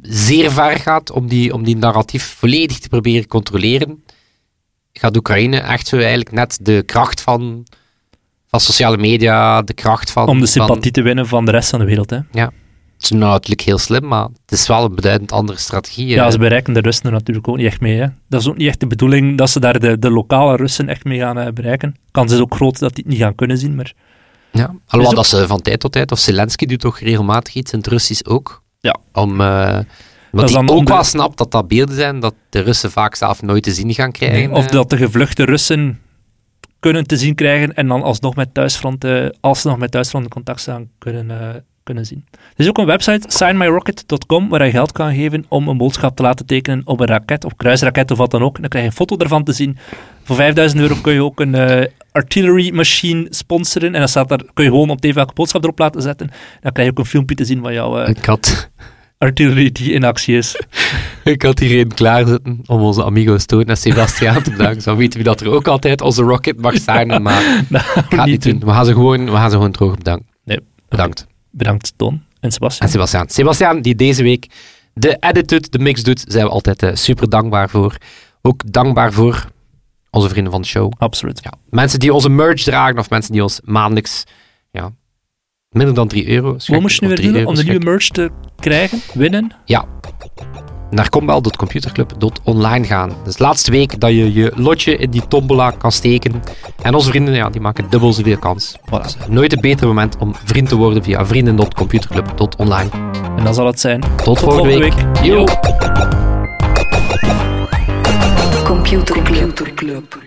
zeer 0.03 0.51
ver 0.51 0.79
gaat 0.79 1.11
om 1.11 1.29
die, 1.29 1.55
om 1.55 1.65
die 1.65 1.77
narratief 1.77 2.35
volledig 2.39 2.79
te 2.79 2.89
proberen 2.89 3.27
controleren, 3.27 4.05
gaat 4.93 5.17
Oekraïne 5.17 5.59
echt 5.59 5.87
zo 5.87 5.97
eigenlijk 5.97 6.33
net 6.33 6.59
de 6.63 6.83
kracht 6.87 7.21
van, 7.21 7.67
van 8.49 8.61
sociale 8.61 8.97
media, 8.97 9.63
de 9.63 9.75
kracht 9.75 10.11
van... 10.11 10.29
Om 10.29 10.35
de 10.35 10.39
van- 10.39 10.49
sympathie 10.49 10.93
te 10.93 11.03
winnen 11.03 11.27
van 11.27 11.45
de 11.45 11.51
rest 11.51 11.71
van 11.71 11.79
de 11.79 11.85
wereld. 11.85 12.11
Hè. 12.11 12.17
het 12.17 12.53
is 13.03 13.11
nou 13.11 13.33
natuurlijk 13.33 13.61
heel 13.61 13.79
slim, 13.79 14.07
maar 14.09 14.23
het 14.23 14.53
is 14.53 14.67
wel 14.67 14.85
een 14.85 14.95
beduidend 14.95 15.33
andere 15.33 15.59
strategie. 15.59 16.07
Ja, 16.07 16.25
eh. 16.25 16.31
ze 16.31 16.39
bereiken 16.39 16.73
de 16.75 16.81
Russen 16.81 17.07
er 17.07 17.13
natuurlijk 17.13 17.49
ook 17.49 17.57
niet 17.57 17.67
echt 17.67 17.81
mee. 17.81 17.99
Hè. 18.01 18.07
Dat 18.29 18.41
is 18.41 18.49
ook 18.49 18.57
niet 18.57 18.69
echt 18.69 18.81
de 18.81 18.87
bedoeling 18.87 19.39
dat 19.39 19.51
ze 19.51 19.61
daar 19.61 19.81
de, 19.81 19.99
de 19.99 20.11
lokale 20.11 20.57
Russen 20.57 20.89
echt 20.89 21.05
mee 21.05 21.19
gaan 21.19 21.39
eh, 21.39 21.53
bereiken. 21.53 21.97
Kans 22.11 22.33
is 22.33 22.39
ook 22.41 22.55
groot 22.55 22.79
dat 22.79 22.95
die 22.95 23.05
het 23.05 23.13
niet 23.13 23.23
gaan 23.23 23.35
kunnen 23.35 23.59
zien, 23.59 23.75
maar 23.75 23.93
Ja, 24.53 24.75
alhoewel 24.87 25.23
Dus 25.23 25.31
dat 25.31 25.41
ze 25.41 25.47
van 25.47 25.61
tijd 25.63 25.81
tot 25.81 25.93
tijd, 25.93 26.13
of 26.13 26.19
Zelensky 26.19 26.67
doet 26.67 26.81
toch 26.81 26.99
regelmatig 26.99 27.55
iets 27.55 27.73
in 27.73 27.79
het 27.79 27.89
Russisch 27.89 28.25
ook. 28.25 28.63
Ja. 28.81 28.97
Om, 29.13 29.41
eh 29.41 29.79
omdat 30.33 30.51
hij 30.51 30.59
dan 30.59 30.71
ook 30.71 30.79
onder- 30.79 30.95
wel 30.95 31.05
snapt 31.05 31.39
dat 31.39 31.51
dat 31.51 31.69
beelden 31.69 31.95
zijn 31.95 32.21
dat 32.21 32.35
de 32.51 32.61
Russen 32.61 32.91
vaak 32.91 33.15
zelf 33.15 33.43
nooit 33.43 33.63
te 33.63 33.73
zien 33.73 33.95
gaan 33.95 34.13
krijgen. 34.13 34.53
of 34.53 34.65
eh. 34.65 34.71
dat 34.71 34.91
de 34.91 34.97
gevluchte 34.97 35.45
Russen 35.45 36.01
kunnen 36.81 37.07
te 37.07 37.17
zien 37.17 37.35
krijgen 37.35 37.75
en 37.75 37.89
dan 37.89 38.03
alsnog 38.03 38.35
met 38.35 38.55
thuisfronten, 38.55 39.37
alsnog 39.41 39.79
met 39.79 39.91
thuisfronten 39.91 40.31
contact 40.31 40.61
staan 40.61 40.89
kunnen, 40.99 41.31
eh, 41.31 41.61
kunnen 41.83 42.07
zien. 42.07 42.25
Er 42.31 42.41
is 42.57 42.69
ook 42.69 42.79
een 42.79 42.87
website, 42.87 43.25
signmyrocket.com, 43.27 44.49
waar 44.49 44.65
je 44.65 44.71
geld 44.71 44.93
kan 44.93 45.15
geven 45.15 45.45
om 45.49 45.69
een 45.69 45.77
boodschap 45.77 46.17
te 46.17 46.23
laten 46.23 46.47
tekenen 46.47 46.83
op 46.85 47.01
een 47.01 47.07
raket, 47.07 47.45
op 47.45 47.57
kruisraket 47.57 48.11
of 48.11 48.19
wat 48.19 48.31
dan 48.31 48.43
ook. 48.43 48.55
En 48.55 48.61
dan 48.61 48.71
krijg 48.71 48.85
je 48.85 48.91
een 48.91 48.97
foto 48.97 49.17
ervan 49.17 49.45
te 49.45 49.53
zien. 49.53 49.79
Voor 50.25 50.37
5000 50.37 50.81
euro 50.81 50.95
kun 51.03 51.13
je 51.13 51.23
ook 51.23 51.41
een 51.41 51.55
eh, 51.55 51.87
artillery 52.13 52.75
machine 52.75 53.27
sponsoren 53.31 53.95
en 53.95 53.99
dan 53.99 54.09
staat 54.09 54.29
daar, 54.29 54.43
kun 54.55 54.65
je 54.65 54.71
gewoon 54.71 54.91
op 54.91 55.01
tv 55.01 55.15
welke 55.15 55.35
boodschap 55.35 55.63
erop 55.63 55.79
laten 55.79 56.03
zetten. 56.03 56.31
Dan 56.61 56.73
krijg 56.73 56.89
je 56.89 56.95
ook 56.95 56.99
een 56.99 57.11
filmpje 57.11 57.35
te 57.35 57.45
zien 57.45 57.63
van 57.63 57.73
jouw 57.73 57.97
had, 57.97 58.71
artillery 59.23 59.73
die 59.73 59.93
in 59.93 60.05
actie 60.05 60.37
is. 60.37 60.61
ik 61.25 61.43
had 61.43 61.59
hier 61.59 61.81
een 61.81 61.95
klaarzitten 61.95 62.61
om 62.67 62.81
onze 62.81 63.05
amigo's 63.05 63.47
Toon 63.47 63.65
en 63.65 63.77
Sebastiaan 63.77 64.43
te 64.43 64.51
bedanken. 64.51 64.83
Zo 64.83 64.97
weten 64.97 65.19
we 65.19 65.25
dat 65.25 65.41
er 65.41 65.51
ook 65.51 65.67
altijd 65.67 66.01
onze 66.01 66.23
rocket 66.23 66.61
mag 66.61 66.79
zijn, 66.79 67.23
maar 67.23 67.65
Dat 67.69 67.83
gaan 67.83 68.05
ik 68.05 68.11
ga 68.11 68.17
we 68.17 68.17
het 68.17 68.27
niet 68.27 68.43
doen. 68.43 68.61
We 68.61 68.71
gaan 68.71 68.85
ze 68.85 68.93
gewoon, 68.93 69.25
we 69.25 69.31
gaan 69.31 69.51
ze 69.51 69.57
gewoon 69.57 69.73
droog 69.73 69.97
bedanken. 69.97 70.27
Nee. 70.45 70.61
Bedankt. 70.89 71.27
Bedankt 71.53 71.93
Ton 71.97 72.23
en 72.41 72.53
Sebastian. 72.53 72.89
En. 72.89 73.29
Sebastiaan, 73.29 73.83
die 73.83 73.95
deze 73.95 74.23
week 74.23 74.47
de 74.95 75.17
edit 75.21 75.49
doet, 75.49 75.73
de 75.73 75.79
mix 75.79 76.03
doet, 76.03 76.25
zijn 76.29 76.45
we 76.45 76.51
altijd 76.51 76.83
eh, 76.83 76.95
super 76.95 77.29
dankbaar 77.29 77.71
voor. 77.71 77.97
Ook 78.43 78.73
dankbaar 78.73 79.13
voor 79.13 79.51
onze 80.11 80.29
vrienden 80.29 80.53
van 80.53 80.63
de 80.63 80.69
show. 80.69 80.93
Absoluut. 80.99 81.41
Ja, 81.43 81.53
mensen 81.71 82.01
die 82.01 82.15
onze 82.15 82.29
merch 82.29 82.63
dragen 82.63 82.99
of 82.99 83.11
mensen 83.11 83.33
die 83.33 83.43
ons 83.43 83.61
maandelijks 83.65 84.25
ja, 84.71 84.93
minder 85.69 85.95
dan 85.95 86.09
3 86.09 86.29
euro 86.29 86.57
Wat 86.67 86.81
moest 86.81 87.01
je 87.01 87.03
nu 87.03 87.09
weer 87.09 87.17
3 87.17 87.33
doen 87.33 87.47
om 87.47 87.55
de 87.55 87.65
nieuwe 87.65 87.85
merch 87.85 88.09
te 88.09 88.31
krijgen? 88.57 89.01
Winnen? 89.15 89.53
Ja. 89.65 89.87
Naar 90.93 91.09
combel.computerclub.online 91.09 92.85
gaan. 92.85 93.13
Dus 93.25 93.39
laatste 93.39 93.71
week 93.71 94.01
dat 94.01 94.11
je 94.11 94.33
je 94.33 94.53
lotje 94.55 94.97
in 94.97 95.11
die 95.11 95.29
tombola 95.29 95.71
kan 95.71 95.93
steken. 95.93 96.43
En 96.83 96.95
onze 96.95 97.09
vrienden 97.09 97.35
ja, 97.35 97.51
die 97.51 97.61
maken 97.61 97.91
dubbel 97.91 98.13
zoveel 98.13 98.39
kans. 98.39 98.77
Voilà. 98.79 99.03
Dus 99.03 99.17
nooit 99.29 99.53
een 99.53 99.61
beter 99.61 99.87
moment 99.87 100.17
om 100.19 100.35
vriend 100.45 100.69
te 100.69 100.77
worden 100.77 101.03
via 101.03 101.27
vrienden.computerclub.online. 101.27 102.91
En 103.37 103.45
dan 103.45 103.55
zal 103.55 103.67
het 103.67 103.81
zijn. 103.81 104.03
Tot, 104.25 104.39
volgende, 104.39 104.79
week. 104.79 104.95
Yo. 105.23 105.45
Computer 108.65 109.23
Club. 109.75 110.19